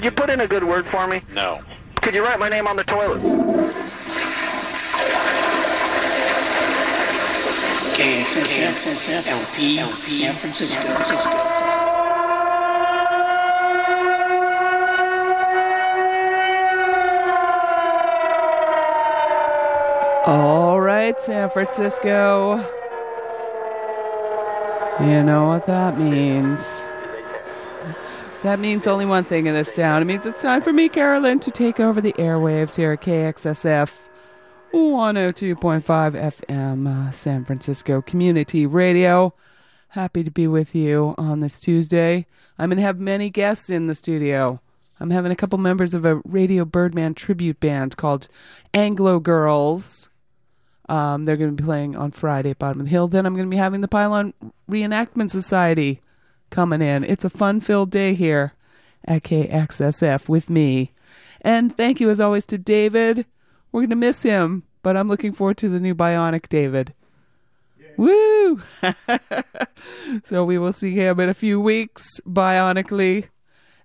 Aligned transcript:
Could 0.00 0.06
you 0.06 0.12
put 0.12 0.30
in 0.30 0.40
a 0.40 0.46
good 0.46 0.64
word 0.64 0.86
for 0.86 1.06
me? 1.06 1.20
No. 1.34 1.60
Could 1.96 2.14
you 2.14 2.24
write 2.24 2.38
my 2.38 2.48
name 2.48 2.66
on 2.66 2.74
the 2.74 2.84
toilet? 2.84 3.20
KXSF 7.98 9.26
LP 9.26 9.76
San 10.08 10.32
Francisco. 10.32 10.80
All 20.24 20.80
right, 20.80 21.20
San 21.20 21.50
Francisco. 21.50 22.56
You 24.98 25.22
know 25.22 25.46
what 25.46 25.66
that 25.66 25.98
means. 25.98 26.86
That 28.42 28.58
means 28.58 28.86
only 28.86 29.04
one 29.04 29.24
thing 29.24 29.46
in 29.46 29.54
this 29.54 29.74
town. 29.74 30.00
It 30.00 30.06
means 30.06 30.24
it's 30.24 30.40
time 30.40 30.62
for 30.62 30.72
me, 30.72 30.88
Carolyn, 30.88 31.40
to 31.40 31.50
take 31.50 31.78
over 31.78 32.00
the 32.00 32.14
airwaves 32.14 32.74
here 32.74 32.92
at 32.92 33.02
KXSF 33.02 33.92
102.5 34.72 35.82
FM, 35.84 36.88
uh, 36.88 37.10
San 37.10 37.44
Francisco 37.44 38.00
Community 38.00 38.64
Radio. 38.64 39.34
Happy 39.88 40.24
to 40.24 40.30
be 40.30 40.46
with 40.46 40.74
you 40.74 41.14
on 41.18 41.40
this 41.40 41.60
Tuesday. 41.60 42.26
I'm 42.58 42.70
going 42.70 42.78
to 42.78 42.82
have 42.82 42.98
many 42.98 43.28
guests 43.28 43.68
in 43.68 43.88
the 43.88 43.94
studio. 43.94 44.58
I'm 45.00 45.10
having 45.10 45.32
a 45.32 45.36
couple 45.36 45.58
members 45.58 45.92
of 45.92 46.06
a 46.06 46.22
Radio 46.24 46.64
Birdman 46.64 47.12
tribute 47.12 47.60
band 47.60 47.98
called 47.98 48.28
Anglo 48.72 49.20
Girls. 49.20 50.08
Um, 50.88 51.24
they're 51.24 51.36
going 51.36 51.54
to 51.54 51.62
be 51.62 51.66
playing 51.66 51.94
on 51.94 52.10
Friday 52.10 52.50
at 52.50 52.58
Bottom 52.58 52.80
of 52.80 52.86
the 52.86 52.90
Hill. 52.90 53.06
Then 53.06 53.26
I'm 53.26 53.34
going 53.34 53.46
to 53.46 53.50
be 53.50 53.58
having 53.58 53.82
the 53.82 53.88
Pylon 53.88 54.32
Reenactment 54.70 55.30
Society 55.30 56.00
coming 56.50 56.82
in. 56.82 57.04
It's 57.04 57.24
a 57.24 57.30
fun 57.30 57.60
filled 57.60 57.90
day 57.90 58.14
here 58.14 58.54
at 59.04 59.22
KXSF 59.22 60.28
with 60.28 60.50
me. 60.50 60.92
And 61.40 61.74
thank 61.74 62.00
you 62.00 62.10
as 62.10 62.20
always 62.20 62.46
to 62.46 62.58
David. 62.58 63.26
We're 63.72 63.82
going 63.82 63.90
to 63.90 63.96
miss 63.96 64.22
him, 64.22 64.64
but 64.82 64.96
I'm 64.96 65.08
looking 65.08 65.32
forward 65.32 65.56
to 65.58 65.68
the 65.68 65.80
new 65.80 65.94
Bionic 65.94 66.48
David. 66.48 66.94
Woo! 67.96 68.62
so 70.24 70.44
we 70.44 70.58
will 70.58 70.72
see 70.72 70.92
him 70.92 71.20
in 71.20 71.28
a 71.28 71.34
few 71.34 71.60
weeks 71.60 72.20
bionically. 72.26 73.28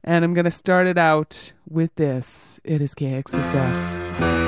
And 0.03 0.23
I'm 0.23 0.33
going 0.33 0.45
to 0.45 0.51
start 0.51 0.87
it 0.87 0.97
out 0.97 1.51
with 1.67 1.93
this. 1.95 2.59
It 2.63 2.81
is 2.81 2.93
KXSF. 2.93 4.44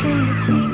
With 0.00 0.71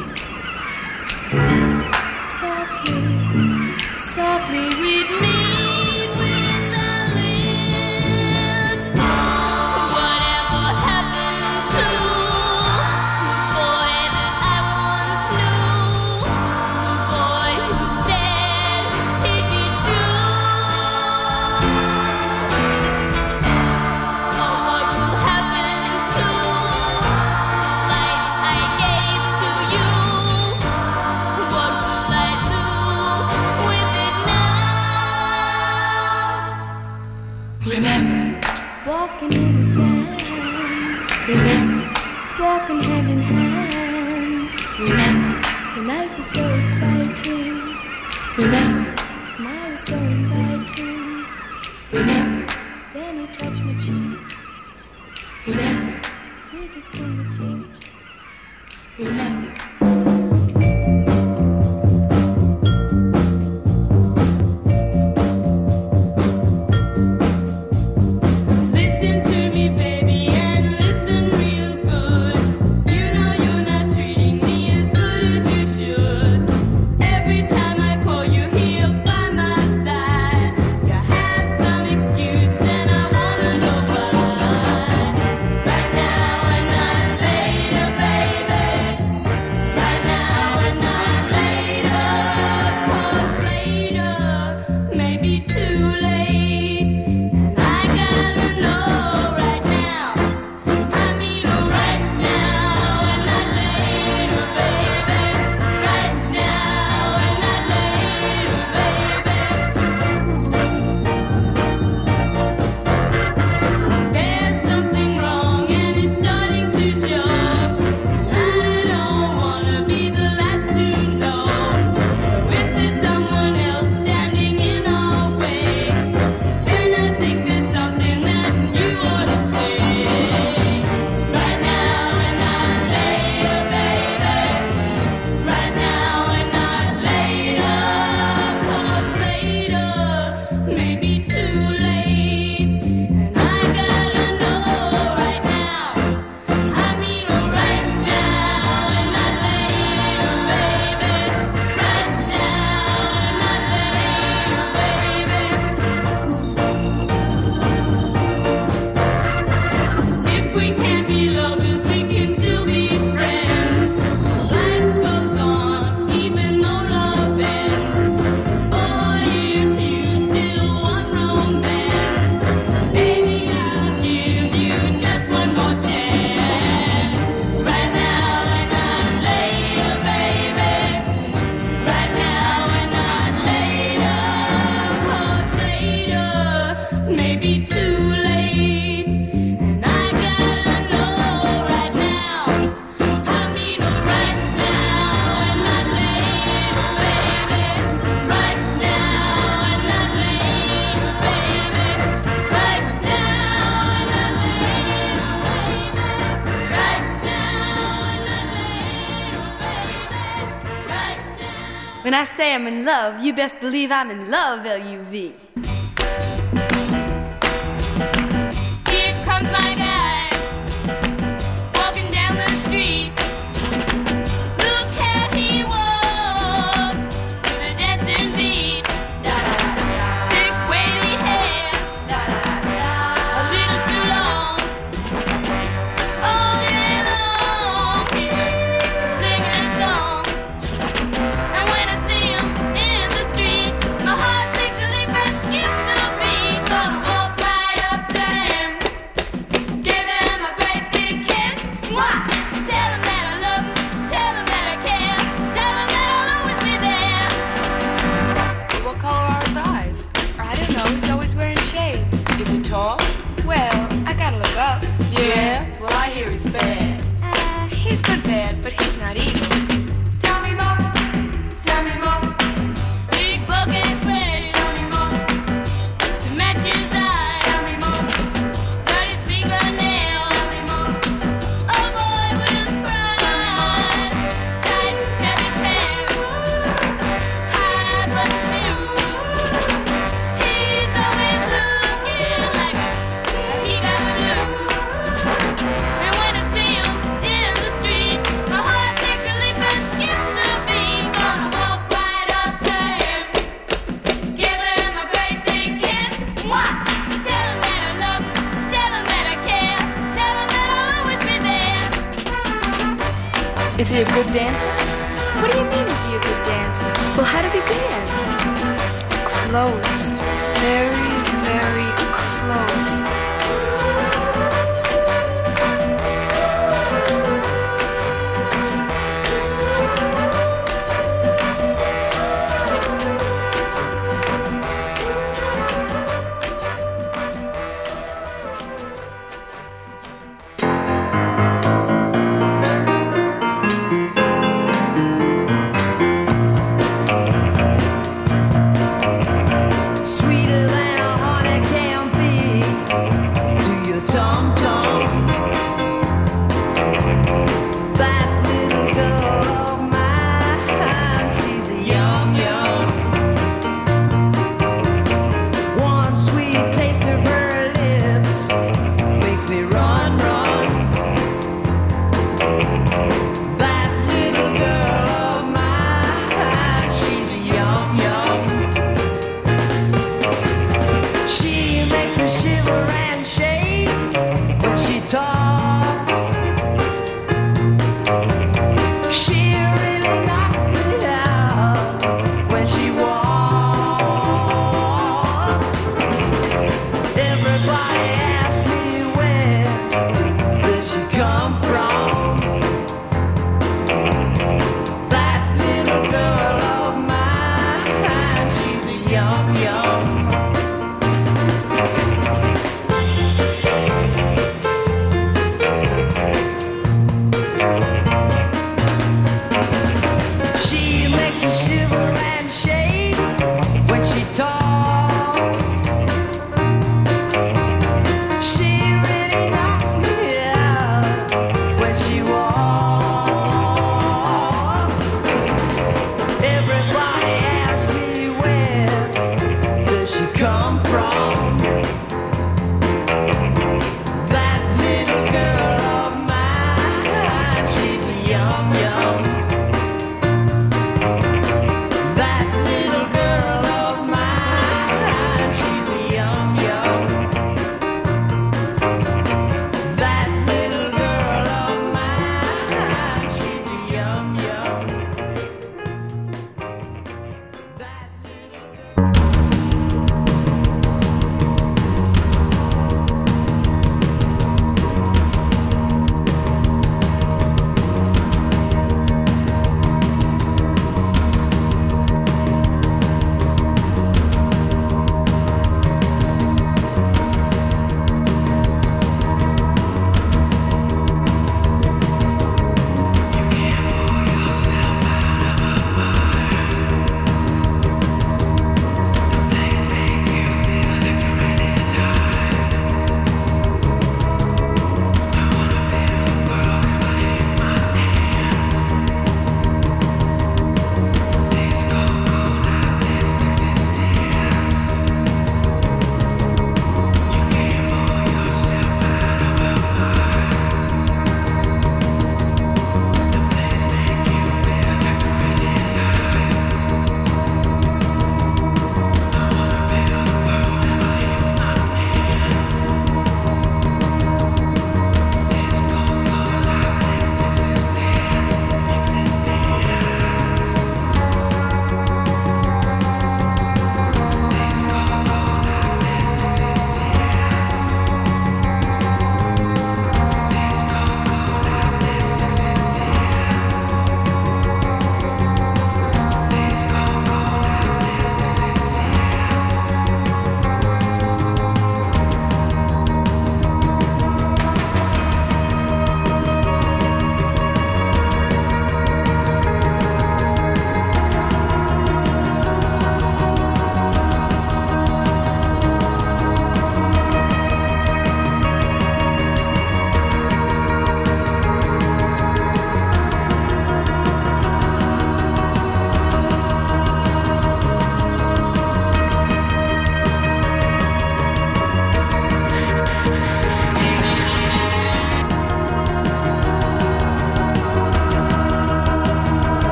When 212.08 212.14
I 212.14 212.24
say 212.24 212.54
I'm 212.54 212.66
in 212.66 212.86
love, 212.86 213.22
you 213.22 213.34
best 213.34 213.60
believe 213.60 213.92
I'm 213.92 214.10
in 214.10 214.30
love, 214.30 214.64
L-U-V. 214.64 215.47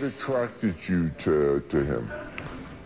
Attracted 0.00 0.74
you 0.88 1.10
to, 1.18 1.60
to 1.68 1.84
him? 1.84 2.10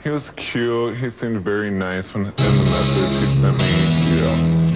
He 0.02 0.10
was 0.10 0.30
cute. 0.30 0.96
He 0.96 1.10
seemed 1.10 1.42
very 1.42 1.70
nice 1.70 2.12
when 2.12 2.26
in 2.26 2.32
the 2.32 2.64
message 2.64 3.22
he 3.22 3.30
sent 3.30 3.58
me. 3.58 3.66
Yeah. 4.16 4.66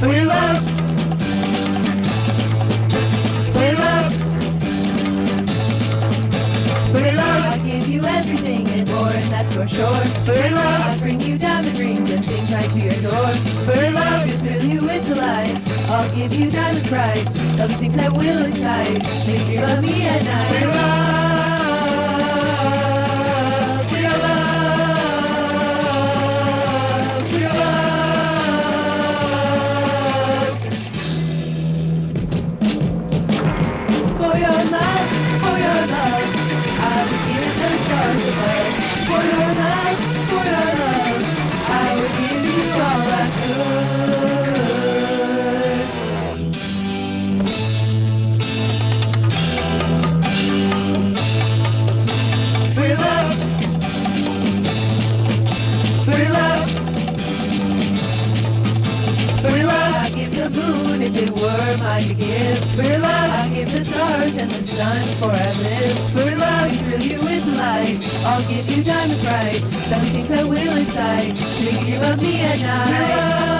Free 0.00 0.24
love. 0.24 0.76
Give 16.28 16.40
you 16.40 16.50
diamond 16.50 16.86
pride. 16.86 17.18
Other 17.60 17.74
things 17.74 17.94
that 17.94 18.12
will 18.12 18.46
excite. 18.46 18.98
Make 19.28 19.46
you 19.48 19.60
love 19.60 19.80
me 19.80 20.02
at 20.02 20.24
night. 20.24 21.25
To 62.00 62.14
give. 62.14 62.58
For 62.74 62.82
love, 62.82 63.30
I 63.40 63.50
give 63.54 63.72
the 63.72 63.84
stars 63.84 64.36
and 64.36 64.50
the 64.50 64.62
sun 64.62 65.02
for 65.18 65.30
I 65.30 65.48
live. 65.64 65.96
For 66.12 66.30
love, 66.36 66.42
I 66.42 66.76
thrill 66.84 67.00
you 67.00 67.18
with 67.18 67.46
light. 67.56 67.98
I'll 68.26 68.42
give 68.48 68.68
you 68.70 68.84
diamond 68.84 69.20
bright. 69.22 69.62
Seven 69.72 70.08
things 70.08 70.28
that 70.28 70.44
will 70.44 70.76
excite. 70.82 71.34
Make 71.64 71.86
you 71.88 71.98
me 72.22 72.40
at 72.42 72.60
night. 72.60 73.55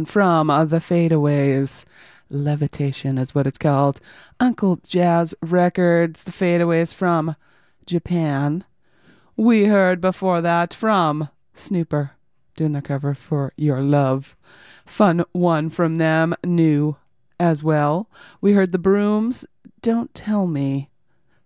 One 0.00 0.06
from 0.06 0.48
uh, 0.48 0.64
the 0.64 0.78
Fadeaways. 0.78 1.84
Levitation 2.30 3.18
is 3.18 3.34
what 3.34 3.46
it's 3.46 3.58
called. 3.58 4.00
Uncle 4.40 4.76
Jazz 4.76 5.34
Records. 5.42 6.22
The 6.22 6.30
Fadeaways 6.30 6.94
from 6.94 7.36
Japan. 7.84 8.64
We 9.36 9.66
heard 9.66 10.00
before 10.00 10.40
that 10.40 10.72
from 10.72 11.28
Snõõper 11.54 12.12
doing 12.56 12.72
their 12.72 12.80
cover 12.80 13.12
for 13.12 13.52
Your 13.58 13.76
Love. 13.76 14.36
Fun 14.86 15.22
one 15.32 15.68
from 15.68 15.96
them, 15.96 16.34
new 16.42 16.96
as 17.38 17.62
well. 17.62 18.08
We 18.40 18.54
heard 18.54 18.72
the 18.72 18.78
Brooms. 18.78 19.44
Don't 19.82 20.14
tell 20.14 20.46
me 20.46 20.88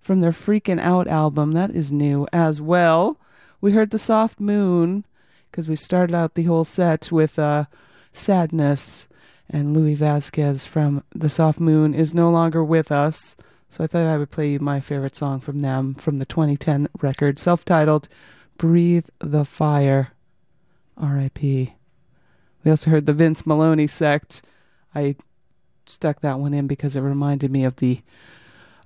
from 0.00 0.20
their 0.20 0.30
Freaking 0.30 0.80
Out 0.80 1.08
album. 1.08 1.50
That 1.54 1.72
is 1.72 1.90
new 1.90 2.28
as 2.32 2.60
well. 2.60 3.18
We 3.60 3.72
heard 3.72 3.90
The 3.90 3.98
Soft 3.98 4.38
Moon 4.38 5.04
because 5.50 5.68
we 5.68 5.74
started 5.74 6.14
out 6.14 6.34
the 6.34 6.44
whole 6.44 6.64
set 6.64 7.10
with 7.10 7.36
uh, 7.36 7.64
Sadness, 8.14 9.06
and 9.50 9.74
Louis 9.74 9.94
Vasquez 9.94 10.66
from 10.66 11.04
The 11.14 11.28
Soft 11.28 11.60
Moon 11.60 11.92
is 11.92 12.14
no 12.14 12.30
longer 12.30 12.64
with 12.64 12.90
us. 12.90 13.36
So 13.68 13.82
I 13.84 13.86
thought 13.88 14.06
I 14.06 14.16
would 14.16 14.30
play 14.30 14.52
you 14.52 14.60
my 14.60 14.80
favorite 14.80 15.16
song 15.16 15.40
from 15.40 15.58
them 15.58 15.94
from 15.94 16.18
the 16.18 16.24
2010 16.24 16.88
record, 17.02 17.38
self 17.38 17.64
titled 17.64 18.08
Breathe 18.56 19.08
the 19.18 19.44
Fire. 19.44 20.12
R.I.P. 20.96 21.74
We 22.62 22.70
also 22.70 22.90
heard 22.90 23.06
the 23.06 23.12
Vince 23.12 23.44
Maloney 23.44 23.88
sect. 23.88 24.42
I 24.94 25.16
stuck 25.86 26.20
that 26.20 26.38
one 26.38 26.54
in 26.54 26.68
because 26.68 26.94
it 26.94 27.00
reminded 27.00 27.50
me 27.50 27.64
of 27.64 27.76
the 27.76 28.02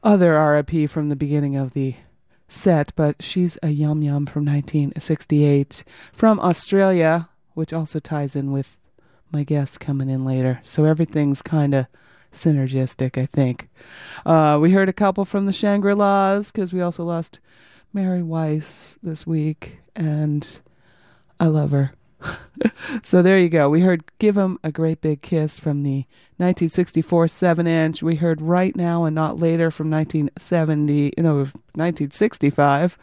other 0.02 0.42
RIP 0.42 0.88
from 0.88 1.10
the 1.10 1.16
beginning 1.16 1.54
of 1.54 1.74
the 1.74 1.96
set, 2.48 2.92
but 2.96 3.22
she's 3.22 3.58
a 3.62 3.68
Yum 3.68 4.02
Yum 4.02 4.24
from 4.24 4.46
1968 4.46 5.84
from 6.14 6.40
Australia, 6.40 7.28
which 7.52 7.74
also 7.74 7.98
ties 7.98 8.34
in 8.34 8.52
with 8.52 8.77
my 9.30 9.44
guests 9.44 9.78
coming 9.78 10.08
in 10.08 10.24
later. 10.24 10.60
So 10.62 10.84
everything's 10.84 11.42
kind 11.42 11.74
of 11.74 11.86
synergistic, 12.32 13.20
I 13.20 13.26
think. 13.26 13.68
Uh, 14.24 14.58
we 14.60 14.72
heard 14.72 14.88
a 14.88 14.92
couple 14.92 15.24
from 15.24 15.46
the 15.46 15.52
Shangri-Las 15.52 16.50
because 16.50 16.72
we 16.72 16.80
also 16.80 17.04
lost 17.04 17.40
Mary 17.92 18.22
Weiss 18.22 18.98
this 19.02 19.26
week, 19.26 19.78
and 19.96 20.58
I 21.40 21.46
love 21.46 21.70
her. 21.70 21.92
so 23.02 23.22
there 23.22 23.38
you 23.38 23.48
go. 23.48 23.70
We 23.70 23.80
heard 23.80 24.04
Give 24.18 24.36
'em 24.36 24.58
a 24.64 24.72
Great 24.72 25.00
Big 25.00 25.22
Kiss 25.22 25.58
from 25.60 25.82
the 25.82 26.04
1964 26.38 27.28
7 27.28 27.66
inch. 27.66 28.02
We 28.02 28.16
heard 28.16 28.40
Right 28.40 28.74
Now 28.74 29.04
and 29.04 29.14
Not 29.14 29.38
Later 29.38 29.70
from 29.70 29.90
1970, 29.90 31.12
you 31.16 31.22
know, 31.22 31.36
1965. 31.74 32.98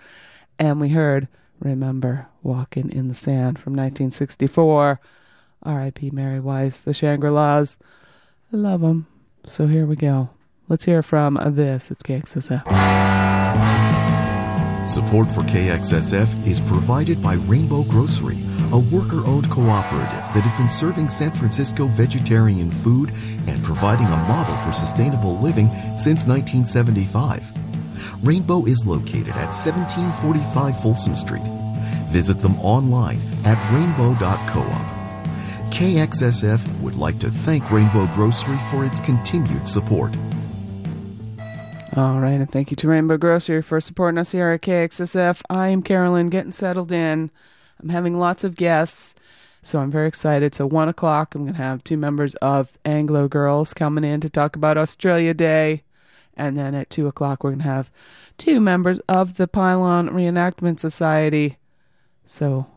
And 0.60 0.80
we 0.80 0.90
heard 0.90 1.28
Remember 1.60 2.28
Walking 2.44 2.92
in 2.92 3.08
the 3.08 3.16
Sand 3.16 3.58
from 3.58 3.74
1964. 3.74 5.00
R.I.P. 5.66 6.12
Mary 6.12 6.40
Weiss, 6.40 6.80
the 6.80 6.94
Shangri-Las. 6.94 7.78
Love 8.52 8.84
'em. 8.84 9.08
So 9.46 9.68
here 9.68 9.86
we 9.86 9.96
go. 9.96 10.30
Let's 10.70 10.86
hear 10.86 11.04
from 11.04 11.40
this. 11.46 11.92
It's 11.92 12.02
KXSF. 12.04 12.64
Support 14.86 15.28
for 15.28 15.42
KXSF 15.42 16.48
is 16.48 16.60
provided 16.62 17.22
by 17.22 17.36
Rainbow 17.48 17.84
Grocery, 17.90 18.38
a 18.72 18.78
worker 18.94 19.26
owned 19.26 19.50
cooperative 19.50 20.24
that 20.34 20.44
has 20.44 20.52
been 20.54 20.70
serving 20.70 21.10
San 21.10 21.32
Francisco 21.32 21.86
vegetarian 21.86 22.70
food 22.70 23.10
and 23.48 23.64
providing 23.64 24.06
a 24.06 24.26
model 24.30 24.56
for 24.58 24.72
sustainable 24.72 25.38
living 25.40 25.68
since 25.98 26.28
1975. 26.28 27.52
Rainbow 28.24 28.66
is 28.66 28.86
located 28.86 29.30
at 29.30 29.54
1745 29.54 30.80
Folsom 30.82 31.16
Street. 31.16 31.46
Visit 32.10 32.40
them 32.40 32.56
online 32.60 33.20
at 33.44 33.58
rainbow.coop. 33.74 34.95
KXSF 35.76 36.82
would 36.82 36.96
like 36.96 37.20
to 37.20 37.30
thank 37.30 37.70
Rainbow 37.70 38.08
Grocery 38.16 38.56
for 38.72 38.86
its 38.86 39.02
continued 39.02 39.68
support. 39.68 40.16
All 41.98 42.22
right, 42.22 42.40
and 42.40 42.50
thank 42.50 42.72
you 42.72 42.78
to 42.78 42.88
Rainbow 42.88 43.18
Grocery 43.18 43.62
for 43.62 43.82
supporting 43.82 44.18
us 44.18 44.32
here 44.32 44.52
at 44.52 44.62
KXSF. 44.62 45.42
I 45.50 45.68
am 45.68 45.84
Carolyn, 45.84 46.28
getting 46.28 46.54
settled 46.54 46.94
in. 46.94 47.30
I'm 47.82 47.90
having 47.90 48.18
lots 48.18 48.46
of 48.46 48.56
guests, 48.56 49.16
so 49.64 49.80
I'm 49.80 49.92
very 49.92 50.08
excited. 50.08 50.56
So, 50.56 50.66
one 50.66 50.88
o'clock, 50.88 51.36
I'm 51.36 51.42
going 51.42 51.56
to 51.56 51.62
have 51.62 51.84
two 51.84 51.98
members 51.98 52.36
of 52.36 52.78
Anglo 52.86 53.28
Girls 53.28 53.74
coming 53.74 54.06
in 54.06 54.22
to 54.22 54.30
talk 54.30 54.56
about 54.56 54.78
Australia 54.78 55.34
Day. 55.34 55.84
And 56.38 56.58
then 56.58 56.74
at 56.74 56.90
two 56.90 57.08
o'clock, 57.08 57.44
we're 57.44 57.50
going 57.50 57.64
to 57.64 57.66
have 57.66 57.92
two 58.38 58.62
members 58.62 59.00
of 59.10 59.36
the 59.36 59.46
Pylon 59.46 60.08
Reenactment 60.12 60.80
Society. 60.80 61.58
So, 62.26 62.68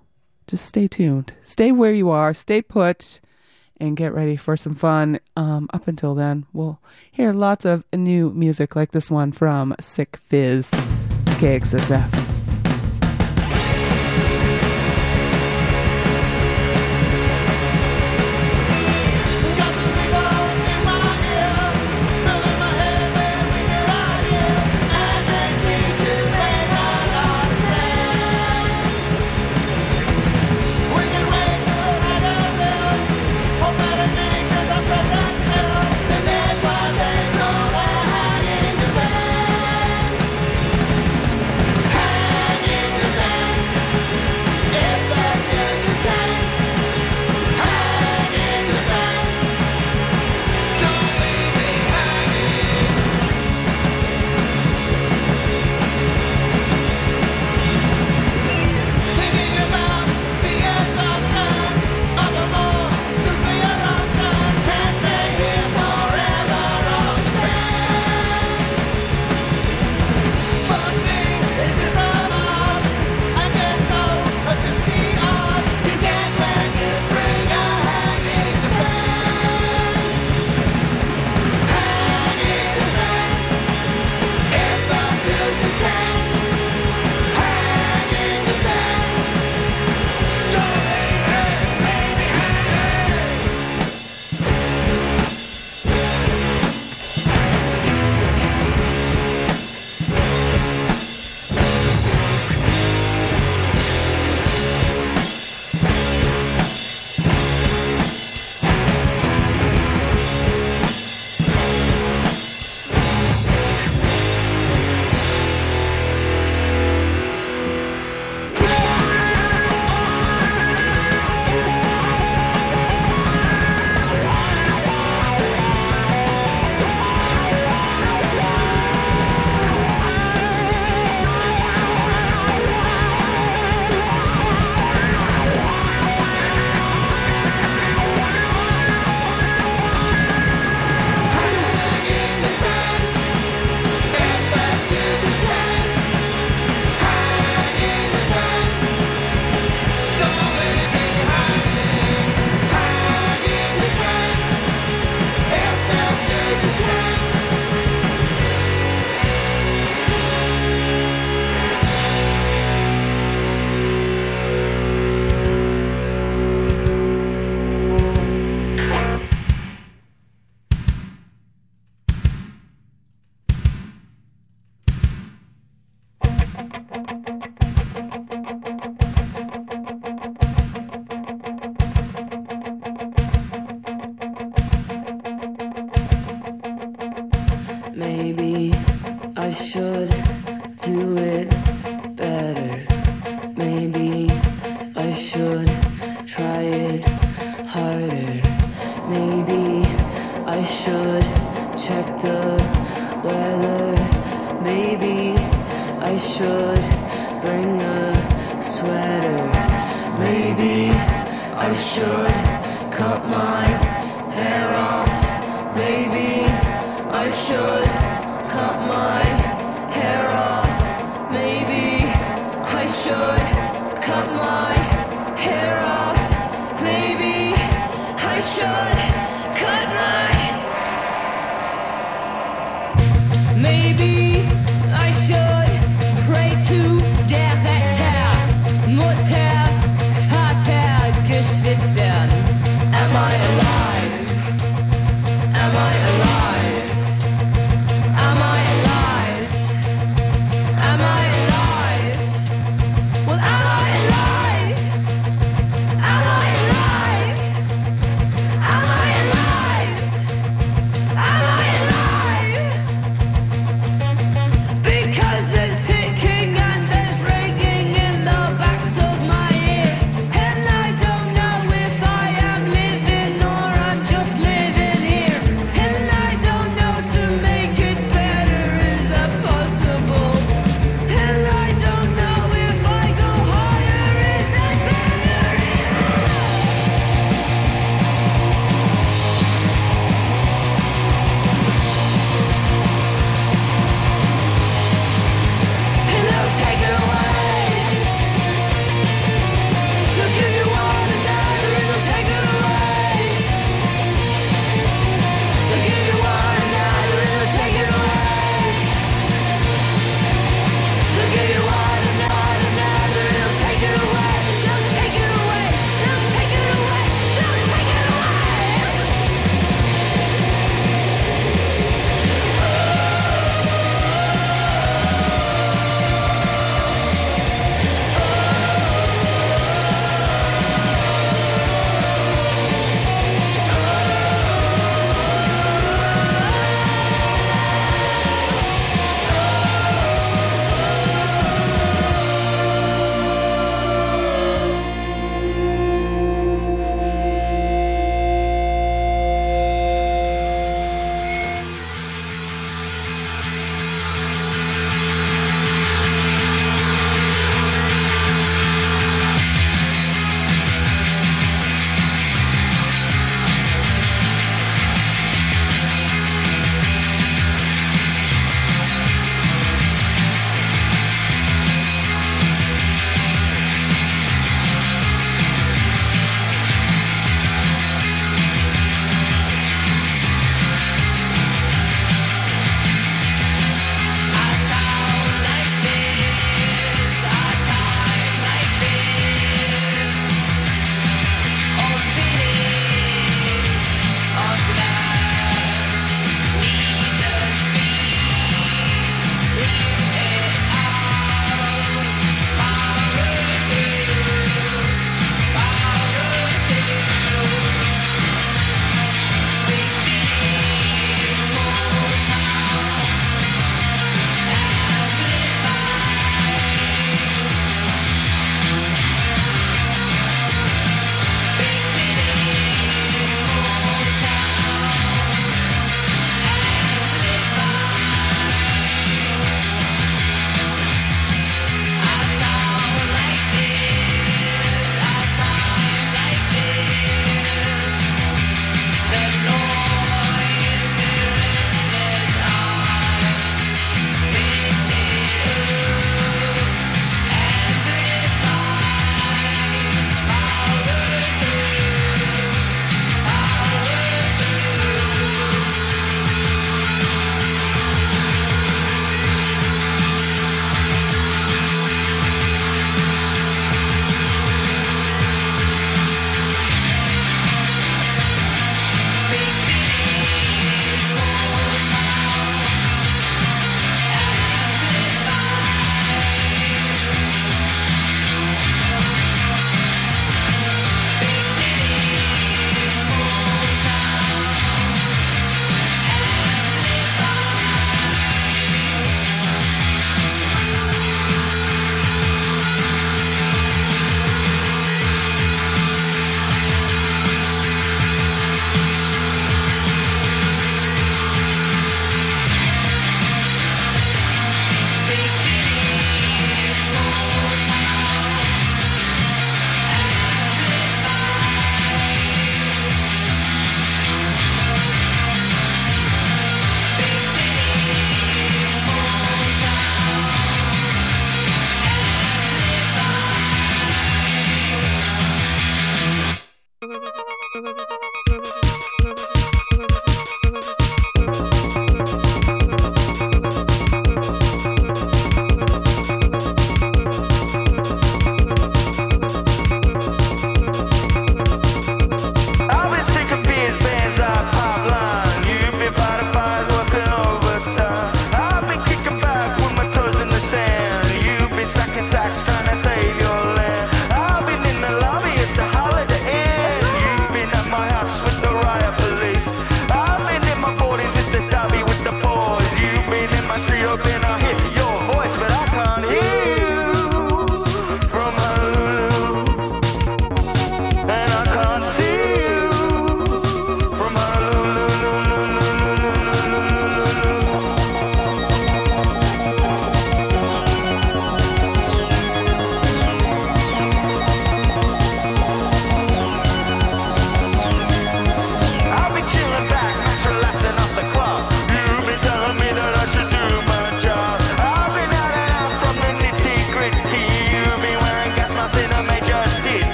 just 0.49 0.65
stay 0.65 0.89
tuned. 0.89 1.35
Stay 1.43 1.71
where 1.71 1.93
you 1.93 2.11
are, 2.11 2.35
stay 2.35 2.61
put 2.63 3.21
and 3.79 3.97
get 3.97 4.13
ready 4.13 4.35
for 4.35 4.57
some 4.57 4.75
fun. 4.75 5.21
Um, 5.37 5.69
up 5.73 5.87
until 5.87 6.15
then, 6.15 6.47
we'll 6.53 6.81
hear 7.13 7.33
lots 7.33 7.65
of 7.65 7.85
new 7.95 8.31
music 8.31 8.75
like 8.75 8.91
this 8.91 9.11
one 9.11 9.31
from 9.31 9.77
Sick 9.79 10.17
Fizz. 10.17 10.71
It's 10.73 11.37
KXSF. 11.37 12.18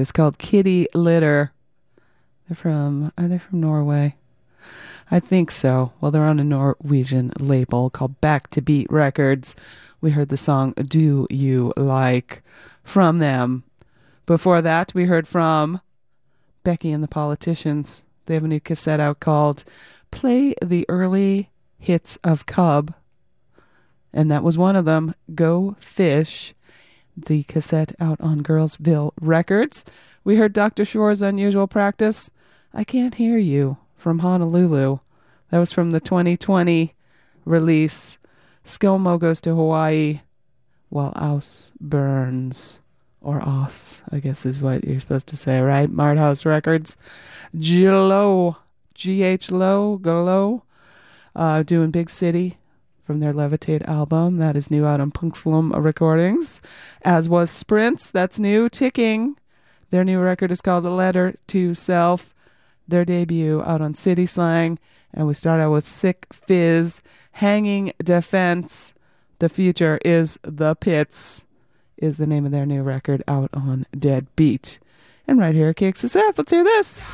Is 0.00 0.12
called 0.12 0.38
Kitty 0.38 0.86
Litter. 0.94 1.52
They're 2.48 2.56
from, 2.56 3.12
are 3.16 3.28
they 3.28 3.38
from 3.38 3.60
Norway? 3.60 4.16
I 5.10 5.20
think 5.20 5.50
so. 5.50 5.92
Well, 6.00 6.10
they're 6.10 6.24
on 6.24 6.40
a 6.40 6.44
Norwegian 6.44 7.32
label 7.38 7.90
called 7.90 8.20
Back 8.20 8.50
to 8.50 8.60
Beat 8.60 8.90
Records. 8.90 9.54
We 10.00 10.10
heard 10.12 10.28
the 10.28 10.36
song 10.36 10.72
Do 10.72 11.26
You 11.30 11.72
Like 11.76 12.42
from 12.82 13.18
them. 13.18 13.64
Before 14.26 14.62
that, 14.62 14.92
we 14.94 15.04
heard 15.04 15.26
from 15.26 15.80
Becky 16.62 16.92
and 16.92 17.02
the 17.02 17.08
Politicians. 17.08 18.04
They 18.26 18.34
have 18.34 18.44
a 18.44 18.48
new 18.48 18.60
cassette 18.60 19.00
out 19.00 19.20
called 19.20 19.64
Play 20.10 20.54
the 20.62 20.86
Early 20.88 21.50
Hits 21.78 22.18
of 22.22 22.46
Cub. 22.46 22.94
And 24.12 24.30
that 24.30 24.42
was 24.42 24.58
one 24.58 24.76
of 24.76 24.84
them, 24.84 25.14
Go 25.34 25.76
Fish, 25.80 26.54
the 27.26 27.42
cassette 27.44 27.92
out 28.00 28.20
on 28.20 28.42
Girlsville 28.42 29.12
Records. 29.20 29.84
We 30.24 30.36
heard 30.36 30.52
Dr. 30.52 30.84
Sure's 30.84 31.22
Unusual 31.22 31.66
Practice, 31.66 32.30
I 32.74 32.84
Can't 32.84 33.14
Hear 33.14 33.38
You, 33.38 33.78
from 33.96 34.20
Honolulu. 34.20 34.98
That 35.50 35.58
was 35.58 35.72
from 35.72 35.90
the 35.90 36.00
2020 36.00 36.94
release, 37.44 38.18
ScoMo 38.64 39.18
Goes 39.18 39.40
to 39.42 39.54
Hawaii, 39.54 40.20
while 40.88 41.12
Aus 41.16 41.72
burns. 41.80 42.80
Or 43.22 43.42
Os, 43.42 44.02
I 44.10 44.18
guess 44.18 44.46
is 44.46 44.62
what 44.62 44.82
you're 44.84 44.98
supposed 44.98 45.26
to 45.26 45.36
say, 45.36 45.60
right? 45.60 45.90
Mart 45.90 46.16
House 46.16 46.46
Records. 46.46 46.96
GHLOW, 47.54 48.56
G-H 48.94 49.50
Low, 49.50 49.98
GHLOW, 49.98 50.62
uh, 51.36 51.62
doing 51.62 51.90
Big 51.90 52.08
City 52.08 52.56
from 53.10 53.18
their 53.18 53.32
Levitate 53.32 53.84
album. 53.88 54.36
That 54.36 54.54
is 54.54 54.70
new 54.70 54.86
out 54.86 55.00
on 55.00 55.10
Punkslum 55.10 55.72
Recordings. 55.74 56.60
As 57.02 57.28
was 57.28 57.50
Sprints, 57.50 58.08
that's 58.08 58.38
new. 58.38 58.68
Ticking, 58.68 59.36
their 59.90 60.04
new 60.04 60.20
record 60.20 60.52
is 60.52 60.60
called 60.60 60.86
A 60.86 60.92
Letter 60.92 61.34
to 61.48 61.74
Self. 61.74 62.32
Their 62.86 63.04
debut 63.04 63.62
out 63.62 63.80
on 63.80 63.94
City 63.94 64.26
Slang. 64.26 64.78
And 65.12 65.26
we 65.26 65.34
start 65.34 65.60
out 65.60 65.72
with 65.72 65.88
Sick 65.88 66.24
Fizz, 66.32 67.02
Hanging 67.32 67.92
Defense. 68.00 68.94
The 69.40 69.48
future 69.48 69.98
is 70.04 70.38
the 70.42 70.76
pits 70.76 71.44
is 71.96 72.16
the 72.16 72.28
name 72.28 72.46
of 72.46 72.52
their 72.52 72.64
new 72.64 72.84
record 72.84 73.24
out 73.26 73.50
on 73.52 73.86
Dead 73.98 74.28
Beat. 74.36 74.78
And 75.26 75.40
right 75.40 75.56
here 75.56 75.74
KXSF, 75.74 76.38
let's 76.38 76.52
hear 76.52 76.62
this. 76.62 77.10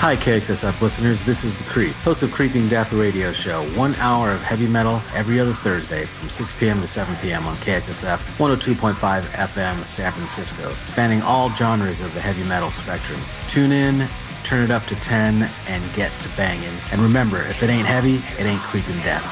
Hi, 0.00 0.16
KXSF 0.16 0.80
listeners. 0.80 1.24
This 1.24 1.44
is 1.44 1.58
The 1.58 1.64
Creep, 1.64 1.92
host 1.96 2.22
of 2.22 2.32
Creeping 2.32 2.68
Death 2.68 2.94
Radio 2.94 3.32
Show. 3.32 3.68
One 3.78 3.94
hour 3.96 4.30
of 4.30 4.40
heavy 4.40 4.66
metal 4.66 5.02
every 5.12 5.38
other 5.38 5.52
Thursday 5.52 6.06
from 6.06 6.30
6 6.30 6.54
p.m. 6.54 6.80
to 6.80 6.86
7 6.86 7.14
p.m. 7.16 7.46
on 7.46 7.54
KXSF 7.56 8.16
102.5 8.38 8.94
FM 8.94 9.76
San 9.84 10.10
Francisco, 10.10 10.72
spanning 10.80 11.20
all 11.20 11.50
genres 11.50 12.00
of 12.00 12.14
the 12.14 12.20
heavy 12.22 12.42
metal 12.44 12.70
spectrum. 12.70 13.20
Tune 13.46 13.72
in, 13.72 14.08
turn 14.42 14.64
it 14.64 14.70
up 14.70 14.86
to 14.86 14.94
10, 14.94 15.46
and 15.68 15.92
get 15.92 16.18
to 16.20 16.30
banging. 16.30 16.78
And 16.92 17.02
remember, 17.02 17.42
if 17.42 17.62
it 17.62 17.68
ain't 17.68 17.86
heavy, 17.86 18.22
it 18.42 18.46
ain't 18.46 18.62
creeping 18.62 18.96
death. 19.00 19.26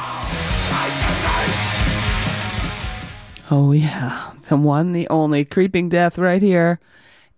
Oh, 3.50 3.72
yeah. 3.72 4.32
The 4.50 4.58
one, 4.58 4.92
the 4.92 5.08
only 5.08 5.46
Creeping 5.46 5.88
Death 5.88 6.18
right 6.18 6.42
here 6.42 6.78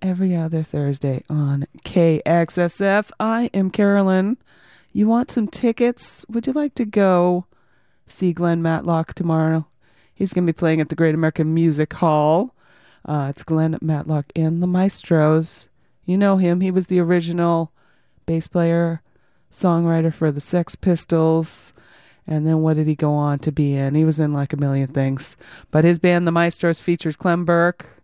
every 0.03 0.35
other 0.35 0.63
Thursday 0.63 1.23
on 1.29 1.67
KXSF. 1.85 3.11
I 3.19 3.51
am 3.53 3.71
Carolyn. 3.71 4.37
You 4.93 5.07
want 5.07 5.31
some 5.31 5.49
tickets? 5.49 6.25
Would 6.29 6.47
you 6.47 6.53
like 6.53 6.75
to 6.75 6.85
go 6.85 7.47
see 8.07 8.33
Glenn 8.33 8.63
Matlock 8.63 9.15
tomorrow? 9.15 9.67
He's 10.15 10.33
going 10.33 10.47
to 10.47 10.53
be 10.53 10.57
playing 10.57 10.81
at 10.81 10.89
the 10.89 10.95
Great 10.95 11.15
American 11.15 11.55
Music 11.55 11.93
Hall. 11.95 12.55
Uh, 13.05 13.29
it's 13.31 13.43
Glenn 13.43 13.79
Matlock 13.81 14.27
and 14.35 14.63
the 14.63 14.67
Maestros. 14.67 15.69
You 16.05 16.19
know 16.19 16.37
him. 16.37 16.61
He 16.61 16.71
was 16.71 16.89
the 16.89 17.01
original 17.01 17.73
bass 18.27 18.49
player, 18.49 19.03
songwriter 19.53 20.13
for 20.13 20.33
the 20.33 20.41
Sex 20.41 20.75
Pistols. 20.75 21.73
And 22.27 22.47
then 22.47 22.61
what 22.61 22.77
did 22.77 22.87
he 22.87 22.95
go 22.95 23.15
on 23.15 23.39
to 23.41 23.53
be 23.53 23.75
in? 23.75 23.95
He 23.95 24.05
was 24.05 24.21
in 24.21 24.33
like 24.33 24.53
a 24.53 24.57
million 24.57 24.89
things. 24.89 25.37
But 25.71 25.85
his 25.85 25.99
band, 25.99 26.27
the 26.27 26.33
Maestros, 26.33 26.81
features 26.81 27.17
Clem 27.17 27.45
Burke 27.45 28.00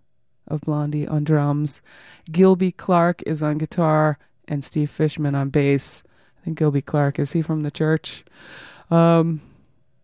of 0.49 0.61
Blondie 0.63 1.07
on 1.07 1.25
drums. 1.25 1.83
Gilby 2.31 2.73
Clarke 2.73 3.23
is 3.23 3.43
on 3.43 3.59
guitar 3.59 4.19
and 4.49 4.65
Steve 4.65 4.91
Fishman 4.91 5.35
on 5.35 5.51
bass. 5.51 6.03
I 6.41 6.45
think 6.45 6.59
Gilby 6.59 6.83
Clarke, 6.83 7.19
is 7.19 7.33
he 7.33 7.43
from 7.43 7.63
the 7.63 7.71
church? 7.71 8.25
Um, 8.91 9.41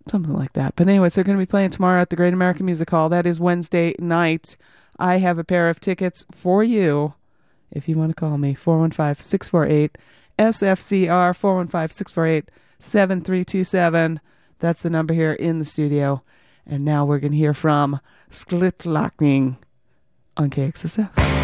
something 0.06 0.34
like 0.34 0.52
that. 0.54 0.74
But 0.76 0.88
anyways, 0.88 1.14
they're 1.14 1.24
going 1.24 1.38
to 1.38 1.42
be 1.42 1.50
playing 1.50 1.70
tomorrow 1.70 2.00
at 2.00 2.10
the 2.10 2.16
Great 2.16 2.34
American 2.34 2.66
Music 2.66 2.90
Hall. 2.90 3.08
That 3.08 3.26
is 3.26 3.40
Wednesday 3.40 3.94
night. 3.98 4.56
I 4.98 5.18
have 5.18 5.38
a 5.38 5.44
pair 5.44 5.68
of 5.68 5.80
tickets 5.80 6.24
for 6.30 6.62
you 6.62 7.14
if 7.70 7.88
you 7.88 7.96
want 7.96 8.10
to 8.10 8.14
call 8.14 8.38
me 8.38 8.54
415 8.54 9.22
648 9.22 9.98
SFCR 10.38 11.34
415 11.34 11.96
648 11.96 12.50
7327. 12.78 14.20
That's 14.58 14.82
the 14.82 14.90
number 14.90 15.14
here 15.14 15.32
in 15.32 15.58
the 15.58 15.64
studio. 15.64 16.22
And 16.66 16.84
now 16.84 17.04
we're 17.04 17.18
going 17.18 17.32
to 17.32 17.38
hear 17.38 17.54
from 17.54 18.00
Sklitakling 18.30 19.56
on 20.36 20.50
KXSF. 20.50 21.41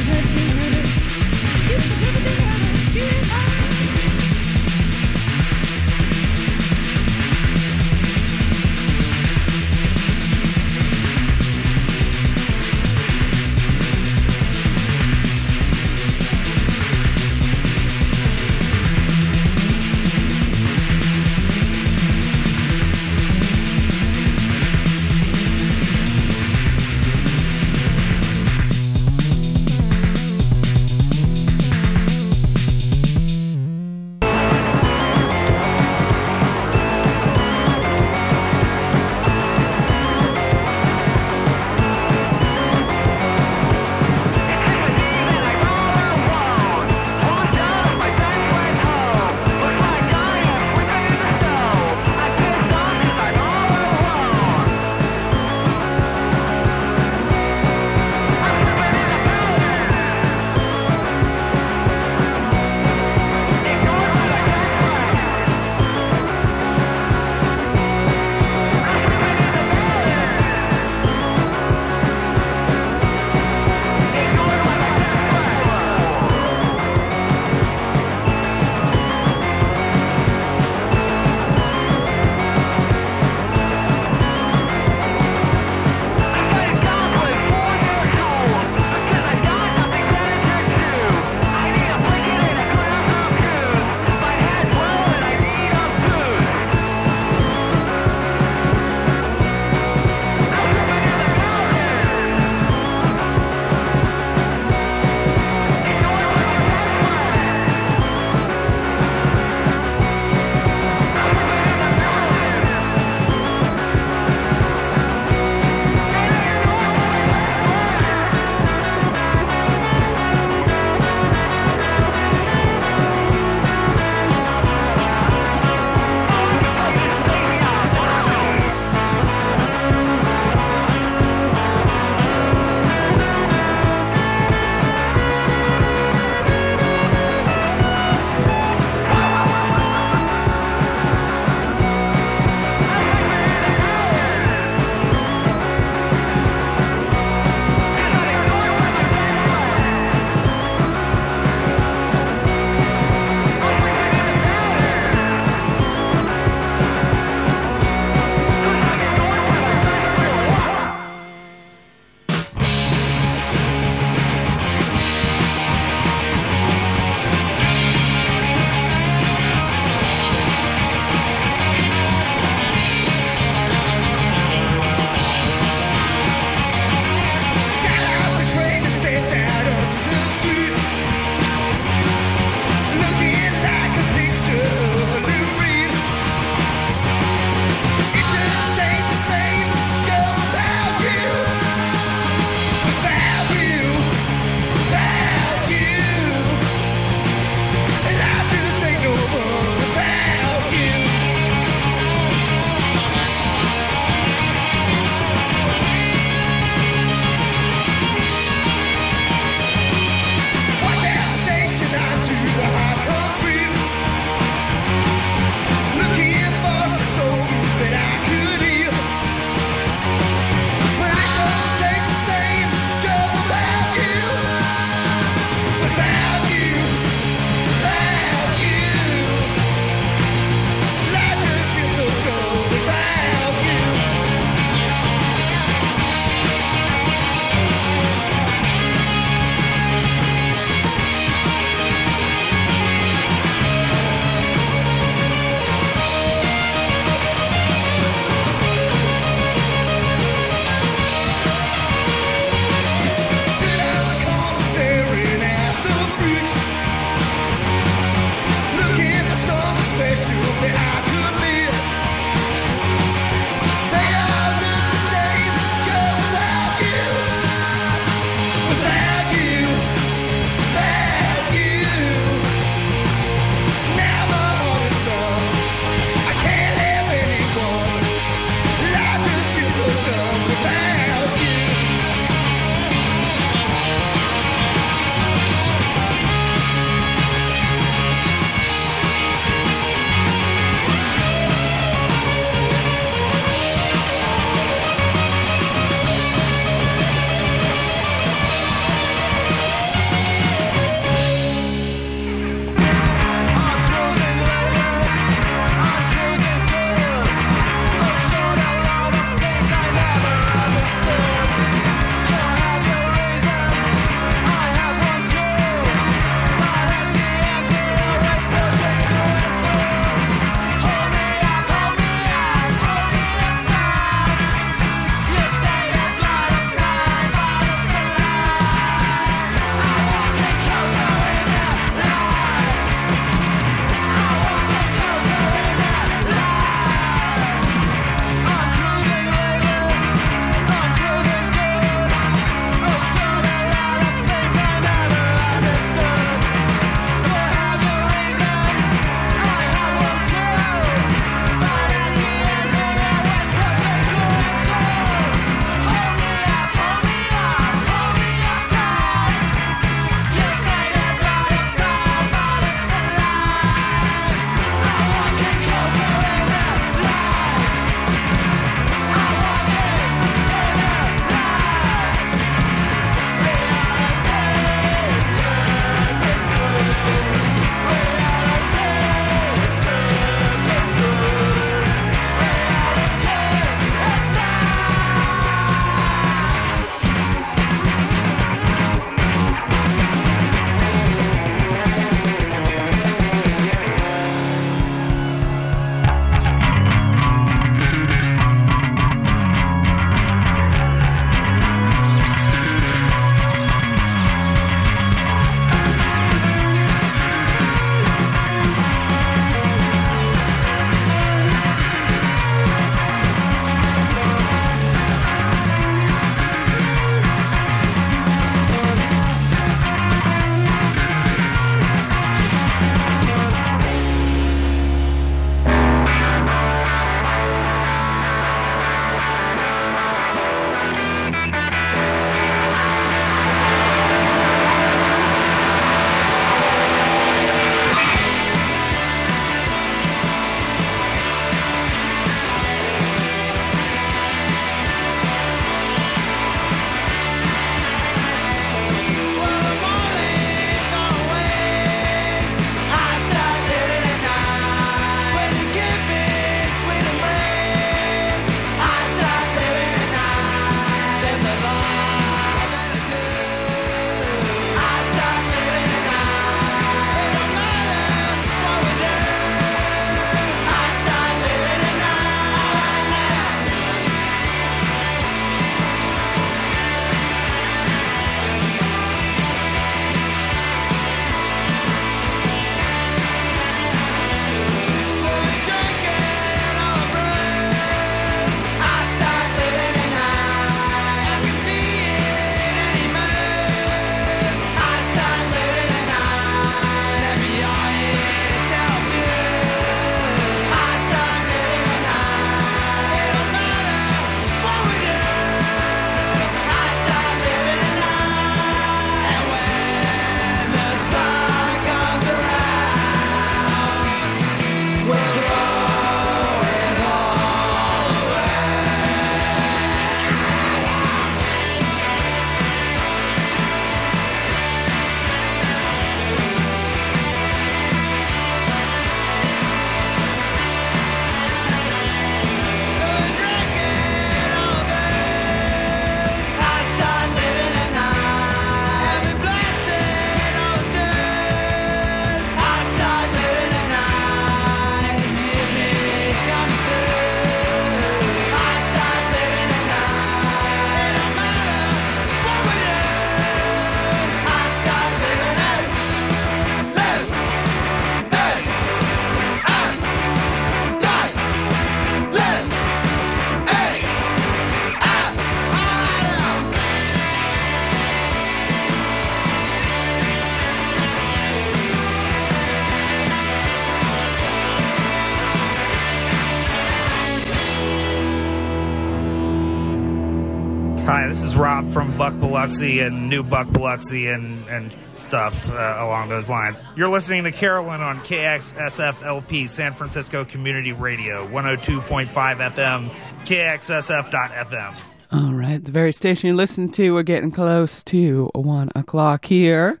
Biloxi 582.64 583.00
and 583.00 583.28
New 583.28 583.42
Buck 583.42 583.70
Biloxi 583.70 584.26
and, 584.28 584.66
and 584.68 584.96
stuff 585.18 585.70
uh, 585.70 585.74
along 585.98 586.30
those 586.30 586.48
lines. 586.48 586.78
You're 586.96 587.10
listening 587.10 587.44
to 587.44 587.52
Carolyn 587.52 588.00
on 588.00 588.20
KXSFLP, 588.20 589.68
San 589.68 589.92
Francisco 589.92 590.46
Community 590.46 590.94
Radio, 590.94 591.46
102.5 591.48 592.26
FM, 592.26 593.10
KXSF.FM. 593.44 594.98
All 595.30 595.52
right, 595.52 595.84
the 595.84 595.90
very 595.90 596.10
station 596.10 596.48
you 596.48 596.54
listen 596.54 596.88
to, 596.92 597.12
we're 597.12 597.22
getting 597.22 597.50
close 597.50 598.02
to 598.04 598.50
one 598.54 598.88
o'clock 598.94 599.44
here. 599.44 600.00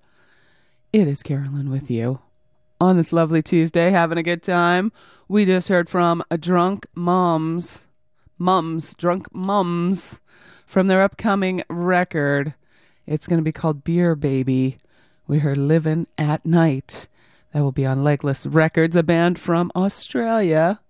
It 0.90 1.06
is 1.06 1.22
Carolyn 1.22 1.68
with 1.68 1.90
you 1.90 2.20
on 2.80 2.96
this 2.96 3.12
lovely 3.12 3.42
Tuesday, 3.42 3.90
having 3.90 4.16
a 4.16 4.22
good 4.22 4.42
time. 4.42 4.90
We 5.28 5.44
just 5.44 5.68
heard 5.68 5.90
from 5.90 6.22
a 6.30 6.38
drunk 6.38 6.86
moms, 6.94 7.88
mums, 8.38 8.94
drunk 8.94 9.26
mums, 9.34 10.18
from 10.74 10.88
their 10.88 11.02
upcoming 11.02 11.62
record. 11.68 12.52
It's 13.06 13.28
going 13.28 13.38
to 13.38 13.44
be 13.44 13.52
called 13.52 13.84
Beer 13.84 14.16
Baby. 14.16 14.78
We 15.28 15.38
heard 15.38 15.56
Living 15.56 16.08
at 16.18 16.44
Night. 16.44 17.06
That 17.52 17.60
will 17.60 17.70
be 17.70 17.86
on 17.86 18.02
Legless 18.02 18.44
Records, 18.44 18.96
a 18.96 19.04
band 19.04 19.38
from 19.38 19.70
Australia 19.76 20.80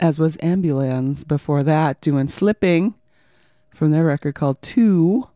as 0.00 0.18
was 0.18 0.38
Ambulanz 0.38 1.28
before 1.28 1.62
that, 1.62 2.00
doing 2.00 2.26
Slipping 2.26 2.94
from 3.70 3.90
their 3.90 4.06
record 4.06 4.34
called 4.34 4.62
Two. 4.62 5.28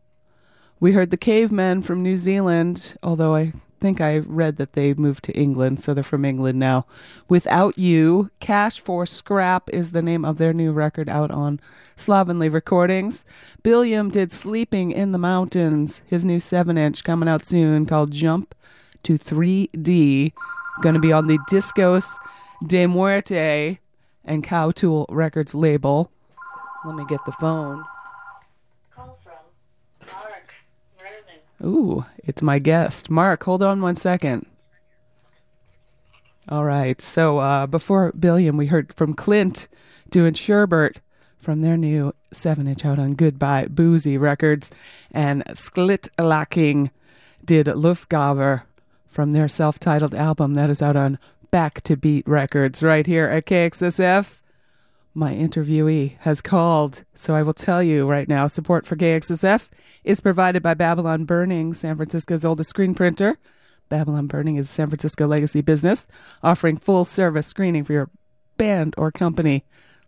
We 0.79 0.93
heard 0.93 1.11
the 1.11 1.17
Cavemen 1.17 1.83
from 1.83 2.01
New 2.01 2.17
Zealand, 2.17 2.97
although 3.03 3.35
I 3.35 3.53
think 3.79 4.01
I 4.01 4.17
read 4.19 4.57
that 4.57 4.73
they 4.73 4.93
moved 4.93 5.23
to 5.25 5.33
England, 5.33 5.79
so 5.79 5.93
they're 5.93 6.03
from 6.03 6.25
England 6.25 6.59
now. 6.59 6.85
Without 7.29 7.77
You, 7.77 8.29
Cash 8.39 8.79
for 8.79 9.05
Scrap 9.05 9.69
is 9.69 9.91
the 9.91 10.01
name 10.01 10.25
of 10.25 10.37
their 10.37 10.53
new 10.53 10.71
record 10.71 11.09
out 11.09 11.31
on 11.31 11.59
Slovenly 11.95 12.49
Recordings. 12.49 13.25
Billiam 13.63 14.09
did 14.09 14.31
Sleeping 14.31 14.91
in 14.91 15.11
the 15.11 15.17
Mountains, 15.17 16.01
his 16.05 16.25
new 16.25 16.39
7 16.39 16.77
inch 16.77 17.03
coming 17.03 17.29
out 17.29 17.45
soon 17.45 17.85
called 17.85 18.11
Jump 18.11 18.55
to 19.03 19.17
3D. 19.17 20.33
Going 20.81 20.95
to 20.95 21.01
be 21.01 21.13
on 21.13 21.27
the 21.27 21.39
Discos 21.49 22.17
de 22.65 22.87
Muerte 22.87 23.79
and 24.25 24.43
Cow 24.43 24.71
Tool 24.71 25.05
Records 25.09 25.55
label. 25.55 26.11
Let 26.85 26.95
me 26.95 27.05
get 27.07 27.25
the 27.25 27.31
phone. 27.33 27.83
Ooh, 31.63 32.05
it's 32.19 32.41
my 32.41 32.59
guest. 32.59 33.09
Mark, 33.09 33.43
hold 33.43 33.63
on 33.63 33.81
one 33.81 33.95
second. 33.95 34.45
All 36.49 36.63
right. 36.63 37.01
So 37.01 37.39
uh, 37.39 37.67
before 37.67 38.13
Billiam, 38.13 38.55
we 38.57 38.67
heard 38.67 38.93
from 38.93 39.13
Klint 39.13 39.67
doing 40.09 40.33
Sherbert 40.33 40.97
from 41.37 41.61
their 41.61 41.77
new 41.77 42.13
7 42.31 42.67
inch 42.67 42.85
out 42.85 42.99
on 42.99 43.15
Goodbye 43.15 43.67
Boozy 43.69 44.17
Records. 44.17 44.71
And 45.11 45.43
Sklit 45.47 46.07
Lacking 46.17 46.91
did 47.43 47.67
Luftgaver 47.67 48.63
from 49.07 49.31
their 49.31 49.47
self 49.47 49.79
titled 49.79 50.15
album 50.15 50.53
that 50.53 50.69
is 50.69 50.81
out 50.81 50.95
on 50.95 51.19
Back 51.51 51.81
to 51.81 51.97
Beat 51.97 52.27
Records 52.27 52.83
right 52.83 53.05
here 53.05 53.27
at 53.27 53.45
KXSF. 53.45 54.41
My 55.13 55.33
interviewee 55.33 56.17
has 56.19 56.41
called, 56.41 57.03
so 57.15 57.33
I 57.33 57.41
will 57.41 57.53
tell 57.53 57.81
you 57.81 58.07
right 58.07 58.27
now 58.27 58.47
support 58.47 58.85
for 58.85 58.95
KXSF 58.95 59.69
is 60.03 60.21
provided 60.21 60.63
by 60.63 60.73
Babylon 60.73 61.25
Burning, 61.25 61.73
San 61.73 61.95
Francisco's 61.95 62.45
oldest 62.45 62.69
screen 62.69 62.95
printer. 62.95 63.37
Babylon 63.89 64.27
Burning 64.27 64.57
is 64.57 64.69
a 64.69 64.71
San 64.71 64.87
Francisco 64.87 65.27
legacy 65.27 65.61
business 65.61 66.07
offering 66.43 66.77
full 66.77 67.05
service 67.05 67.47
screening 67.47 67.83
for 67.83 67.93
your 67.93 68.09
band 68.57 68.93
or 68.97 69.11
company. 69.11 69.63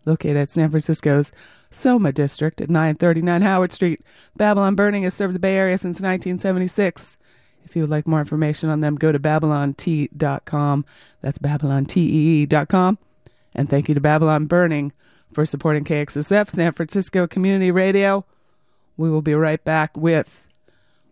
Located 0.06 0.36
at 0.38 0.50
San 0.50 0.70
Francisco's 0.70 1.30
Soma 1.70 2.12
District 2.12 2.60
at 2.60 2.70
939 2.70 3.42
Howard 3.42 3.70
Street, 3.70 4.00
Babylon 4.34 4.74
Burning 4.74 5.02
has 5.02 5.12
served 5.12 5.34
the 5.34 5.38
Bay 5.38 5.56
Area 5.56 5.76
since 5.76 5.96
1976. 6.00 7.16
If 7.64 7.76
you 7.76 7.82
would 7.82 7.90
like 7.90 8.06
more 8.06 8.20
information 8.20 8.70
on 8.70 8.80
them, 8.80 8.96
go 8.96 9.12
to 9.12 9.18
babylontee.com. 9.18 10.84
That's 11.20 11.38
babylontee.com. 11.38 12.98
And 13.54 13.68
thank 13.68 13.88
you 13.88 13.94
to 13.94 14.00
Babylon 14.00 14.46
Burning 14.46 14.92
for 15.32 15.44
supporting 15.44 15.84
KXSF 15.84 16.48
San 16.48 16.72
Francisco 16.72 17.26
Community 17.26 17.70
Radio. 17.70 18.24
We 19.00 19.08
will 19.08 19.22
be 19.22 19.32
right 19.32 19.64
back 19.64 19.96
with 19.96 20.46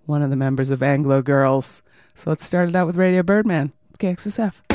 one 0.04 0.20
of 0.20 0.28
the 0.28 0.36
members 0.36 0.70
of 0.70 0.82
Anglo 0.82 1.22
Girls. 1.22 1.80
So 2.14 2.28
let's 2.28 2.44
start 2.44 2.68
it 2.68 2.76
out 2.76 2.86
with 2.86 2.96
Radio 2.96 3.22
Birdman. 3.22 3.72
It's 3.88 3.96
KXSF. 3.96 4.67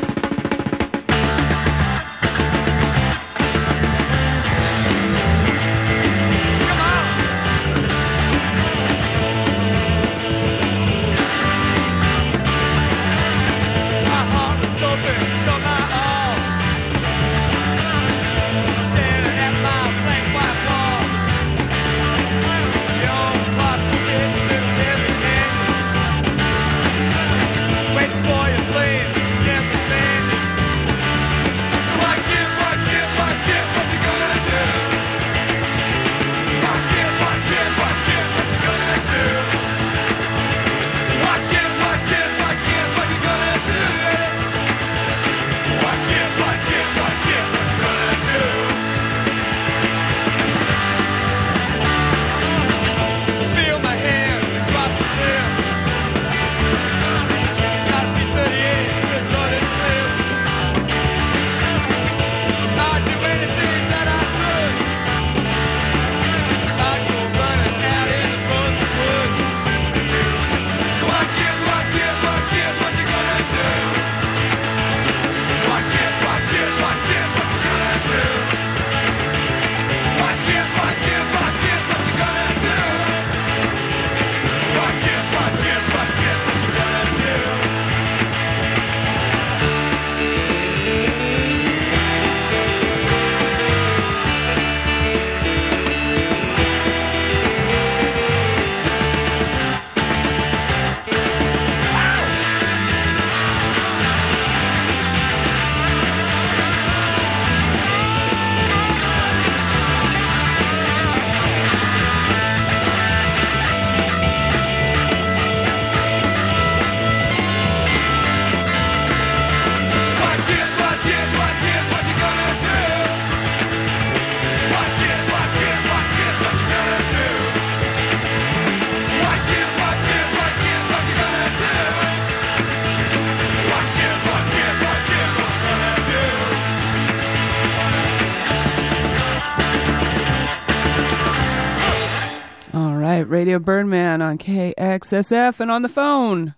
Radio 143.54 143.66
Birdman 143.66 144.20
on 144.24 144.40
KXSF 144.40 145.60
and 145.60 145.70
on 145.70 145.84
the 145.84 145.88
phone. 145.88 146.56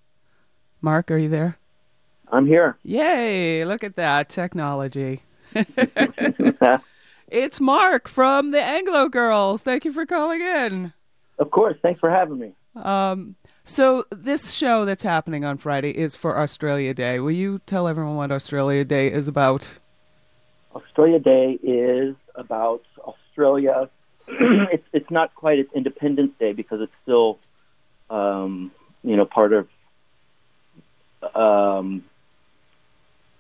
Mark, 0.80 1.12
are 1.12 1.18
you 1.18 1.28
there? 1.28 1.58
I'm 2.32 2.48
here. 2.48 2.78
Yay, 2.84 3.66
look 3.66 3.84
at 3.84 3.98
that 3.98 4.30
technology. 4.30 5.20
It's 7.28 7.60
Mark 7.60 8.08
from 8.08 8.52
the 8.52 8.62
Anglo 8.62 9.10
Girls. 9.10 9.62
Thank 9.62 9.84
you 9.84 9.91
for 9.91 10.06
calling 10.06 10.39
in. 10.39 10.93
Of 11.38 11.52
course. 11.52 11.76
Thanks 11.82 12.00
for 12.00 12.10
having 12.10 12.39
me. 12.39 12.54
Um, 12.76 13.36
so 13.66 14.06
this 14.12 14.54
show 14.54 14.86
that's 14.86 15.04
happening 15.04 15.43
on 15.43 15.58
Friday 15.58 15.89
is 15.89 16.16
for 16.16 16.38
Australia 16.38 16.93
Day. 16.93 17.20
Will 17.20 17.32
you 17.32 17.60
tell 17.66 17.89
everyone 17.89 18.16
what 18.16 18.32
Australia 18.32 18.86
Day 18.86 19.12
is 19.12 19.28
about? 19.28 19.70
Australia 20.74 21.20
Day 21.20 21.58
is 21.62 22.16
about 22.36 22.84
Australia. 23.00 23.89
it's 24.71 24.86
it's 24.93 25.11
not 25.11 25.36
quite 25.36 25.59
its 25.59 25.71
Independence 25.73 26.34
Day 26.39 26.53
because 26.53 26.82
it's 26.82 26.93
still, 27.03 27.38
um, 28.09 28.71
you 29.03 29.15
know, 29.15 29.26
part 29.26 29.53
of 29.53 29.67
um, 31.36 32.03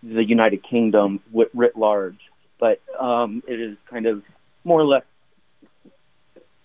the 0.03 0.23
United 0.23 0.63
Kingdom 0.63 1.19
writ, 1.33 1.49
writ 1.53 1.75
large. 1.75 2.19
But 2.59 2.81
um, 2.99 3.43
it 3.47 3.59
is 3.59 3.77
kind 3.89 4.05
of 4.05 4.23
more 4.63 4.79
or 4.79 4.85
less 4.85 5.03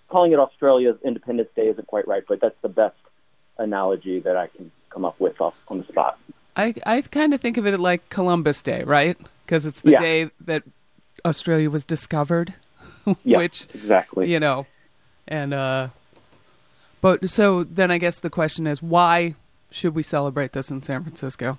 calling 0.09 0.33
it 0.33 0.39
Australia's 0.39 0.97
Independence 1.05 1.49
Day 1.55 1.69
isn't 1.69 1.87
quite 1.87 2.07
right, 2.07 2.25
but 2.29 2.41
that's 2.41 2.57
the 2.63 2.69
best 2.69 2.97
analogy 3.59 4.21
that 4.21 4.37
I 4.37 4.49
can 4.49 4.71
come 4.91 5.05
up 5.05 5.19
with 5.21 5.41
off 5.41 5.55
on 5.69 5.79
the 5.79 5.85
spot. 5.85 6.19
I 6.57 6.75
I 6.85 7.01
kind 7.03 7.33
of 7.33 7.41
think 7.41 7.57
of 7.57 7.67
it 7.67 7.79
like 7.79 8.09
Columbus 8.11 8.63
Day, 8.63 8.83
right? 8.83 9.17
Because 9.45 9.67
it's 9.67 9.81
the 9.81 9.93
Yeah. 9.93 9.99
day 9.99 10.31
that 10.41 10.65
Australia 11.25 11.71
was 11.71 11.85
discovered, 11.85 12.55
Yeah, 13.25 13.39
which 13.39 13.67
exactly. 13.75 14.31
you 14.31 14.41
know, 14.41 14.67
and 15.29 15.53
uh, 15.55 15.89
but 17.01 17.29
so 17.31 17.65
then 17.65 17.91
I 17.91 17.99
guess 17.99 18.19
the 18.19 18.31
question 18.31 18.67
is 18.67 18.83
why 18.83 19.35
should 19.71 19.95
we 19.95 20.03
celebrate 20.03 20.53
this 20.53 20.71
in 20.71 20.83
San 20.83 21.03
Francisco? 21.03 21.59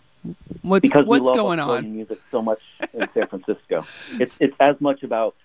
What's 0.62 0.88
because 0.88 1.06
what's 1.06 1.32
going 1.32 1.60
on? 1.60 1.94
music 1.96 2.20
so 2.30 2.42
much 2.42 2.62
in 2.94 3.08
San 3.14 3.28
Francisco. 3.28 3.86
It's 4.20 4.38
it's 4.40 4.56
as 4.60 4.80
much 4.80 5.02
about 5.04 5.36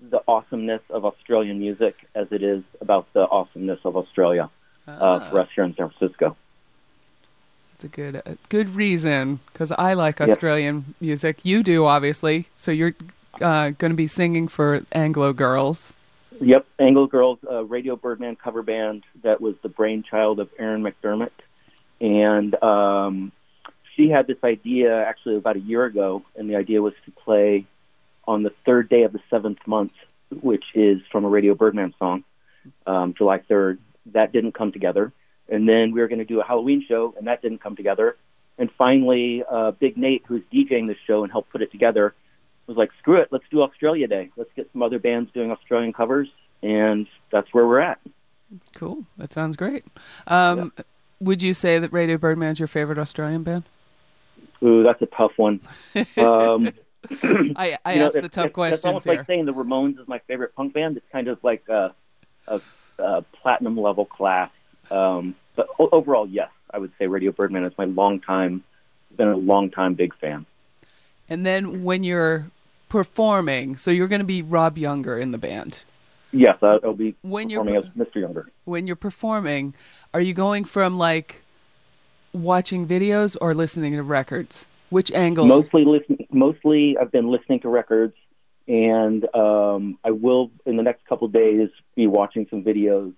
the 0.00 0.20
awesomeness 0.28 0.82
of 0.90 1.04
Australian 1.04 1.58
music 1.60 1.94
as 2.14 2.26
it 2.32 2.42
is 2.42 2.62
about 2.80 3.06
the 3.12 3.26
awesomeness 3.28 3.80
of 3.84 3.96
Australia 3.96 4.50
uh, 4.88 4.90
Ah. 5.00 5.30
for 5.30 5.40
us 5.40 5.48
here 5.54 5.64
in 5.64 5.74
San 5.76 5.90
Francisco. 5.90 6.36
It's 7.74 7.84
a 7.84 7.88
good 7.88 8.16
a 8.16 8.36
good 8.48 8.70
reason 8.70 9.40
because 9.52 9.70
I 9.70 9.94
like 9.94 10.18
Yep. 10.18 10.28
Australian 10.30 10.94
music. 11.00 11.44
You 11.44 11.62
do 11.62 11.84
obviously, 11.86 12.48
so 12.56 12.70
you're 12.72 12.94
uh, 13.40 13.70
going 13.70 13.90
to 13.90 13.96
be 13.96 14.06
singing 14.06 14.48
for 14.48 14.82
Anglo 14.92 15.32
Girls. 15.32 15.94
Yep, 16.40 16.66
Anglo 16.78 17.06
Girls, 17.06 17.38
uh, 17.50 17.64
Radio 17.64 17.96
Birdman 17.96 18.36
cover 18.36 18.62
band 18.62 19.04
that 19.22 19.40
was 19.40 19.54
the 19.62 19.68
brainchild 19.68 20.38
of 20.38 20.50
Erin 20.58 20.82
McDermott, 20.82 21.30
and 22.00 22.62
um, 22.62 23.32
she 23.94 24.10
had 24.10 24.26
this 24.26 24.36
idea 24.44 25.02
actually 25.02 25.36
about 25.36 25.56
a 25.56 25.60
year 25.60 25.84
ago, 25.84 26.22
and 26.36 26.50
the 26.50 26.56
idea 26.56 26.82
was 26.82 26.92
to 27.06 27.10
play 27.10 27.66
on 28.26 28.42
the 28.42 28.52
third 28.66 28.88
day 28.88 29.04
of 29.04 29.12
the 29.12 29.20
seventh 29.30 29.66
month, 29.66 29.92
which 30.42 30.64
is 30.74 31.00
from 31.10 31.24
a 31.24 31.28
Radio 31.28 31.54
Birdman 31.54 31.94
song, 31.98 32.24
um, 32.86 33.14
July 33.16 33.38
third. 33.38 33.78
That 34.12 34.32
didn't 34.32 34.52
come 34.52 34.72
together, 34.72 35.12
and 35.48 35.66
then 35.66 35.92
we 35.92 36.00
were 36.00 36.08
going 36.08 36.18
to 36.18 36.24
do 36.26 36.40
a 36.40 36.44
Halloween 36.44 36.84
show, 36.86 37.14
and 37.16 37.28
that 37.28 37.40
didn't 37.40 37.62
come 37.62 37.76
together. 37.76 38.16
And 38.58 38.70
finally, 38.76 39.42
uh, 39.50 39.72
Big 39.72 39.96
Nate, 39.96 40.22
who's 40.26 40.42
DJing 40.52 40.86
this 40.86 40.96
show 41.06 41.22
and 41.24 41.32
helped 41.32 41.50
put 41.50 41.62
it 41.62 41.70
together, 41.72 42.14
was 42.66 42.76
like, 42.76 42.90
"Screw 42.98 43.20
it, 43.20 43.28
let's 43.30 43.44
do 43.50 43.62
Australia 43.62 44.06
Day. 44.06 44.30
Let's 44.36 44.50
get 44.56 44.70
some 44.72 44.82
other 44.82 44.98
bands 44.98 45.30
doing 45.32 45.50
Australian 45.50 45.92
covers." 45.92 46.28
And 46.62 47.06
that's 47.30 47.52
where 47.52 47.66
we're 47.66 47.80
at. 47.80 47.98
Cool. 48.74 49.04
That 49.18 49.32
sounds 49.32 49.56
great. 49.56 49.84
Um, 50.26 50.72
Would 51.20 51.42
you 51.42 51.54
say 51.54 51.78
that 51.78 51.92
Radio 51.92 52.16
Birdman 52.16 52.52
is 52.52 52.58
your 52.58 52.68
favorite 52.68 52.98
Australian 52.98 53.42
band? 53.42 53.64
Ooh, 54.62 54.82
that's 54.82 55.00
a 55.02 55.06
tough 55.06 55.32
one. 55.36 55.60
Um, 56.16 56.72
I, 57.56 57.78
I 57.84 57.92
you 57.92 57.98
know, 58.00 58.06
asked 58.06 58.20
the 58.20 58.28
tough 58.28 58.52
questions 58.52 58.78
It's 58.78 58.84
almost 58.84 59.04
here. 59.04 59.16
like 59.16 59.26
saying 59.26 59.44
the 59.44 59.54
Ramones 59.54 60.00
is 60.00 60.08
my 60.08 60.18
favorite 60.26 60.54
punk 60.56 60.74
band. 60.74 60.96
It's 60.96 61.06
kind 61.12 61.28
of 61.28 61.38
like 61.44 61.62
a, 61.68 61.94
a, 62.48 62.60
a 62.98 63.22
platinum 63.40 63.78
level 63.78 64.04
class. 64.04 64.50
Um, 64.90 65.36
but 65.54 65.68
o- 65.78 65.88
overall, 65.92 66.26
yes, 66.26 66.50
I 66.72 66.78
would 66.78 66.90
say 66.98 67.06
Radio 67.06 67.30
Birdman 67.30 67.64
is 67.64 67.72
my 67.78 67.84
long 67.84 68.18
time, 68.20 68.64
been 69.16 69.28
a 69.28 69.36
long 69.36 69.70
time 69.70 69.94
big 69.94 70.16
fan. 70.16 70.46
And 71.28 71.46
then 71.46 71.84
when 71.84 72.02
you're 72.02 72.50
performing, 72.88 73.76
so 73.76 73.90
you're 73.90 74.08
going 74.08 74.20
to 74.20 74.26
be 74.26 74.42
Rob 74.42 74.78
Younger 74.78 75.18
in 75.18 75.30
the 75.30 75.38
band. 75.38 75.84
Yes, 76.32 76.58
I'll 76.62 76.92
be 76.92 77.14
When 77.22 77.50
you're 77.50 77.64
performing 77.64 77.90
as 77.98 78.06
Mr. 78.06 78.20
Younger. 78.20 78.48
When 78.64 78.86
you're 78.86 78.96
performing, 78.96 79.74
are 80.12 80.20
you 80.20 80.34
going 80.34 80.64
from 80.64 80.98
like 80.98 81.42
watching 82.32 82.86
videos 82.86 83.36
or 83.40 83.54
listening 83.54 83.94
to 83.94 84.02
records? 84.02 84.66
Which 84.90 85.10
angle? 85.12 85.46
Mostly 85.46 85.84
listen. 85.84 86.18
Mostly, 86.30 86.96
I've 86.98 87.10
been 87.10 87.28
listening 87.28 87.60
to 87.60 87.68
records, 87.68 88.14
and 88.68 89.24
um, 89.34 89.98
I 90.04 90.10
will 90.12 90.50
in 90.64 90.76
the 90.76 90.82
next 90.82 91.04
couple 91.06 91.26
days 91.28 91.70
be 91.94 92.06
watching 92.06 92.46
some 92.50 92.62
videos. 92.62 93.12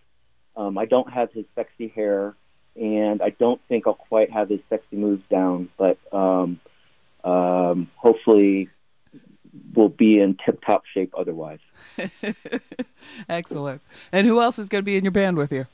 Um, 0.57 0.79
I 0.79 0.87
don't 0.87 1.11
have 1.13 1.31
his 1.33 1.45
sexy 1.55 1.89
hair, 1.89 2.35
and 2.75 3.21
I 3.21 3.31
don't 3.31 3.61
think 3.69 3.87
I'll 3.87 3.95
quite 3.95 4.31
have 4.31 4.49
his 4.49 4.61
sexy 4.71 4.97
moves 4.97 5.23
down, 5.31 5.69
but 5.77 5.99
um, 6.13 6.61
um, 7.23 7.91
hopefully, 7.97 8.69
we'll 9.75 9.89
be 9.89 10.21
in 10.21 10.37
tip-top 10.45 10.85
shape 10.93 11.13
otherwise. 11.17 11.61
Excellent. 13.29 13.81
And 14.13 14.27
who 14.27 14.41
else 14.41 14.59
is 14.59 14.69
going 14.69 14.83
to 14.83 14.85
be 14.87 14.97
in 14.97 15.05
your 15.05 15.11
band 15.13 15.37
with 15.37 15.53
you? 15.53 15.67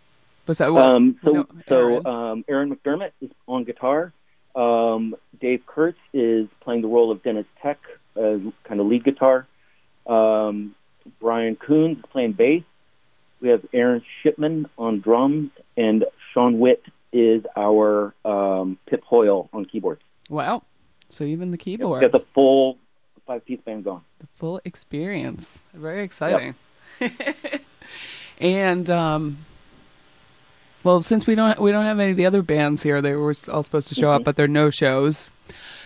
Besides, 0.47 0.73
well, 0.73 0.97
um, 0.97 1.17
so, 1.25 1.47
so 1.69 1.77
Erin. 1.77 2.07
um, 2.07 2.45
Erin 2.49 2.75
McDermott 2.75 3.13
is 3.21 3.31
on 3.49 3.65
guitar. 3.65 4.13
Um, 4.55 5.17
Dave 5.41 5.65
Kurtz 5.67 5.99
is 6.13 6.49
playing 6.61 6.83
the 6.83 6.89
role 6.89 7.11
of 7.11 7.23
Deniz 7.23 7.47
Tek, 7.63 7.79
uh, 8.17 8.37
kind 8.65 8.81
of 8.81 8.87
lead 8.87 9.05
guitar. 9.05 9.47
Um, 10.07 10.75
Brian 11.21 11.57
Coons 11.57 11.99
is 11.99 12.05
playing 12.13 12.33
bass. 12.33 12.63
We 13.41 13.49
have 13.49 13.65
Aaron 13.73 14.03
Shipman 14.23 14.67
on 14.79 15.01
drums, 15.01 15.51
and 15.77 16.05
Sean 16.33 16.59
Witt 16.59 16.83
is 17.13 17.45
our 17.57 18.15
um, 18.25 18.79
Pip 18.87 19.03
Hoyle 19.05 19.49
on 19.53 19.65
keyboards. 19.65 20.03
wow. 20.29 20.63
So 21.11 21.25
even 21.25 21.51
the 21.51 21.59
keyboards, 21.59 22.01
got 22.01 22.13
the 22.13 22.27
full 22.35 22.79
five-piece 23.27 23.61
band 23.63 23.85
going. 23.85 24.03
the 24.19 24.27
full 24.29 24.61
experience. 24.65 25.61
Very 25.75 26.05
exciting. 26.05 26.55
and 28.39 28.91
um, 28.91 29.39
well, 30.83 31.03
since 31.03 31.27
we 31.27 31.35
don't 31.35 31.59
we 31.61 31.73
don't 31.73 31.85
have 31.87 31.99
any 31.99 32.11
of 32.13 32.17
the 32.17 32.27
other 32.27 32.43
bands 32.43 32.83
here, 32.83 33.01
they 33.01 33.15
were 33.15 33.35
all 33.51 33.63
supposed 33.63 33.89
to 33.89 33.95
show 33.95 34.11
up, 34.11 34.23
Mhm. 34.23 34.25
but 34.25 34.37
they're 34.37 34.49
no 34.49 34.71
shows. 34.71 35.31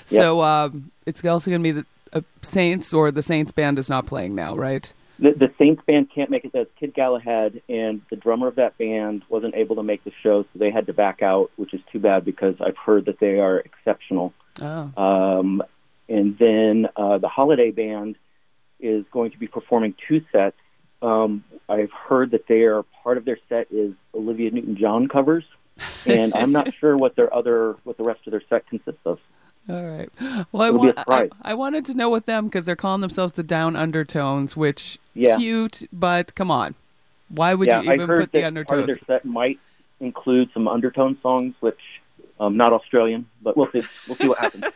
So 0.06 0.40
um, 0.42 0.90
it's 1.06 1.24
also 1.24 1.50
going 1.50 1.62
to 1.62 1.72
be 1.72 1.80
the 1.80 1.86
uh, 2.14 2.22
Saints 2.42 2.94
or 2.94 3.10
the 3.10 3.22
Saints 3.22 3.52
band 3.52 3.78
is 3.78 3.90
not 3.90 4.06
playing 4.06 4.34
now, 4.34 4.56
right? 4.56 4.90
The, 5.18 5.32
the 5.32 5.52
Saints 5.58 5.82
band 5.86 6.08
can't 6.14 6.30
make 6.30 6.44
it. 6.46 6.52
That's 6.54 6.70
Kid 6.80 6.94
Galahad, 6.94 7.60
and 7.68 8.00
the 8.08 8.16
drummer 8.16 8.46
of 8.46 8.54
that 8.54 8.78
band 8.78 9.22
wasn't 9.28 9.54
able 9.54 9.76
to 9.76 9.82
make 9.82 10.04
the 10.04 10.12
show, 10.22 10.44
so 10.44 10.48
they 10.54 10.70
had 10.70 10.86
to 10.86 10.92
back 10.94 11.22
out, 11.22 11.50
which 11.56 11.74
is 11.74 11.80
too 11.92 11.98
bad 11.98 12.24
because 12.24 12.54
I've 12.60 12.76
heard 12.76 13.04
that 13.06 13.18
they 13.20 13.38
are 13.40 13.58
exceptional. 13.58 14.32
Oh. 14.62 14.90
Um, 14.96 15.62
and 16.08 16.36
then 16.38 16.88
uh, 16.96 17.18
the 17.18 17.28
Holiday 17.28 17.70
Band 17.70 18.16
is 18.80 19.04
going 19.12 19.30
to 19.32 19.38
be 19.38 19.46
performing 19.46 19.94
two 20.08 20.22
sets. 20.32 20.56
Um, 21.02 21.44
I've 21.68 21.92
heard 21.92 22.32
that 22.32 22.46
they 22.48 22.62
are 22.62 22.82
part 23.02 23.18
of 23.18 23.24
their 23.24 23.38
set 23.48 23.68
is 23.70 23.92
Olivia 24.14 24.50
Newton-John 24.50 25.08
covers, 25.08 25.44
and 26.06 26.34
I'm 26.34 26.52
not 26.52 26.72
sure 26.80 26.96
what 26.96 27.14
their 27.16 27.32
other 27.32 27.76
what 27.84 27.96
the 27.96 28.04
rest 28.04 28.20
of 28.26 28.32
their 28.32 28.42
set 28.48 28.66
consists 28.68 29.00
of. 29.04 29.18
All 29.68 29.84
right. 29.84 30.08
Well, 30.50 30.62
I, 30.62 30.68
It'll 30.68 30.80
be 30.82 30.88
a 30.88 31.04
wa- 31.06 31.14
I. 31.14 31.28
I 31.42 31.54
wanted 31.54 31.84
to 31.86 31.94
know 31.94 32.08
with 32.08 32.24
them 32.26 32.46
because 32.46 32.64
they're 32.64 32.74
calling 32.74 33.02
themselves 33.02 33.34
the 33.34 33.42
Down 33.42 33.76
Undertones, 33.76 34.56
which 34.56 34.98
Yeah. 35.14 35.36
cute, 35.36 35.86
but 35.92 36.34
come 36.34 36.50
on, 36.50 36.74
why 37.28 37.52
would 37.54 37.68
yeah, 37.68 37.82
you 37.82 37.92
even 37.92 38.06
put 38.08 38.32
the 38.32 38.44
undertones? 38.44 38.68
part 38.68 38.80
of 38.80 38.86
their 38.86 39.16
set 39.18 39.24
might 39.26 39.60
include 40.00 40.48
some 40.54 40.66
undertone 40.66 41.18
songs, 41.22 41.54
which 41.60 41.78
um, 42.40 42.56
not 42.56 42.72
Australian, 42.72 43.26
but 43.42 43.56
we'll 43.56 43.70
see. 43.70 43.82
We'll 44.06 44.16
see 44.16 44.28
what 44.28 44.38
happens. 44.38 44.64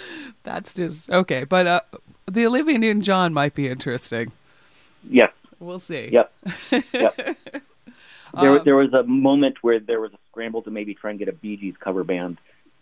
That's 0.42 0.74
just 0.74 1.10
okay, 1.10 1.44
but 1.44 1.66
uh, 1.66 1.80
the 2.26 2.46
Olivia 2.46 2.78
Newton-John 2.78 3.32
might 3.32 3.54
be 3.54 3.68
interesting. 3.68 4.32
Yes. 5.08 5.32
We'll 5.60 5.80
see. 5.80 6.10
Yep. 6.12 6.32
Yep. 6.92 7.36
There, 8.38 8.58
Um, 8.58 8.62
there 8.66 8.76
was 8.76 8.92
a 8.92 9.04
moment 9.04 9.56
where 9.62 9.80
there 9.80 10.02
was 10.02 10.12
a 10.12 10.18
scramble 10.30 10.60
to 10.62 10.70
maybe 10.70 10.94
try 10.94 11.08
and 11.08 11.18
get 11.18 11.28
a 11.28 11.32
Bee 11.32 11.56
Gees 11.56 11.76
cover 11.80 12.04
band 12.04 12.36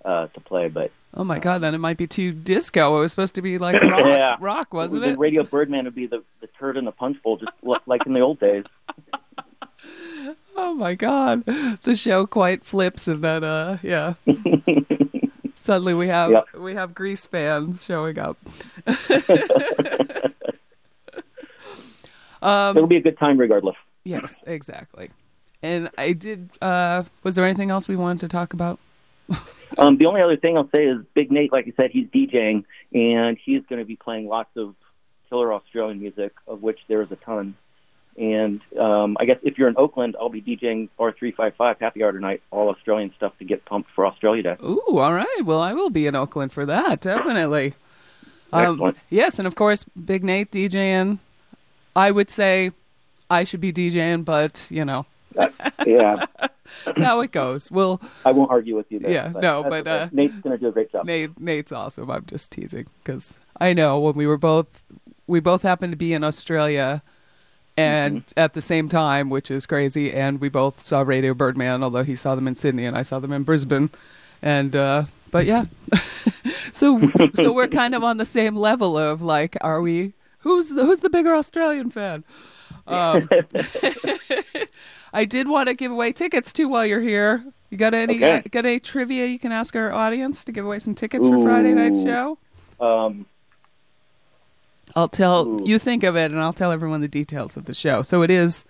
uh, 0.04 0.26
to 0.26 0.40
play, 0.40 0.66
but 0.68 0.90
Oh 1.14 1.22
my 1.22 1.38
God! 1.38 1.60
Then 1.62 1.72
it 1.72 1.78
might 1.78 1.96
be 1.96 2.08
too 2.08 2.32
disco. 2.32 2.98
It 2.98 3.00
was 3.00 3.12
supposed 3.12 3.36
to 3.36 3.42
be 3.42 3.56
like 3.56 3.80
rock, 3.82 4.00
yeah, 4.04 4.36
rock 4.40 4.74
wasn't 4.74 5.04
the 5.04 5.10
it? 5.10 5.18
Radio 5.20 5.44
Birdman 5.44 5.84
would 5.84 5.94
be 5.94 6.06
the, 6.08 6.24
the 6.40 6.48
turd 6.58 6.76
in 6.76 6.84
the 6.84 6.90
punch 6.90 7.22
bowl, 7.22 7.36
just 7.36 7.52
like 7.86 8.04
in 8.06 8.12
the 8.12 8.20
old 8.20 8.40
days. 8.40 8.64
Oh 10.56 10.74
my 10.74 10.94
God! 10.94 11.44
The 11.46 11.94
show 11.94 12.26
quite 12.26 12.64
flips, 12.64 13.06
and 13.06 13.22
then 13.22 13.44
uh, 13.44 13.78
yeah. 13.84 14.14
Suddenly 15.56 15.94
we 15.94 16.08
have 16.08 16.30
Yep. 16.30 16.44
we 16.58 16.74
have 16.74 16.94
Grease 16.94 17.26
fans 17.26 17.84
showing 17.84 18.18
up. 18.18 18.36
um, 22.42 22.76
It'll 22.76 22.86
be 22.86 22.98
a 22.98 23.02
good 23.02 23.18
time 23.18 23.38
regardless. 23.38 23.76
Yes, 24.04 24.40
exactly. 24.46 25.10
And 25.62 25.90
I 25.98 26.12
did. 26.12 26.50
Uh, 26.62 27.02
was 27.22 27.34
there 27.34 27.44
anything 27.44 27.70
else 27.70 27.88
we 27.88 27.96
wanted 27.96 28.20
to 28.20 28.28
talk 28.28 28.52
about? 28.52 28.78
Um, 29.78 29.98
the 29.98 30.06
only 30.06 30.22
other 30.22 30.36
thing 30.36 30.56
I'll 30.56 30.70
say 30.74 30.86
is 30.86 30.98
Big 31.12 31.30
Nate, 31.30 31.52
like 31.52 31.66
I 31.66 31.72
said, 31.78 31.90
he's 31.90 32.06
DJing 32.06 32.64
and 32.94 33.36
he's 33.44 33.62
going 33.68 33.80
to 33.80 33.84
be 33.84 33.96
playing 33.96 34.26
lots 34.26 34.48
of 34.56 34.74
killer 35.28 35.52
Australian 35.52 36.00
music, 36.00 36.32
of 36.46 36.62
which 36.62 36.78
there 36.88 37.02
is 37.02 37.10
a 37.10 37.16
ton. 37.16 37.56
And 38.18 38.60
um, 38.78 39.16
I 39.20 39.26
guess 39.26 39.38
if 39.42 39.58
you're 39.58 39.68
in 39.68 39.76
Oakland, 39.76 40.16
I'll 40.18 40.30
be 40.30 40.40
DJing 40.40 40.88
R355 40.98 41.80
Happy 41.80 42.02
Hour 42.02 42.12
tonight, 42.12 42.42
all 42.50 42.70
Australian 42.70 43.12
stuff 43.16 43.36
to 43.38 43.44
get 43.44 43.64
pumped 43.66 43.90
for 43.94 44.06
Australia 44.06 44.42
Day. 44.42 44.56
Ooh, 44.62 44.98
all 44.98 45.12
right. 45.12 45.42
Well, 45.44 45.60
I 45.60 45.74
will 45.74 45.90
be 45.90 46.06
in 46.06 46.14
Oakland 46.14 46.52
for 46.52 46.64
that, 46.64 47.00
definitely. 47.00 47.74
Um, 48.52 48.94
yes, 49.10 49.38
and 49.38 49.46
of 49.46 49.54
course, 49.54 49.84
Big 49.84 50.24
Nate 50.24 50.50
DJing. 50.50 51.18
I 51.94 52.10
would 52.10 52.30
say 52.30 52.70
I 53.28 53.44
should 53.44 53.60
be 53.60 53.72
DJing, 53.72 54.24
but 54.24 54.66
you 54.70 54.84
know, 54.84 55.06
yeah, 55.86 56.24
that's 56.84 57.00
how 57.00 57.20
it 57.20 57.32
goes. 57.32 57.70
Well, 57.70 58.00
I 58.24 58.32
won't 58.32 58.50
argue 58.50 58.76
with 58.76 58.90
you 58.90 59.00
there. 59.00 59.10
Yeah, 59.10 59.32
no, 59.34 59.64
but, 59.68 59.86
uh, 59.86 60.08
Nate's 60.12 60.36
going 60.40 60.56
to 60.56 60.58
do 60.58 60.68
a 60.68 60.72
great 60.72 60.92
job. 60.92 61.06
Nate, 61.06 61.38
Nate's 61.40 61.72
awesome. 61.72 62.10
I'm 62.10 62.24
just 62.26 62.52
teasing 62.52 62.86
because 63.02 63.38
I 63.60 63.72
know 63.72 63.98
when 63.98 64.14
we 64.14 64.26
were 64.26 64.38
both, 64.38 64.84
we 65.26 65.40
both 65.40 65.62
happened 65.62 65.92
to 65.92 65.96
be 65.96 66.12
in 66.12 66.24
Australia, 66.24 67.02
and 67.76 68.20
Mm-hmm. 68.26 68.38
at 68.40 68.54
the 68.54 68.62
same 68.62 68.88
time, 68.88 69.28
which 69.30 69.50
is 69.50 69.66
crazy. 69.66 70.12
And 70.12 70.40
we 70.40 70.48
both 70.48 70.80
saw 70.80 71.02
Radio 71.02 71.34
Birdman, 71.34 71.82
although 71.82 72.04
he 72.04 72.16
saw 72.16 72.34
them 72.34 72.48
in 72.48 72.56
Sydney 72.56 72.84
and 72.84 72.96
I 72.96 73.02
saw 73.02 73.18
them 73.18 73.32
in 73.32 73.42
Brisbane. 73.42 73.90
And 74.42 74.74
uh, 74.76 75.04
but 75.30 75.46
yeah, 75.46 75.64
so 76.72 77.00
so 77.34 77.52
we're 77.52 77.68
kind 77.68 77.94
of 77.94 78.02
on 78.04 78.16
the 78.18 78.24
same 78.24 78.56
level 78.56 78.96
of 78.98 79.22
like, 79.22 79.56
are 79.60 79.80
we? 79.80 80.12
Who's 80.40 80.68
the 80.70 80.84
who's 80.86 81.00
the 81.00 81.10
bigger 81.10 81.34
Australian 81.34 81.90
fan? 81.90 82.24
Um, 82.86 83.28
I 85.12 85.24
did 85.24 85.48
want 85.48 85.68
to 85.68 85.74
give 85.74 85.90
away 85.90 86.12
tickets 86.12 86.52
too 86.52 86.68
while 86.68 86.86
you're 86.86 87.00
here. 87.00 87.44
You 87.70 87.78
got 87.78 87.94
any 87.94 88.16
Okay. 88.16 88.48
got 88.50 88.64
any 88.66 88.78
trivia 88.78 89.26
you 89.26 89.38
can 89.38 89.50
ask 89.52 89.74
our 89.74 89.92
audience 89.92 90.44
to 90.44 90.52
give 90.52 90.64
away 90.64 90.78
some 90.78 90.94
tickets 90.94 91.26
for 91.26 91.42
Friday 91.42 91.72
night 91.72 91.94
show? 91.96 92.38
Um, 92.80 93.26
I'll 94.96 95.08
tell 95.08 95.60
you 95.62 95.78
think 95.78 96.02
of 96.04 96.16
it 96.16 96.30
and 96.30 96.40
I'll 96.40 96.54
tell 96.54 96.72
everyone 96.72 97.02
the 97.02 97.08
details 97.08 97.56
of 97.56 97.66
the 97.66 97.74
show. 97.74 98.00
So 98.00 98.22
it 98.22 98.30
is 98.30 98.64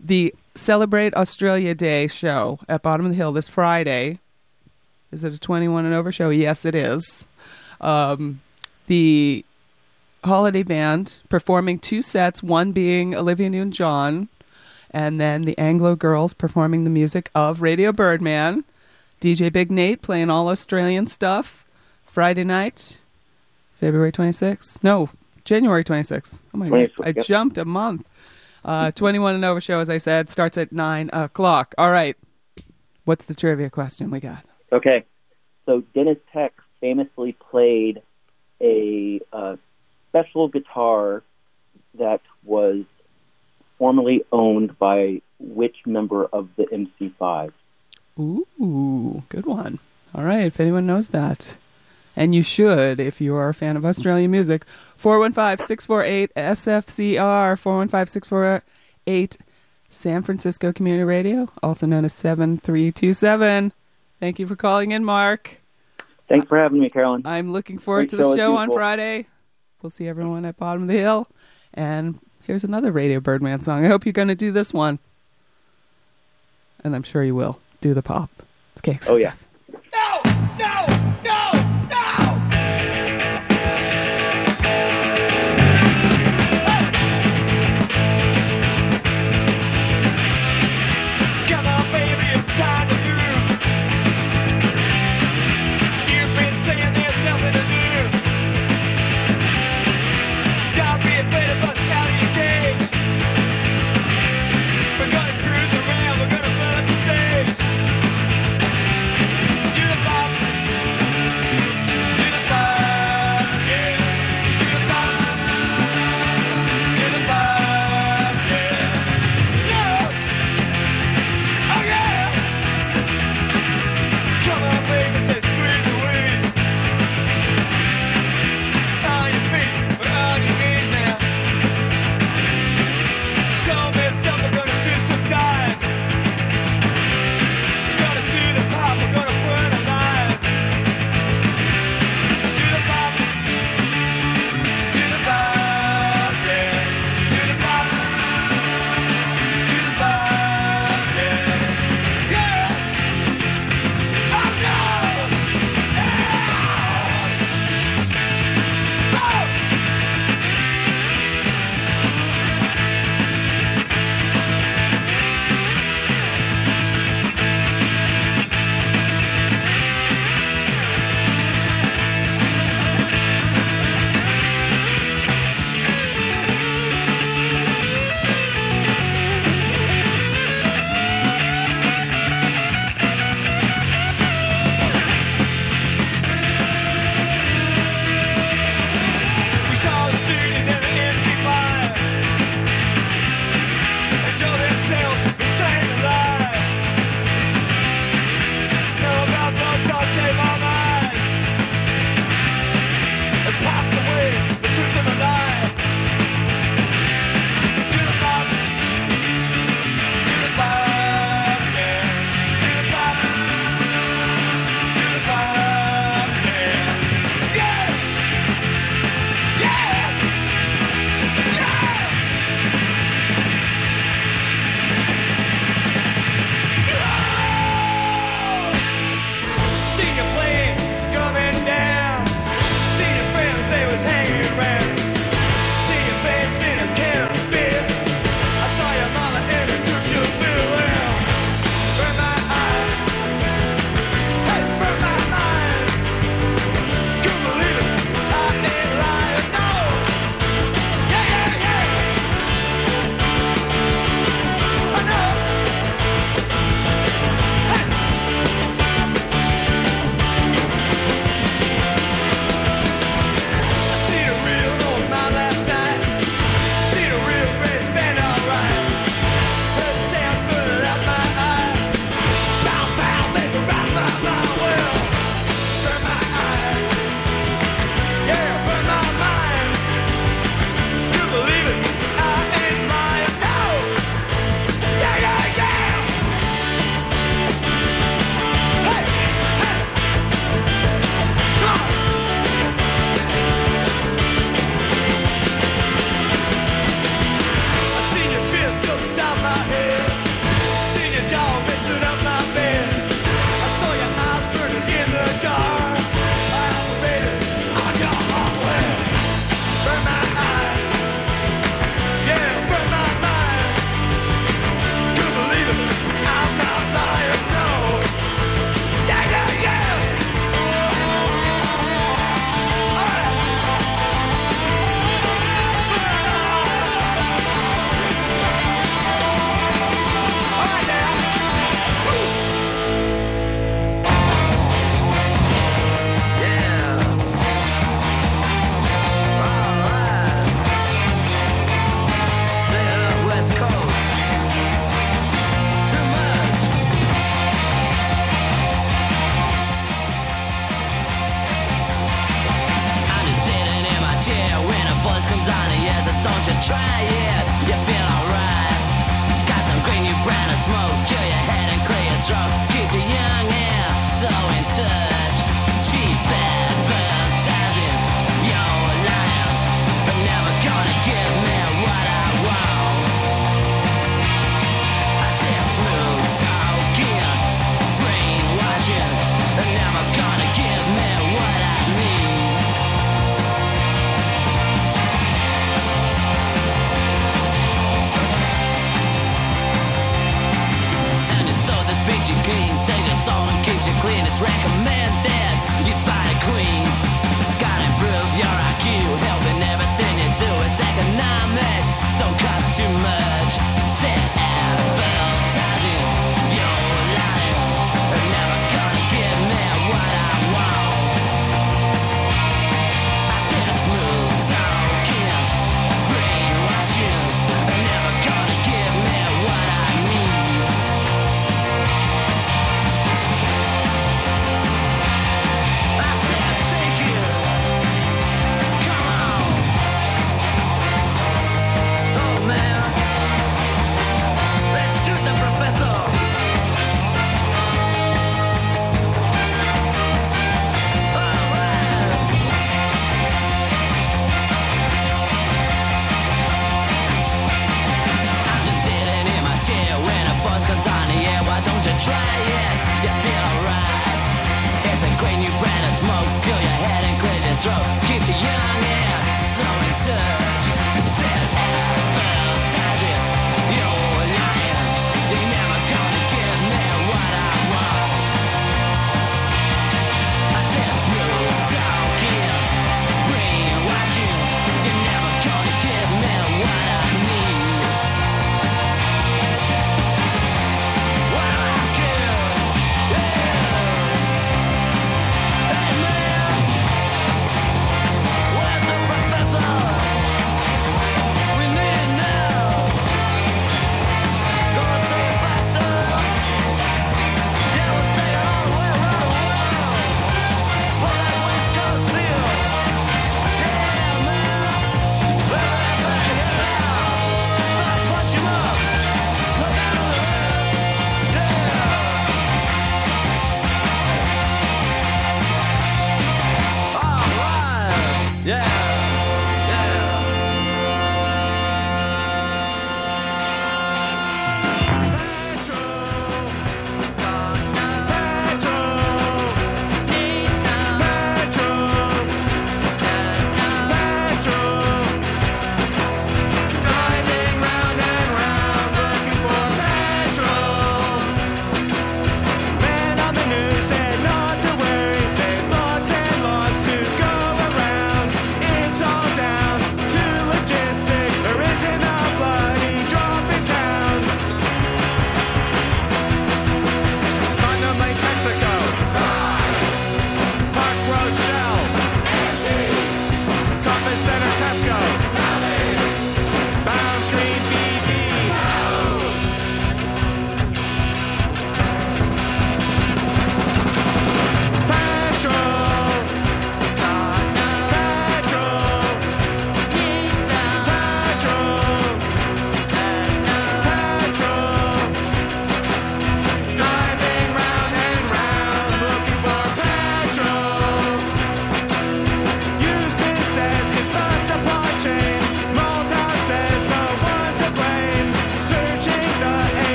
the 0.00 0.34
Celebrate 0.56 1.14
Australia 1.14 1.72
Day 1.72 2.08
show 2.08 2.58
at 2.68 2.82
Bottom 2.82 3.06
of 3.06 3.12
the 3.12 3.16
Hill 3.16 3.30
this 3.30 3.48
Friday. 3.48 4.18
Is 5.12 5.22
it 5.22 5.32
a 5.32 5.38
21 5.38 5.84
and 5.84 5.94
over 5.94 6.10
show? 6.10 6.30
Yes, 6.30 6.64
it 6.64 6.74
is. 6.74 7.26
Um, 7.80 8.40
the 8.86 9.44
holiday 10.24 10.64
band 10.64 11.20
performing 11.28 11.78
two 11.78 12.02
sets, 12.02 12.42
one 12.42 12.72
being 12.72 13.14
Olivia 13.14 13.48
Newton 13.48 13.70
John, 13.70 14.28
and 14.90 15.20
then 15.20 15.42
the 15.42 15.56
Anglo 15.58 15.94
Girls 15.94 16.34
performing 16.34 16.82
the 16.82 16.90
music 16.90 17.30
of 17.36 17.62
Radio 17.62 17.92
Birdman. 17.92 18.64
DJ 19.20 19.52
Big 19.52 19.70
Nate 19.70 20.02
playing 20.02 20.28
all 20.28 20.48
Australian 20.48 21.06
stuff. 21.06 21.64
Friday 22.04 22.42
night, 22.42 23.02
February 23.74 24.10
26th. 24.10 24.82
No, 24.82 25.10
January 25.48 25.82
26th. 25.82 26.42
Oh 26.54 26.58
my 26.58 26.68
god, 26.68 26.90
I 27.02 27.12
jumped 27.12 27.56
a 27.56 27.64
month. 27.64 28.06
Uh, 28.64 28.90
21 28.90 29.34
and 29.34 29.44
over 29.46 29.60
show, 29.62 29.80
as 29.80 29.88
I 29.88 29.96
said, 29.96 30.28
starts 30.28 30.58
at 30.58 30.72
9 30.72 31.08
o'clock. 31.12 31.74
All 31.78 31.90
right. 31.90 32.16
What's 33.04 33.24
the 33.24 33.34
trivia 33.34 33.70
question 33.70 34.10
we 34.10 34.20
got? 34.20 34.44
Okay, 34.70 35.04
so 35.64 35.82
Deniz 35.94 36.18
Tek 36.34 36.52
famously 36.82 37.32
played 37.32 38.02
a 38.60 39.20
uh, 39.32 39.56
special 40.10 40.48
guitar 40.48 41.22
that 41.94 42.20
was 42.44 42.84
formerly 43.78 44.24
owned 44.30 44.78
by 44.78 45.22
which 45.38 45.76
member 45.86 46.26
of 46.26 46.50
the 46.56 46.64
MC5? 46.64 47.52
Ooh, 48.18 49.22
good 49.30 49.46
one. 49.46 49.78
All 50.14 50.24
right, 50.24 50.44
if 50.44 50.60
anyone 50.60 50.86
knows 50.86 51.08
that. 51.08 51.56
And 52.18 52.34
you 52.34 52.42
should 52.42 52.98
if 52.98 53.20
you 53.20 53.36
are 53.36 53.48
a 53.48 53.54
fan 53.54 53.76
of 53.76 53.86
Australian 53.86 54.32
music. 54.32 54.64
415 54.96 55.64
648 55.64 56.34
SFCR, 56.34 57.56
415 57.56 58.06
648 58.12 59.38
San 59.88 60.22
Francisco 60.22 60.72
Community 60.72 61.04
Radio, 61.04 61.48
also 61.62 61.86
known 61.86 62.04
as 62.04 62.12
7327. 62.14 63.72
Thank 64.18 64.40
you 64.40 64.48
for 64.48 64.56
calling 64.56 64.90
in, 64.90 65.04
Mark. 65.04 65.60
Thanks 66.28 66.48
for 66.48 66.58
having 66.58 66.80
me, 66.80 66.90
Carolyn. 66.90 67.22
I'm 67.24 67.52
looking 67.52 67.78
forward 67.78 68.08
Great 68.08 68.10
to 68.10 68.16
the 68.16 68.22
show 68.24 68.36
show 68.36 68.56
on 68.56 68.66
usual. 68.66 68.76
Friday. 68.76 69.26
We'll 69.80 69.90
see 69.90 70.08
everyone 70.08 70.44
at 70.44 70.56
Bottom 70.56 70.82
of 70.82 70.88
the 70.88 70.98
Hill. 70.98 71.28
And 71.72 72.18
here's 72.42 72.64
another 72.64 72.90
Radio 72.90 73.20
Birdman 73.20 73.60
song. 73.60 73.84
I 73.84 73.88
hope 73.88 74.04
you're 74.04 74.12
going 74.12 74.26
to 74.26 74.34
do 74.34 74.50
this 74.50 74.74
one. 74.74 74.98
And 76.82 76.96
I'm 76.96 77.04
sure 77.04 77.22
you 77.22 77.36
will. 77.36 77.60
Do 77.80 77.94
the 77.94 78.02
pop. 78.02 78.30
It's 78.72 78.82
KXSF. 78.82 79.08
Oh, 79.08 79.16
yeah. 79.16 79.34
Come 79.92 80.97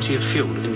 plenty 0.00 0.14
of 0.14 0.24
fuel 0.24 0.69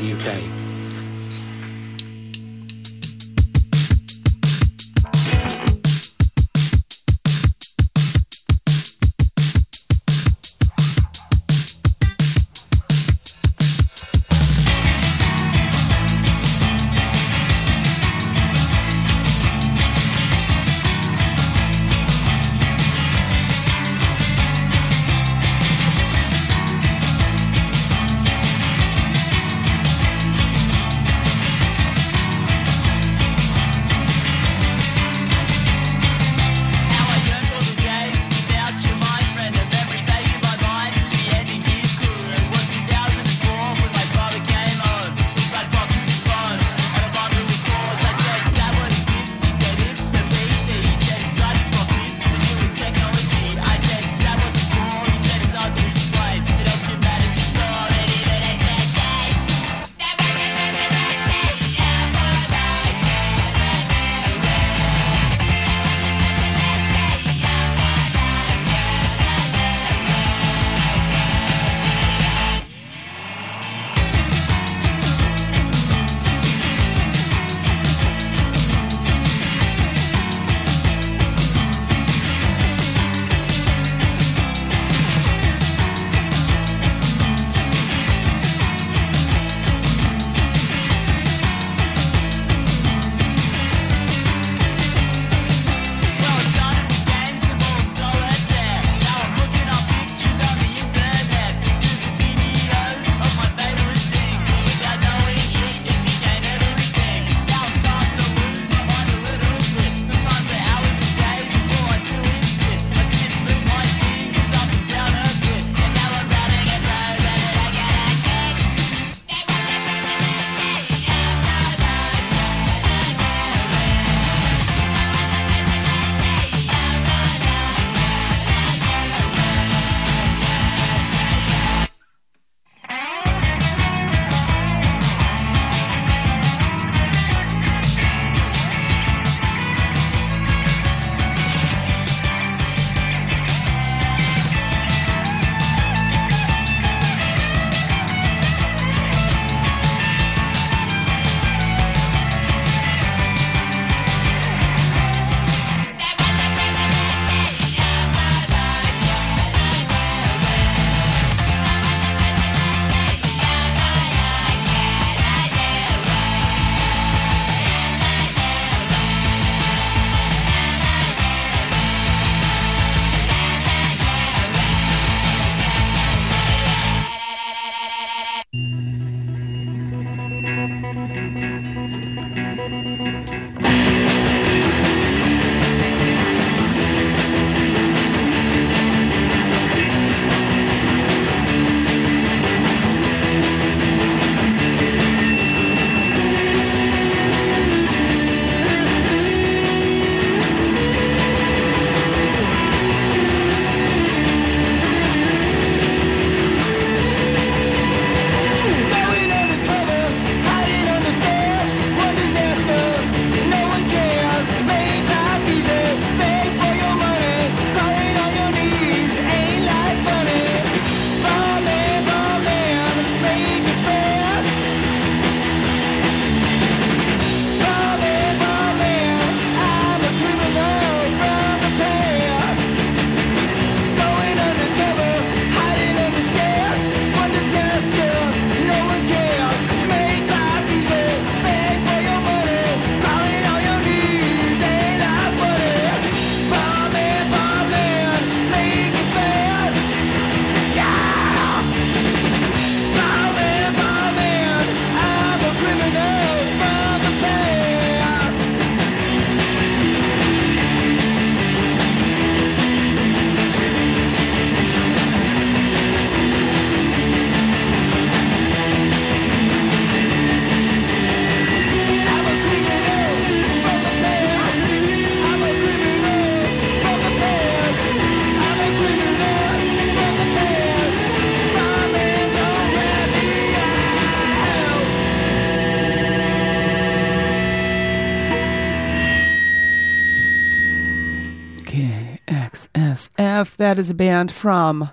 That 293.64 293.78
is 293.78 293.88
a 293.88 293.94
band 293.94 294.30
from 294.30 294.90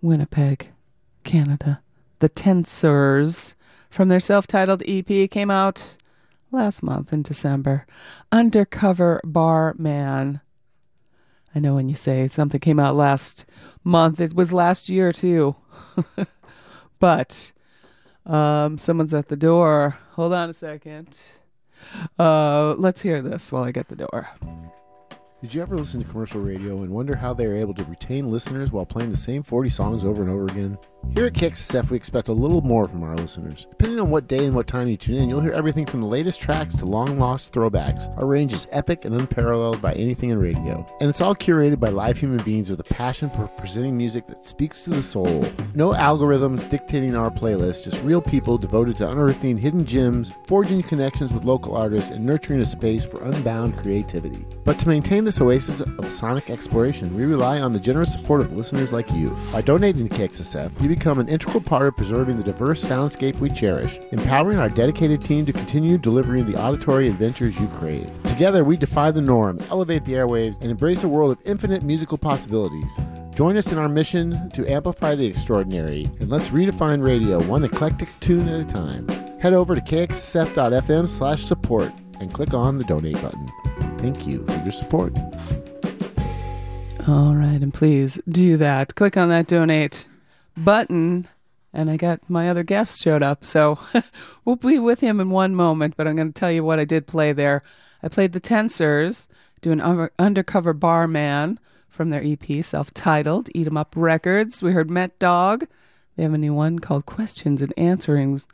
Winnipeg, 0.00 0.70
Canada. 1.24 1.82
The 2.20 2.28
Tensors 2.28 3.54
from 3.90 4.08
their 4.08 4.20
self 4.20 4.46
titled 4.46 4.84
EP 4.86 5.28
came 5.28 5.50
out 5.50 5.96
last 6.52 6.80
month 6.80 7.12
in 7.12 7.22
December. 7.22 7.88
Undercover 8.30 9.20
Bar 9.24 9.74
Man. 9.76 10.40
I 11.52 11.58
know 11.58 11.74
when 11.74 11.88
you 11.88 11.96
say 11.96 12.28
something 12.28 12.60
came 12.60 12.78
out 12.78 12.94
last 12.94 13.46
month, 13.82 14.20
it 14.20 14.32
was 14.32 14.52
last 14.52 14.88
year 14.88 15.12
too. 15.12 15.56
but 17.00 17.50
um, 18.26 18.78
someone's 18.78 19.12
at 19.12 19.26
the 19.26 19.34
door. 19.34 19.98
Hold 20.12 20.34
on 20.34 20.50
a 20.50 20.54
second. 20.54 21.18
Uh, 22.16 22.74
let's 22.74 23.02
hear 23.02 23.20
this 23.20 23.50
while 23.50 23.64
I 23.64 23.72
get 23.72 23.88
the 23.88 23.96
door. 23.96 24.28
Did 25.40 25.54
you 25.54 25.62
ever 25.62 25.74
listen 25.74 26.02
to 26.02 26.06
commercial 26.06 26.38
radio 26.38 26.82
and 26.82 26.90
wonder 26.90 27.16
how 27.16 27.32
they 27.32 27.46
are 27.46 27.56
able 27.56 27.72
to 27.72 27.84
retain 27.84 28.30
listeners 28.30 28.72
while 28.72 28.84
playing 28.84 29.10
the 29.10 29.16
same 29.16 29.42
40 29.42 29.70
songs 29.70 30.04
over 30.04 30.20
and 30.20 30.30
over 30.30 30.44
again? 30.44 30.76
Here 31.14 31.24
at 31.24 31.32
KXSF, 31.32 31.88
we 31.88 31.96
expect 31.96 32.28
a 32.28 32.32
little 32.32 32.60
more 32.60 32.86
from 32.86 33.02
our 33.02 33.16
listeners. 33.16 33.66
Depending 33.70 34.00
on 34.00 34.10
what 34.10 34.28
day 34.28 34.44
and 34.44 34.54
what 34.54 34.66
time 34.66 34.86
you 34.86 34.98
tune 34.98 35.16
in, 35.16 35.30
you'll 35.30 35.40
hear 35.40 35.52
everything 35.52 35.86
from 35.86 36.02
the 36.02 36.06
latest 36.06 36.42
tracks 36.42 36.76
to 36.76 36.84
long 36.84 37.18
lost 37.18 37.54
throwbacks. 37.54 38.06
Our 38.18 38.26
range 38.26 38.52
is 38.52 38.68
epic 38.70 39.06
and 39.06 39.18
unparalleled 39.18 39.80
by 39.80 39.94
anything 39.94 40.28
in 40.28 40.38
radio. 40.38 40.86
And 41.00 41.08
it's 41.08 41.22
all 41.22 41.34
curated 41.34 41.80
by 41.80 41.88
live 41.88 42.18
human 42.18 42.44
beings 42.44 42.68
with 42.68 42.78
a 42.80 42.94
passion 42.94 43.30
for 43.30 43.48
presenting 43.56 43.96
music 43.96 44.26
that 44.26 44.44
speaks 44.44 44.84
to 44.84 44.90
the 44.90 45.02
soul. 45.02 45.50
No 45.74 45.92
algorithms 45.94 46.68
dictating 46.68 47.16
our 47.16 47.30
playlist, 47.30 47.84
just 47.84 48.02
real 48.02 48.20
people 48.20 48.58
devoted 48.58 48.98
to 48.98 49.08
unearthing 49.10 49.56
hidden 49.56 49.86
gems, 49.86 50.32
forging 50.46 50.82
connections 50.82 51.32
with 51.32 51.44
local 51.44 51.76
artists, 51.76 52.10
and 52.10 52.26
nurturing 52.26 52.60
a 52.60 52.66
space 52.66 53.06
for 53.06 53.22
unbound 53.22 53.76
creativity. 53.78 54.44
But 54.64 54.78
to 54.80 54.88
maintain 54.88 55.24
this 55.30 55.40
oasis 55.40 55.80
of 55.80 56.12
sonic 56.12 56.50
exploration, 56.50 57.16
we 57.16 57.24
rely 57.24 57.60
on 57.60 57.72
the 57.72 57.78
generous 57.78 58.12
support 58.12 58.40
of 58.40 58.52
listeners 58.52 58.92
like 58.92 59.08
you. 59.12 59.30
By 59.52 59.60
donating 59.60 60.08
to 60.08 60.12
KXSF, 60.12 60.82
you 60.82 60.88
become 60.88 61.20
an 61.20 61.28
integral 61.28 61.60
part 61.60 61.86
of 61.86 61.96
preserving 61.96 62.36
the 62.36 62.42
diverse 62.42 62.84
soundscape 62.84 63.36
we 63.36 63.48
cherish, 63.48 64.00
empowering 64.10 64.58
our 64.58 64.68
dedicated 64.68 65.22
team 65.22 65.46
to 65.46 65.52
continue 65.52 65.98
delivering 65.98 66.50
the 66.50 66.60
auditory 66.60 67.06
adventures 67.06 67.60
you 67.60 67.68
crave. 67.78 68.10
Together, 68.24 68.64
we 68.64 68.76
defy 68.76 69.12
the 69.12 69.22
norm, 69.22 69.60
elevate 69.70 70.04
the 70.04 70.14
airwaves, 70.14 70.60
and 70.62 70.68
embrace 70.68 71.04
a 71.04 71.08
world 71.08 71.30
of 71.30 71.38
infinite 71.46 71.84
musical 71.84 72.18
possibilities. 72.18 72.90
Join 73.32 73.56
us 73.56 73.70
in 73.70 73.78
our 73.78 73.88
mission 73.88 74.50
to 74.50 74.68
amplify 74.68 75.14
the 75.14 75.26
extraordinary, 75.26 76.10
and 76.18 76.28
let's 76.28 76.48
redefine 76.48 77.06
radio 77.06 77.40
one 77.44 77.62
eclectic 77.62 78.08
tune 78.18 78.48
at 78.48 78.60
a 78.60 78.64
time. 78.64 79.06
Head 79.38 79.52
over 79.52 79.76
to 79.76 79.80
kxsf.fm 79.80 81.08
slash 81.08 81.44
support 81.44 81.92
and 82.18 82.34
click 82.34 82.52
on 82.52 82.78
the 82.78 82.84
donate 82.84 83.22
button. 83.22 83.48
Thank 84.00 84.26
you 84.26 84.44
for 84.46 84.56
your 84.62 84.72
support. 84.72 85.14
All 87.06 87.34
right, 87.34 87.60
and 87.60 87.72
please 87.72 88.20
do 88.28 88.56
that. 88.56 88.94
Click 88.94 89.16
on 89.16 89.28
that 89.28 89.46
donate 89.46 90.08
button. 90.56 91.28
And 91.72 91.88
I 91.90 91.96
got 91.96 92.28
my 92.28 92.50
other 92.50 92.62
guest 92.62 93.00
showed 93.00 93.22
up, 93.22 93.44
so 93.44 93.78
we'll 94.44 94.56
be 94.56 94.78
with 94.78 95.00
him 95.00 95.20
in 95.20 95.30
one 95.30 95.54
moment. 95.54 95.96
But 95.96 96.08
I'm 96.08 96.16
going 96.16 96.32
to 96.32 96.38
tell 96.38 96.50
you 96.50 96.64
what 96.64 96.80
I 96.80 96.84
did 96.84 97.06
play 97.06 97.32
there. 97.32 97.62
I 98.02 98.08
played 98.08 98.32
the 98.32 98.40
Tensors, 98.40 99.28
doing 99.60 99.80
un- 99.80 100.08
Undercover 100.18 100.72
Barman 100.72 101.60
from 101.88 102.10
their 102.10 102.24
EP, 102.24 102.64
self-titled 102.64 103.50
"Eat 103.54 103.66
'Em 103.66 103.76
Up 103.76 103.92
Records." 103.94 104.62
We 104.62 104.72
heard 104.72 104.88
Metdog. 104.88 105.66
They 106.16 106.24
have 106.24 106.34
a 106.34 106.38
new 106.38 106.54
one 106.54 106.78
called 106.78 107.06
"Questions 107.06 107.62
and 107.62 107.72
Answerings." 107.76 108.46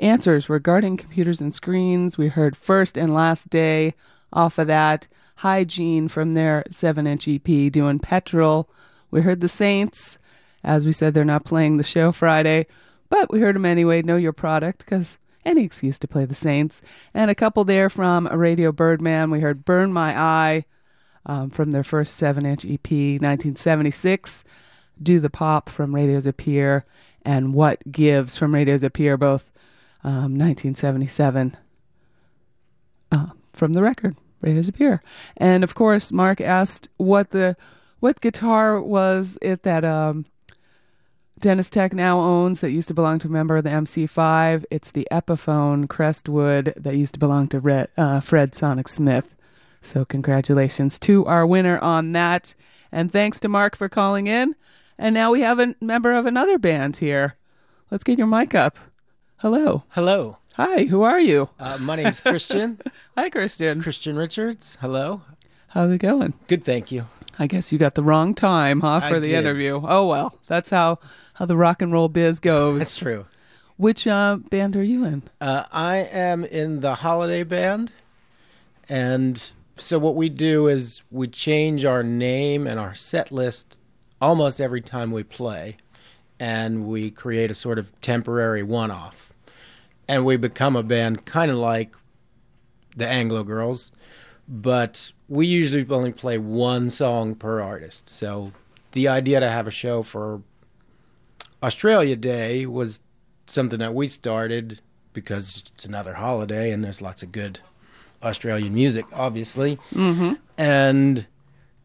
Answers 0.00 0.50
regarding 0.50 0.96
computers 0.96 1.40
and 1.40 1.54
screens. 1.54 2.18
We 2.18 2.28
heard 2.28 2.56
First 2.56 2.98
and 2.98 3.14
Last 3.14 3.48
Day 3.48 3.94
off 4.32 4.58
of 4.58 4.66
that. 4.66 5.08
Hygiene 5.36 6.08
from 6.08 6.34
their 6.34 6.64
seven 6.70 7.06
inch 7.06 7.26
EP 7.26 7.72
doing 7.72 7.98
Petrol. 7.98 8.68
We 9.10 9.22
heard 9.22 9.40
the 9.40 9.48
Saints. 9.48 10.18
As 10.62 10.84
we 10.84 10.92
said, 10.92 11.14
they're 11.14 11.24
not 11.24 11.46
playing 11.46 11.76
the 11.78 11.82
show 11.82 12.12
Friday, 12.12 12.66
but 13.08 13.30
we 13.30 13.40
heard 13.40 13.56
them 13.56 13.64
anyway. 13.64 14.02
Know 14.02 14.16
your 14.16 14.34
product 14.34 14.80
because 14.80 15.16
any 15.44 15.64
excuse 15.64 15.98
to 16.00 16.08
play 16.08 16.24
the 16.24 16.34
Saints. 16.34 16.82
And 17.14 17.30
a 17.30 17.34
couple 17.34 17.64
there 17.64 17.88
from 17.88 18.26
Radio 18.26 18.72
Birdman. 18.72 19.30
We 19.30 19.40
heard 19.40 19.64
Burn 19.64 19.92
My 19.92 20.18
Eye 20.18 20.64
um, 21.26 21.50
from 21.50 21.70
their 21.70 21.84
first 21.84 22.16
seven 22.16 22.44
inch 22.44 22.64
EP, 22.64 22.90
1976. 22.90 24.44
Do 25.02 25.18
the 25.18 25.30
Pop 25.30 25.68
from 25.68 25.94
Radio's 25.94 26.26
Appear. 26.26 26.84
And 27.22 27.54
What 27.54 27.90
Gives 27.90 28.36
from 28.36 28.54
Radio's 28.54 28.82
Appear, 28.82 29.16
both 29.16 29.50
um, 30.02 30.38
1977 30.38 31.56
uh, 33.12 33.26
from 33.52 33.72
the 33.72 33.82
record. 33.82 34.16
Radio's 34.40 34.68
Appear. 34.68 35.02
And 35.36 35.64
of 35.64 35.74
course, 35.74 36.12
Mark 36.12 36.40
asked 36.40 36.88
what 36.96 37.30
the 37.30 37.56
what 38.00 38.20
guitar 38.20 38.80
was 38.80 39.38
it 39.42 39.62
that 39.62 39.84
um, 39.84 40.24
Deniz 41.40 41.70
Tek 41.70 41.94
now 41.94 42.20
owns 42.20 42.60
that 42.60 42.70
used 42.70 42.88
to 42.88 42.94
belong 42.94 43.18
to 43.20 43.28
a 43.28 43.30
member 43.30 43.56
of 43.56 43.64
the 43.64 43.70
MC5. 43.70 44.64
It's 44.70 44.90
the 44.90 45.08
Epiphone 45.10 45.88
Crestwood 45.88 46.74
that 46.76 46.96
used 46.96 47.14
to 47.14 47.18
belong 47.18 47.48
to 47.48 47.60
Red, 47.60 47.88
uh, 47.96 48.20
Fred 48.20 48.54
Sonic 48.54 48.88
Smith. 48.88 49.34
So 49.80 50.04
congratulations 50.04 50.98
to 51.00 51.24
our 51.26 51.46
winner 51.46 51.78
on 51.78 52.12
that. 52.12 52.54
And 52.92 53.10
thanks 53.10 53.40
to 53.40 53.48
Mark 53.48 53.76
for 53.76 53.88
calling 53.88 54.26
in. 54.26 54.54
And 54.98 55.14
now 55.14 55.30
we 55.30 55.40
have 55.40 55.58
a 55.58 55.74
member 55.80 56.12
of 56.12 56.26
another 56.26 56.58
band 56.58 56.98
here. 56.98 57.36
Let's 57.90 58.04
get 58.04 58.18
your 58.18 58.26
mic 58.26 58.54
up. 58.54 58.78
Hello. 59.38 59.84
Hello. 59.90 60.39
Hi, 60.60 60.84
who 60.84 61.00
are 61.00 61.18
you? 61.18 61.48
Uh, 61.58 61.78
my 61.80 61.96
name's 61.96 62.20
Kristian. 62.20 62.78
Hi, 63.16 63.30
Kristian. 63.30 63.82
Kristian 63.82 64.18
Richards. 64.18 64.76
Hello. 64.82 65.22
How's 65.68 65.90
it 65.90 66.02
going? 66.02 66.34
Good, 66.48 66.64
thank 66.64 66.92
you. 66.92 67.06
I 67.38 67.46
guess 67.46 67.72
you 67.72 67.78
got 67.78 67.94
the 67.94 68.02
wrong 68.02 68.34
time, 68.34 68.82
huh, 68.82 69.00
for 69.00 69.16
I 69.16 69.20
the 69.20 69.28
did. 69.30 69.38
interview. 69.38 69.80
Oh 69.82 70.06
well, 70.06 70.38
that's 70.48 70.68
how 70.68 70.98
how 71.32 71.46
the 71.46 71.56
rock 71.56 71.80
and 71.80 71.90
roll 71.90 72.10
biz 72.10 72.40
goes. 72.40 72.80
That's 72.80 72.98
true. 72.98 73.24
Which 73.78 74.06
uh, 74.06 74.36
band 74.36 74.76
are 74.76 74.82
you 74.82 75.02
in? 75.06 75.22
Uh, 75.40 75.64
I 75.72 75.96
am 75.96 76.44
in 76.44 76.80
the 76.80 76.96
holiday 76.96 77.42
band, 77.42 77.90
and 78.86 79.52
so 79.78 79.98
what 79.98 80.14
we 80.14 80.28
do 80.28 80.68
is 80.68 81.00
we 81.10 81.26
change 81.26 81.86
our 81.86 82.02
name 82.02 82.66
and 82.66 82.78
our 82.78 82.94
set 82.94 83.32
list 83.32 83.80
almost 84.20 84.60
every 84.60 84.82
time 84.82 85.10
we 85.10 85.22
play, 85.22 85.78
and 86.38 86.86
we 86.86 87.10
create 87.10 87.50
a 87.50 87.54
sort 87.54 87.78
of 87.78 87.98
temporary 88.02 88.62
one-off, 88.62 89.29
and 90.10 90.24
we 90.24 90.36
become 90.36 90.74
a 90.74 90.82
band 90.82 91.24
kind 91.24 91.52
of 91.52 91.56
like 91.56 91.94
the 92.96 93.06
Anglo 93.06 93.44
Girls, 93.44 93.92
but 94.48 95.12
we 95.28 95.46
usually 95.46 95.86
only 95.88 96.10
play 96.10 96.36
one 96.36 96.90
song 96.90 97.36
per 97.36 97.60
artist. 97.60 98.10
So 98.10 98.50
the 98.90 99.06
idea 99.06 99.38
to 99.38 99.48
have 99.48 99.68
a 99.68 99.70
show 99.70 100.02
for 100.02 100.42
Australia 101.62 102.16
Day 102.16 102.66
was 102.66 102.98
something 103.46 103.78
that 103.78 103.94
we 103.94 104.08
started 104.08 104.80
because 105.12 105.62
it's 105.72 105.84
another 105.84 106.14
holiday 106.14 106.72
and 106.72 106.82
there's 106.82 107.00
lots 107.00 107.22
of 107.22 107.30
good 107.30 107.60
Australian 108.20 108.74
music, 108.74 109.04
obviously. 109.12 109.78
Mm-hmm. 109.94 110.32
And 110.58 111.28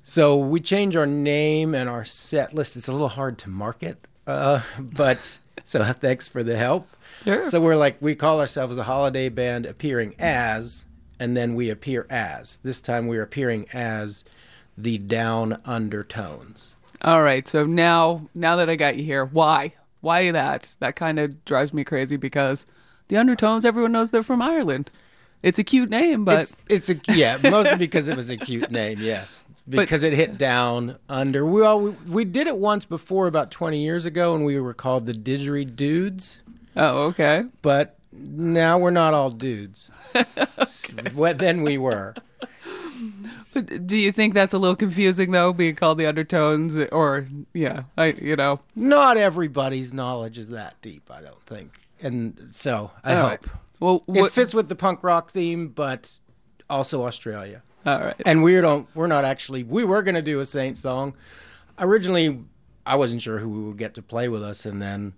so 0.03 0.35
we 0.35 0.61
change 0.61 0.95
our 0.95 1.05
name 1.05 1.75
and 1.75 1.87
our 1.87 2.03
set 2.03 2.55
list. 2.55 2.75
It's 2.75 2.87
a 2.87 2.91
little 2.91 3.09
hard 3.09 3.37
to 3.39 3.51
market, 3.51 4.03
uh, 4.25 4.61
but 4.79 5.37
so 5.63 5.83
thanks 5.93 6.27
for 6.27 6.41
the 6.41 6.57
help. 6.57 6.87
Sure. 7.25 7.43
So 7.43 7.59
we're 7.59 7.75
like, 7.75 7.97
we 8.01 8.15
call 8.15 8.39
ourselves 8.39 8.75
the 8.75 8.83
holiday 8.83 9.29
band 9.29 9.65
appearing 9.65 10.15
as, 10.19 10.85
and 11.19 11.35
then 11.35 11.55
we 11.55 11.69
appear 11.69 12.05
as. 12.09 12.59
This 12.63 12.79
time 12.79 13.07
we're 13.07 13.23
appearing 13.23 13.67
as 13.73 14.23
the 14.77 14.97
down 14.99 15.59
undertones. 15.65 16.75
All 17.01 17.21
right. 17.21 17.47
So 17.47 17.65
now 17.65 18.29
now 18.33 18.55
that 18.55 18.69
I 18.69 18.75
got 18.75 18.95
you 18.95 19.03
here, 19.03 19.25
why? 19.25 19.73
Why 20.01 20.29
that? 20.31 20.75
That 20.79 20.95
kind 20.95 21.19
of 21.19 21.43
drives 21.45 21.73
me 21.73 21.83
crazy 21.83 22.15
because 22.15 22.65
the 23.07 23.17
undertones, 23.17 23.65
everyone 23.65 23.91
knows 23.91 24.11
they're 24.11 24.23
from 24.23 24.41
Ireland. 24.41 24.91
It's 25.43 25.59
a 25.59 25.63
cute 25.63 25.89
name, 25.89 26.25
but 26.25 26.41
it's, 26.41 26.89
it's 26.89 26.89
a 26.89 27.13
yeah, 27.13 27.37
mostly 27.43 27.77
because 27.77 28.07
it 28.07 28.17
was 28.17 28.29
a 28.29 28.37
cute 28.37 28.71
name. 28.71 28.99
Yes, 28.99 29.45
because 29.69 30.01
it 30.01 30.13
hit 30.13 30.37
down 30.37 30.97
under. 31.07 31.45
We 31.45 31.61
all 31.63 31.81
we, 31.81 31.91
we 32.09 32.25
did 32.25 32.47
it 32.47 32.57
once 32.57 32.85
before 32.85 33.27
about 33.27 33.51
twenty 33.51 33.83
years 33.83 34.05
ago, 34.05 34.33
and 34.33 34.43
we 34.43 34.59
were 34.59 34.73
called 34.73 35.05
the 35.05 35.13
Didgeridoods. 35.13 36.39
Oh, 36.75 37.03
okay. 37.07 37.43
But 37.61 37.97
now 38.11 38.77
we're 38.77 38.91
not 38.91 39.13
all 39.13 39.29
dudes. 39.29 39.89
what 41.13 41.37
then 41.37 41.61
we 41.63 41.77
were. 41.77 42.15
But 43.53 43.87
do 43.87 43.97
you 43.97 44.11
think 44.11 44.33
that's 44.33 44.53
a 44.53 44.57
little 44.57 44.75
confusing 44.75 45.31
though, 45.31 45.53
being 45.53 45.75
called 45.75 45.97
the 45.97 46.05
undertones, 46.05 46.75
or 46.77 47.27
yeah, 47.53 47.83
I 47.97 48.07
you 48.07 48.35
know, 48.35 48.59
Not 48.75 49.17
everybody's 49.17 49.93
knowledge 49.93 50.37
is 50.37 50.49
that 50.49 50.81
deep, 50.81 51.09
I 51.11 51.21
don't 51.21 51.41
think, 51.43 51.79
and 52.01 52.51
so 52.53 52.91
I 53.03 53.15
All 53.15 53.21
hope. 53.21 53.29
right. 53.29 53.55
Well, 53.79 54.03
it 54.07 54.31
fits 54.31 54.53
with 54.53 54.69
the 54.69 54.75
punk 54.75 55.03
rock 55.03 55.31
theme, 55.31 55.67
but 55.69 56.11
also 56.69 57.03
Australia. 57.05 57.61
All 57.85 57.99
right. 57.99 58.15
And 58.25 58.41
we 58.43 58.59
don't. 58.61 58.87
We're 58.95 59.07
not 59.07 59.25
actually. 59.25 59.63
We 59.63 59.83
were 59.83 60.01
going 60.01 60.15
to 60.15 60.21
do 60.21 60.39
a 60.39 60.45
Saint 60.45 60.77
song. 60.77 61.13
Originally, 61.77 62.39
I 62.85 62.95
wasn't 62.95 63.21
sure 63.21 63.39
who 63.39 63.67
would 63.67 63.77
get 63.77 63.93
to 63.95 64.01
play 64.01 64.27
with 64.29 64.43
us, 64.43 64.65
and 64.65 64.81
then 64.81 65.13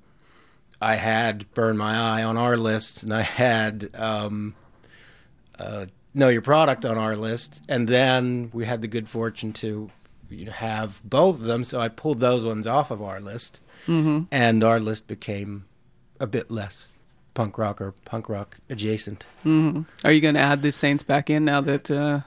I 0.82 0.96
had 0.96 1.52
"Burn 1.54 1.78
My 1.78 1.98
Eye" 1.98 2.24
on 2.24 2.38
our 2.38 2.58
list, 2.58 3.04
and 3.04 3.14
I 3.14 3.22
had 3.22 3.90
um, 3.96 4.56
uh, 5.60 5.86
"Know 6.14 6.30
Your 6.30 6.42
Product" 6.42 6.86
on 6.86 6.98
our 6.98 7.16
list, 7.16 7.62
and 7.68 7.88
then 7.88 8.50
we 8.54 8.66
had 8.66 8.82
the 8.82 8.88
good 8.88 9.10
fortune 9.10 9.54
to 9.54 9.90
you 10.30 10.52
have 10.52 11.02
both 11.04 11.40
of 11.40 11.46
them, 11.46 11.64
so 11.64 11.80
I 11.80 11.88
pulled 11.88 12.20
those 12.20 12.44
ones 12.44 12.68
off 12.68 12.92
of 12.92 13.02
our 13.02 13.22
list, 13.22 13.62
Mhm. 13.88 14.28
and 14.30 14.62
our 14.64 14.78
list 14.80 15.08
became 15.08 15.64
a 16.20 16.28
bit 16.28 16.52
less 16.52 16.92
punk 17.34 17.58
rock 17.58 17.80
or 17.80 17.94
punk 18.04 18.28
rock 18.28 18.58
adjacent. 18.70 19.26
hmm 19.44 19.84
Are 20.04 20.12
you 20.12 20.20
going 20.20 20.34
to 20.36 20.42
add 20.42 20.64
the 20.64 20.72
Saints 20.74 21.04
back 21.04 21.30
in 21.30 21.46
now 21.46 21.62
that 21.62 21.90
uh, 21.90 22.22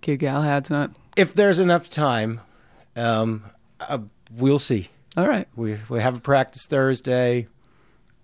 Kid 0.00 0.18
Galahad's 0.20 0.70
not? 0.70 0.92
If 1.16 1.34
there's 1.34 1.58
enough 1.58 1.88
time, 1.90 2.40
um, 2.96 3.44
uh, 3.78 3.98
we'll 4.32 4.58
see. 4.58 4.88
All 5.16 5.28
right. 5.28 5.46
We 5.54 5.76
we 5.90 6.00
have 6.00 6.16
a 6.16 6.20
practice 6.20 6.64
Thursday. 6.66 7.46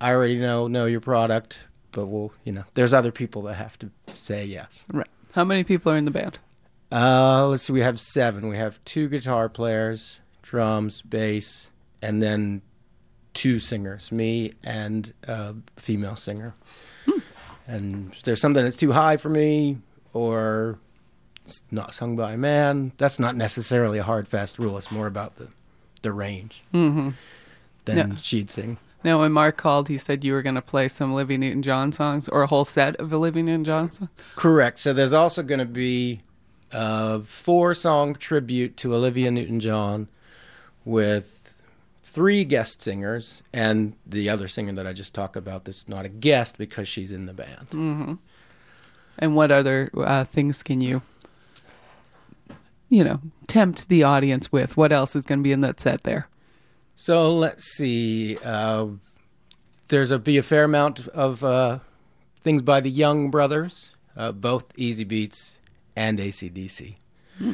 I 0.00 0.12
already 0.12 0.38
know 0.38 0.66
know 0.68 0.86
your 0.86 1.00
product, 1.00 1.58
but 1.92 2.06
we'll 2.06 2.32
you 2.44 2.52
know 2.52 2.64
there's 2.74 2.92
other 2.92 3.12
people 3.12 3.42
that 3.42 3.54
have 3.54 3.78
to 3.80 3.90
say 4.14 4.44
yes. 4.44 4.84
Right. 4.92 5.06
How 5.32 5.44
many 5.44 5.62
people 5.64 5.92
are 5.92 5.96
in 5.96 6.04
the 6.06 6.10
band? 6.10 6.38
Uh, 6.92 7.46
let's 7.48 7.62
see. 7.64 7.72
We 7.72 7.82
have 7.82 8.00
seven. 8.00 8.48
We 8.48 8.56
have 8.56 8.82
two 8.84 9.08
guitar 9.08 9.48
players, 9.48 10.20
drums, 10.42 11.02
bass, 11.02 11.70
and 12.02 12.20
then 12.22 12.62
two 13.32 13.60
singers, 13.60 14.10
me 14.10 14.54
and 14.64 15.12
a 15.24 15.54
female 15.76 16.16
singer. 16.16 16.54
And 17.68 18.12
if 18.14 18.22
there's 18.22 18.40
something 18.40 18.64
that's 18.64 18.74
too 18.76 18.90
high 18.90 19.16
for 19.16 19.28
me, 19.28 19.78
or 20.12 20.78
it's 21.46 21.62
not 21.70 21.94
sung 21.94 22.16
by 22.16 22.32
a 22.32 22.36
man, 22.36 22.92
that's 22.98 23.20
not 23.20 23.36
necessarily 23.36 23.98
a 23.98 24.02
hard 24.02 24.26
fast 24.26 24.58
rule. 24.58 24.76
It's 24.76 24.90
more 24.90 25.06
about 25.06 25.36
the 25.36 25.48
the 26.02 26.10
range. 26.12 26.62
Mm-hmm. 26.74 27.10
Then 27.84 27.96
Yeah. 27.96 28.16
she'd 28.16 28.50
sing. 28.50 28.78
Now, 29.02 29.20
when 29.20 29.32
Mark 29.32 29.56
called, 29.56 29.88
he 29.88 29.96
said 29.96 30.24
you 30.24 30.34
were 30.34 30.42
going 30.42 30.56
to 30.56 30.62
play 30.62 30.88
some 30.88 31.12
Olivia 31.12 31.38
Newton-John 31.38 31.92
songs 31.92 32.28
or 32.28 32.42
a 32.42 32.46
whole 32.46 32.66
set 32.66 32.96
of 32.96 33.12
Olivia 33.12 33.42
Newton-John 33.42 33.90
songs. 33.92 34.10
Correct. 34.36 34.78
So 34.78 34.92
there's 34.92 35.14
also 35.14 35.42
going 35.42 35.60
to 35.60 35.64
be 35.64 36.20
a 36.72 37.20
four 37.20 37.74
song 37.74 38.14
tribute 38.14 38.76
to 38.78 38.94
Olivia 38.94 39.30
Newton 39.30 39.58
John 39.58 40.08
with 40.84 41.36
three 42.04 42.44
guest 42.44 42.82
singers 42.82 43.42
and 43.52 43.94
the 44.04 44.28
other 44.28 44.48
singer 44.48 44.72
that 44.72 44.86
I 44.86 44.92
just 44.92 45.14
talked 45.14 45.36
about 45.36 45.64
that's 45.64 45.88
not 45.88 46.04
a 46.04 46.08
guest 46.08 46.58
because 46.58 46.88
she's 46.88 47.12
in 47.12 47.26
the 47.26 47.32
band. 47.32 47.68
Mm-hmm. 47.70 48.14
And 49.18 49.36
what 49.36 49.50
other 49.50 49.90
uh, 49.96 50.24
things 50.24 50.62
can 50.62 50.80
you, 50.80 51.02
you 52.88 53.04
know, 53.04 53.20
tempt 53.46 53.88
the 53.88 54.02
audience 54.02 54.50
with? 54.50 54.76
What 54.76 54.92
else 54.92 55.14
is 55.14 55.24
going 55.24 55.38
to 55.38 55.42
be 55.42 55.52
in 55.52 55.60
that 55.60 55.78
set 55.78 56.02
there? 56.04 56.28
So 57.00 57.32
let's 57.32 57.64
see. 57.64 58.36
Uh, 58.44 58.88
there's 59.88 60.10
a 60.10 60.18
be 60.18 60.36
a 60.36 60.42
fair 60.42 60.64
amount 60.64 61.08
of 61.08 61.42
uh, 61.42 61.78
things 62.42 62.60
by 62.60 62.82
the 62.82 62.90
Young 62.90 63.30
Brothers, 63.30 63.88
uh, 64.18 64.32
both 64.32 64.70
Easybeats 64.74 65.54
and 65.96 66.18
ACDC. 66.18 66.96
Hmm. 67.38 67.52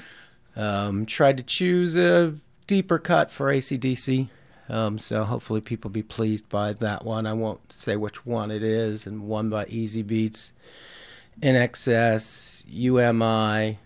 Um, 0.56 1.06
tried 1.06 1.36
to 1.36 1.44
choose 1.44 1.97
a 1.97 2.35
deeper 2.66 2.98
cut 2.98 3.31
for 3.31 3.47
ACDC, 3.47 4.31
um, 4.68 4.98
so 4.98 5.23
hopefully 5.23 5.60
people 5.60 5.93
be 5.93 6.02
pleased 6.02 6.48
by 6.48 6.73
that 6.73 7.05
one. 7.05 7.24
I 7.24 7.32
won't 7.32 7.70
say 7.73 7.94
which 7.94 8.27
one 8.27 8.51
it 8.51 8.64
is, 8.64 9.06
and 9.06 9.28
one 9.28 9.48
by 9.48 9.66
Easy 9.66 10.02
Beats, 10.02 10.52
INXS, 11.40 12.64
UMI. 12.66 13.78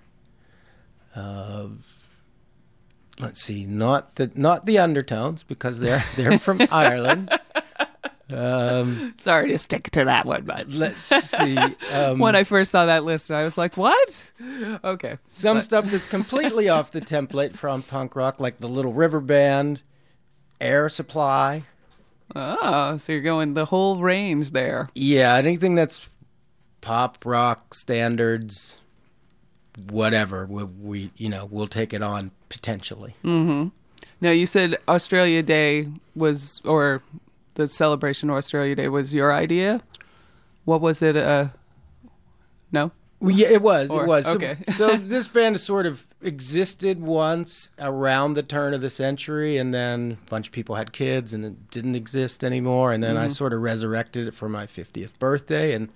Let's 3.20 3.42
see, 3.42 3.66
not 3.66 4.16
the 4.16 4.30
not 4.34 4.66
the 4.66 4.78
undertones 4.78 5.42
because 5.42 5.78
they're 5.80 6.04
they're 6.16 6.38
from 6.38 6.60
Ireland. 6.70 7.30
Um, 8.32 9.14
Sorry 9.18 9.48
to 9.48 9.58
stick 9.58 9.90
to 9.90 10.04
that 10.04 10.24
one, 10.24 10.44
but 10.44 10.68
let's 10.68 11.04
see. 11.04 11.56
Um, 11.92 12.18
when 12.20 12.36
I 12.36 12.44
first 12.44 12.70
saw 12.70 12.86
that 12.86 13.04
list, 13.04 13.30
I 13.30 13.42
was 13.42 13.58
like, 13.58 13.76
"What?" 13.76 14.30
Okay, 14.84 15.16
some 15.28 15.56
But- 15.58 15.64
stuff 15.64 15.86
that's 15.86 16.06
completely 16.06 16.68
off 16.68 16.92
the 16.92 17.00
template 17.00 17.56
from 17.56 17.82
punk 17.82 18.14
rock, 18.14 18.38
like 18.40 18.58
the 18.60 18.68
Little 18.68 18.92
River 18.92 19.20
Band, 19.20 19.82
Air 20.60 20.88
Supply. 20.88 21.64
Oh, 22.36 22.96
so 22.98 23.10
you're 23.12 23.22
going 23.22 23.54
the 23.54 23.64
whole 23.64 23.98
range 24.00 24.52
there. 24.52 24.88
Yeah, 24.94 25.34
anything 25.34 25.74
that's 25.74 26.00
pop 26.80 27.18
rock 27.26 27.74
standards, 27.74 28.78
whatever. 29.88 30.46
We, 30.48 30.62
we 30.64 31.10
you 31.16 31.28
know 31.28 31.46
we'll 31.50 31.66
take 31.66 31.92
it 31.92 32.02
on 32.02 32.30
potentially. 32.50 33.14
Mm-hmm. 33.24 33.68
Now 34.20 34.30
you 34.30 34.44
said 34.44 34.76
Australia 34.86 35.42
Day 35.42 35.88
was, 36.14 36.60
or 36.66 37.02
the 37.54 37.66
celebration 37.68 38.28
of 38.28 38.36
Australia 38.36 38.74
Day 38.74 38.88
was 38.88 39.14
your 39.14 39.32
idea. 39.32 39.80
What 40.66 40.82
was 40.82 41.00
it? 41.00 41.16
Uh, 41.16 41.46
no. 42.70 42.92
Well, 43.20 43.34
yeah, 43.34 43.48
it 43.48 43.62
was. 43.62 43.90
Or- 43.90 44.04
it 44.04 44.06
was. 44.08 44.24
So- 44.26 44.32
okay. 44.34 44.56
so, 44.76 44.96
this 44.96 45.28
band 45.28 45.58
sort 45.60 45.86
of 45.86 46.06
existed 46.22 47.00
once 47.00 47.70
around 47.78 48.34
the 48.34 48.42
turn 48.42 48.72
of 48.74 48.80
the 48.82 48.90
century, 48.90 49.56
and 49.56 49.72
then 49.74 50.18
a 50.26 50.30
bunch 50.30 50.46
of 50.48 50.52
people 50.52 50.74
had 50.76 50.92
kids, 50.92 51.32
and 51.34 51.44
it 51.44 51.70
didn't 51.70 51.94
exist 51.96 52.44
anymore. 52.44 52.92
And 52.92 53.02
then 53.02 53.16
I 53.16 53.26
Mhm. 53.26 53.34
sort 53.36 53.52
of 53.52 53.60
resurrected 53.60 54.26
it 54.26 54.34
for 54.34 54.48
my 54.48 54.66
50th 54.66 55.18
birthday 55.18 55.74
and 55.74 55.88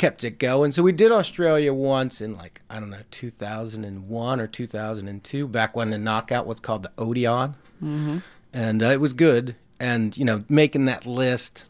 kept 0.00 0.24
it 0.24 0.38
going. 0.38 0.72
So 0.72 0.82
we 0.82 0.92
did 0.92 1.12
Australia 1.12 1.72
once 1.74 2.20
in 2.20 2.36
like 2.36 2.60
I 2.70 2.80
don't 2.80 2.90
know 2.90 3.02
2001 3.10 4.40
or 4.40 4.46
2002, 4.46 5.48
back 5.48 5.76
when 5.76 5.90
the 5.90 5.98
knockout 5.98 6.46
was 6.46 6.60
called 6.60 6.82
the 6.84 6.92
Odeon 6.98 7.54
Mm-hmm. 7.82 8.18
and 8.52 8.82
uh, 8.82 8.86
it 8.86 9.00
was 9.00 9.12
good. 9.14 9.56
And 9.78 10.16
you 10.16 10.24
know, 10.24 10.44
making 10.48 10.84
that 10.86 11.06
list 11.06 11.64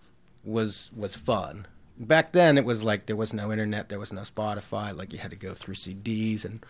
was 0.44 0.90
was 0.96 1.14
fun. 1.14 1.66
Back 1.98 2.32
then, 2.32 2.56
it 2.58 2.64
was 2.64 2.82
like 2.82 3.06
there 3.06 3.16
was 3.16 3.32
no 3.32 3.52
internet, 3.52 3.88
there 3.88 3.98
was 4.00 4.12
no 4.12 4.22
Spotify. 4.22 4.96
Like 4.96 5.12
you 5.12 5.18
had 5.18 5.30
to 5.30 5.36
go 5.36 5.54
through 5.54 5.74
CDs 5.74 6.44
and 6.44 6.64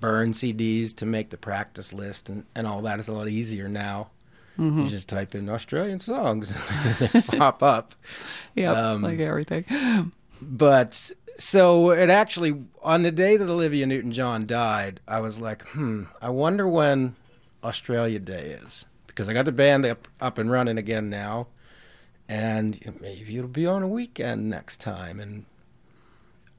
burn 0.00 0.32
CDs 0.32 0.94
to 0.96 1.06
make 1.06 1.30
the 1.30 1.36
practice 1.36 1.92
list, 1.92 2.28
and 2.28 2.44
and 2.54 2.66
all 2.66 2.82
that 2.82 3.00
is 3.00 3.08
a 3.08 3.12
lot 3.12 3.28
easier 3.28 3.68
now. 3.68 4.10
Mhm. 4.58 4.84
You 4.84 4.88
just 4.90 5.08
type 5.08 5.34
in 5.34 5.48
Australian 5.48 5.98
songs, 6.00 6.54
and 6.70 6.96
they 7.10 7.20
pop 7.22 7.62
up. 7.62 7.94
Yeah, 8.54 8.70
Um, 8.92 9.02
like 9.02 9.18
everything. 9.18 9.64
But 10.46 11.10
so 11.36 11.90
it 11.90 12.10
actually 12.10 12.62
on 12.82 13.02
the 13.02 13.10
day 13.10 13.36
that 13.36 13.48
Olivia 13.48 13.86
Newton-John 13.86 14.46
died, 14.46 15.00
I 15.08 15.20
was 15.20 15.38
like, 15.38 15.66
hmm, 15.68 16.04
I 16.20 16.30
wonder 16.30 16.68
when 16.68 17.16
Australia 17.62 18.18
Day 18.18 18.58
is 18.62 18.84
because 19.06 19.28
I 19.28 19.32
got 19.32 19.44
the 19.44 19.52
band 19.52 19.86
up 19.86 20.08
up 20.20 20.38
and 20.38 20.50
running 20.50 20.78
again 20.78 21.08
now, 21.08 21.46
and 22.28 22.78
maybe 23.00 23.36
it'll 23.36 23.48
be 23.48 23.66
on 23.66 23.82
a 23.82 23.88
weekend 23.88 24.50
next 24.50 24.80
time. 24.80 25.20
And 25.20 25.44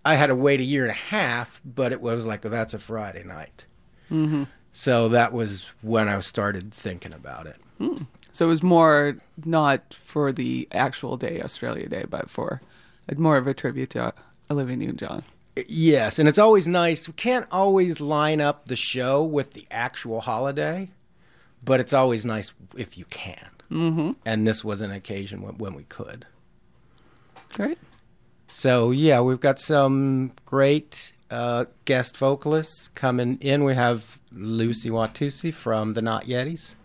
I 0.03 0.15
had 0.15 0.27
to 0.27 0.35
wait 0.35 0.59
a 0.59 0.63
year 0.63 0.83
and 0.83 0.91
a 0.91 0.93
half, 0.93 1.61
but 1.63 1.91
it 1.91 2.01
was 2.01 2.25
like, 2.25 2.43
well, 2.43 2.51
that's 2.51 2.73
a 2.73 2.79
Friday 2.79 3.23
night. 3.23 3.65
Mm-hmm. 4.11 4.43
So 4.71 5.09
that 5.09 5.31
was 5.31 5.71
when 5.81 6.09
I 6.09 6.19
started 6.19 6.73
thinking 6.73 7.13
about 7.13 7.47
it. 7.47 7.57
Hmm. 7.77 8.03
So 8.31 8.45
it 8.45 8.49
was 8.49 8.61
more 8.61 9.17
not 9.45 9.93
for 9.93 10.33
the 10.33 10.67
actual 10.73 11.15
day, 11.15 11.41
Australia 11.41 11.87
Day, 11.87 12.03
but 12.09 12.29
for 12.29 12.61
more 13.17 13.37
of 13.37 13.47
a 13.47 13.53
tribute 13.53 13.91
to 13.91 14.13
Olivia 14.49 14.77
Newton-John. 14.77 15.23
Yes, 15.67 16.19
and 16.19 16.27
it's 16.27 16.37
always 16.37 16.67
nice. 16.67 17.07
We 17.07 17.13
can't 17.13 17.47
always 17.51 18.01
line 18.01 18.41
up 18.41 18.67
the 18.67 18.75
show 18.75 19.23
with 19.23 19.53
the 19.53 19.65
actual 19.71 20.21
holiday, 20.21 20.89
but 21.63 21.79
it's 21.79 21.93
always 21.93 22.25
nice 22.25 22.51
if 22.75 22.97
you 22.97 23.05
can. 23.05 23.49
Mm-hmm. 23.71 24.11
And 24.25 24.45
this 24.45 24.63
was 24.63 24.81
an 24.81 24.91
occasion 24.91 25.41
when, 25.41 25.57
when 25.57 25.73
we 25.73 25.83
could. 25.83 26.25
Great. 27.53 27.77
So 28.47 28.91
yeah, 28.91 29.21
we've 29.21 29.39
got 29.39 29.59
some 29.59 30.33
great 30.45 31.13
uh, 31.31 31.65
guest 31.85 32.17
vocalists 32.17 32.89
coming 32.89 33.37
in. 33.39 33.63
We 33.63 33.75
have 33.75 34.19
Lucy 34.31 34.89
Watusi 34.89 35.53
from 35.53 35.91
the 35.91 36.01
Not 36.01 36.25
Yetis. 36.25 36.75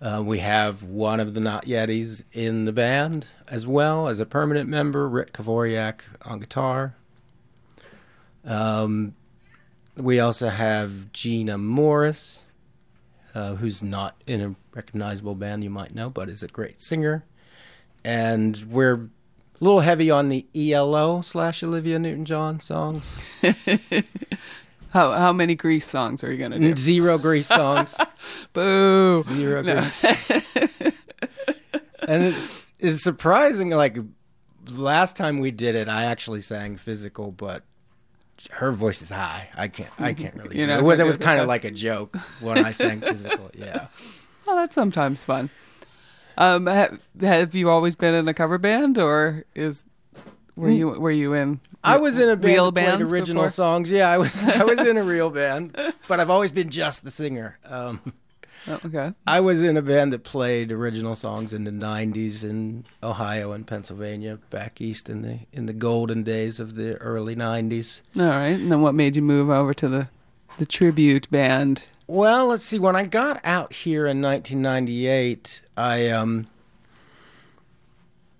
Uh, 0.00 0.22
we 0.24 0.38
have 0.38 0.82
one 0.82 1.20
of 1.20 1.34
the 1.34 1.40
Not 1.40 1.66
Yetis 1.66 2.22
in 2.32 2.64
the 2.64 2.72
band 2.72 3.26
as 3.48 3.66
well 3.66 4.08
as 4.08 4.18
a 4.18 4.24
permanent 4.24 4.68
member, 4.68 5.08
Rick 5.08 5.34
Kavoriak 5.34 6.00
on 6.22 6.40
guitar. 6.40 6.96
Um, 8.44 9.14
we 9.96 10.18
also 10.18 10.48
have 10.48 11.12
Gina 11.12 11.58
Morris, 11.58 12.40
uh, 13.34 13.56
who's 13.56 13.82
not 13.82 14.14
in 14.26 14.40
a 14.40 14.54
recognizable 14.74 15.34
band 15.34 15.62
you 15.64 15.70
might 15.70 15.94
know, 15.94 16.08
but 16.08 16.30
is 16.30 16.42
a 16.42 16.48
great 16.48 16.82
singer. 16.82 17.24
And 18.02 18.56
we're 18.70 18.94
a 18.94 19.08
little 19.60 19.80
heavy 19.80 20.10
on 20.10 20.30
the 20.30 20.46
ELO 20.54 21.20
slash 21.20 21.62
Olivia 21.62 21.98
Newton 21.98 22.24
John 22.24 22.58
songs. 22.60 23.20
How 24.90 25.12
how 25.12 25.32
many 25.32 25.54
Grease 25.54 25.86
songs 25.88 26.22
are 26.24 26.32
you 26.32 26.38
gonna 26.38 26.58
do? 26.58 26.74
Zero 26.76 27.16
Grease 27.18 27.46
songs. 27.46 27.96
Boo. 28.52 29.22
Zero 29.24 29.62
No. 29.62 29.74
Grease. 29.74 30.04
and 32.08 32.24
it 32.24 32.34
is 32.78 33.02
surprising. 33.02 33.70
Like 33.70 33.98
last 34.68 35.16
time 35.16 35.38
we 35.38 35.50
did 35.50 35.74
it, 35.74 35.88
I 35.88 36.04
actually 36.04 36.40
sang 36.40 36.76
physical, 36.76 37.30
but 37.32 37.62
her 38.50 38.72
voice 38.72 39.02
is 39.02 39.10
high. 39.10 39.48
I 39.56 39.68
can't. 39.68 39.90
I 39.98 40.12
can't 40.12 40.34
really. 40.34 40.58
you 40.58 40.66
know, 40.66 40.78
it. 40.78 40.84
Well, 40.84 40.96
that 40.96 41.06
was 41.06 41.16
kind 41.16 41.40
of 41.40 41.46
like 41.46 41.64
a 41.64 41.70
joke 41.70 42.16
when 42.40 42.58
I 42.64 42.72
sang 42.72 43.00
physical. 43.00 43.50
Yeah. 43.56 43.88
Oh, 44.46 44.56
that's 44.56 44.74
sometimes 44.74 45.22
fun. 45.22 45.50
Um, 46.38 46.66
have, 46.66 47.00
have 47.20 47.54
you 47.54 47.68
always 47.70 47.94
been 47.94 48.14
in 48.14 48.26
a 48.26 48.34
cover 48.34 48.58
band, 48.58 48.98
or 48.98 49.44
is 49.54 49.84
were 50.56 50.68
Mm. 50.70 50.76
you 50.76 50.88
were 50.88 51.10
you 51.10 51.34
in 51.34 51.60
I 51.82 51.96
was 51.98 52.18
in 52.18 52.28
a 52.28 52.36
band 52.36 52.44
real 52.44 52.72
played 52.72 53.00
original 53.12 53.42
before? 53.44 53.50
songs. 53.50 53.90
Yeah, 53.90 54.08
I 54.10 54.18
was. 54.18 54.44
I 54.44 54.64
was 54.64 54.80
in 54.86 54.96
a 54.98 55.02
real 55.02 55.30
band, 55.40 55.76
but 56.08 56.20
I've 56.20 56.30
always 56.30 56.52
been 56.52 56.68
just 56.70 57.04
the 57.04 57.10
singer. 57.10 57.58
Um, 57.64 58.12
Oh, 58.68 58.78
okay. 58.84 59.14
I 59.26 59.40
was 59.40 59.62
in 59.62 59.78
a 59.78 59.82
band 59.82 60.12
that 60.12 60.22
played 60.22 60.70
original 60.70 61.16
songs 61.16 61.54
in 61.54 61.64
the 61.64 61.70
'90s 61.70 62.44
in 62.44 62.84
Ohio 63.02 63.52
and 63.52 63.66
Pennsylvania, 63.66 64.38
back 64.50 64.82
east 64.82 65.08
in 65.08 65.22
the 65.22 65.38
in 65.50 65.64
the 65.64 65.72
golden 65.72 66.22
days 66.22 66.60
of 66.60 66.74
the 66.74 66.96
early 66.96 67.34
'90s. 67.34 68.00
All 68.18 68.24
right. 68.26 68.48
And 68.60 68.70
then 68.70 68.82
what 68.82 68.94
made 68.94 69.16
you 69.16 69.22
move 69.22 69.48
over 69.48 69.72
to 69.72 69.88
the 69.88 70.08
the 70.58 70.66
tribute 70.66 71.30
band? 71.30 71.86
Well, 72.06 72.48
let's 72.48 72.64
see. 72.64 72.78
When 72.78 72.96
I 72.96 73.06
got 73.06 73.40
out 73.44 73.72
here 73.72 74.06
in 74.06 74.20
1998, 74.20 75.62
I 75.78 76.08
um 76.08 76.46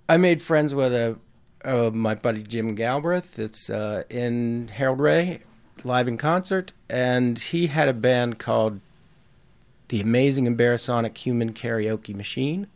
I 0.07 0.19
made 0.19 0.43
friends 0.43 0.75
with 0.75 0.93
a 0.93 1.17
uh, 1.65 1.91
my 1.93 2.15
buddy 2.15 2.43
Jim 2.43 2.75
Galbraith. 2.75 3.39
It's 3.39 3.71
uh, 3.71 4.05
in 4.09 4.69
Harold 4.69 5.01
Ray 5.01 5.41
live 5.85 6.09
in 6.09 6.19
concert, 6.19 6.73
and 6.89 7.39
he 7.39 7.69
had 7.69 7.89
a 7.89 7.93
band 7.93 8.39
called 8.39 8.81
the 9.89 10.01
Amazing 10.01 10.47
Embarrassonic 10.47 11.17
Human 11.19 11.53
Karaoke 11.53 12.15
Machine. 12.15 12.67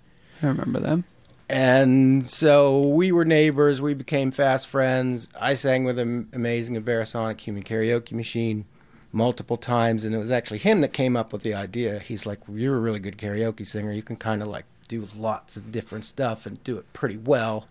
I 0.42 0.46
remember 0.46 0.80
them. 0.80 1.04
And 1.48 2.28
so 2.28 2.80
we 2.80 3.12
were 3.12 3.24
neighbors. 3.24 3.80
We 3.80 3.94
became 3.94 4.30
fast 4.30 4.66
friends. 4.66 5.28
I 5.38 5.54
sang 5.54 5.84
with 5.84 5.98
an 5.98 6.28
amazing 6.32 6.74
Embarrassonic 6.74 7.40
Human 7.40 7.62
Karaoke 7.62 8.12
Machine 8.12 8.64
multiple 9.12 9.56
times, 9.56 10.04
and 10.04 10.14
it 10.14 10.18
was 10.18 10.32
actually 10.32 10.58
him 10.58 10.80
that 10.80 10.92
came 10.92 11.16
up 11.16 11.32
with 11.32 11.42
the 11.42 11.54
idea. 11.54 12.00
He's 12.00 12.26
like, 12.26 12.40
"You're 12.48 12.76
a 12.76 12.80
really 12.80 12.98
good 12.98 13.18
karaoke 13.18 13.66
singer. 13.66 13.92
You 13.92 14.02
can 14.02 14.16
kind 14.16 14.42
of 14.42 14.48
like 14.48 14.64
do 14.88 15.08
lots 15.16 15.56
of 15.56 15.70
different 15.70 16.04
stuff 16.04 16.46
and 16.46 16.62
do 16.64 16.78
it 16.78 16.92
pretty 16.92 17.18
well." 17.18 17.68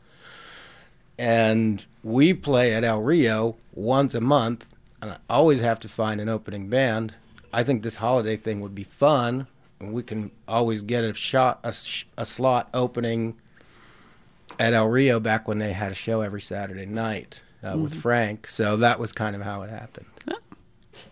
And 1.17 1.85
we 2.03 2.33
play 2.33 2.73
at 2.73 2.83
El 2.83 3.01
Rio 3.01 3.55
once 3.73 4.13
a 4.15 4.21
month, 4.21 4.65
and 5.01 5.11
I 5.11 5.17
always 5.29 5.59
have 5.59 5.79
to 5.81 5.87
find 5.89 6.19
an 6.19 6.29
opening 6.29 6.69
band. 6.69 7.13
I 7.53 7.63
think 7.63 7.83
this 7.83 7.95
holiday 7.97 8.35
thing 8.35 8.61
would 8.61 8.73
be 8.75 8.83
fun. 8.83 9.47
and 9.79 9.93
We 9.93 10.01
can 10.03 10.31
always 10.47 10.81
get 10.81 11.03
a 11.03 11.13
shot, 11.13 11.59
a, 11.63 11.73
a 12.17 12.25
slot 12.25 12.69
opening 12.73 13.35
at 14.59 14.73
El 14.73 14.87
Rio 14.87 15.19
back 15.19 15.47
when 15.47 15.59
they 15.59 15.73
had 15.73 15.91
a 15.91 15.95
show 15.95 16.21
every 16.21 16.41
Saturday 16.41 16.85
night 16.85 17.41
uh, 17.63 17.77
with 17.77 17.93
Mhm. 17.93 18.01
Frank. 18.01 18.47
So 18.49 18.77
that 18.77 18.99
was 18.99 19.11
kind 19.11 19.35
of 19.35 19.41
how 19.41 19.61
it 19.63 19.69
happened. 19.69 20.05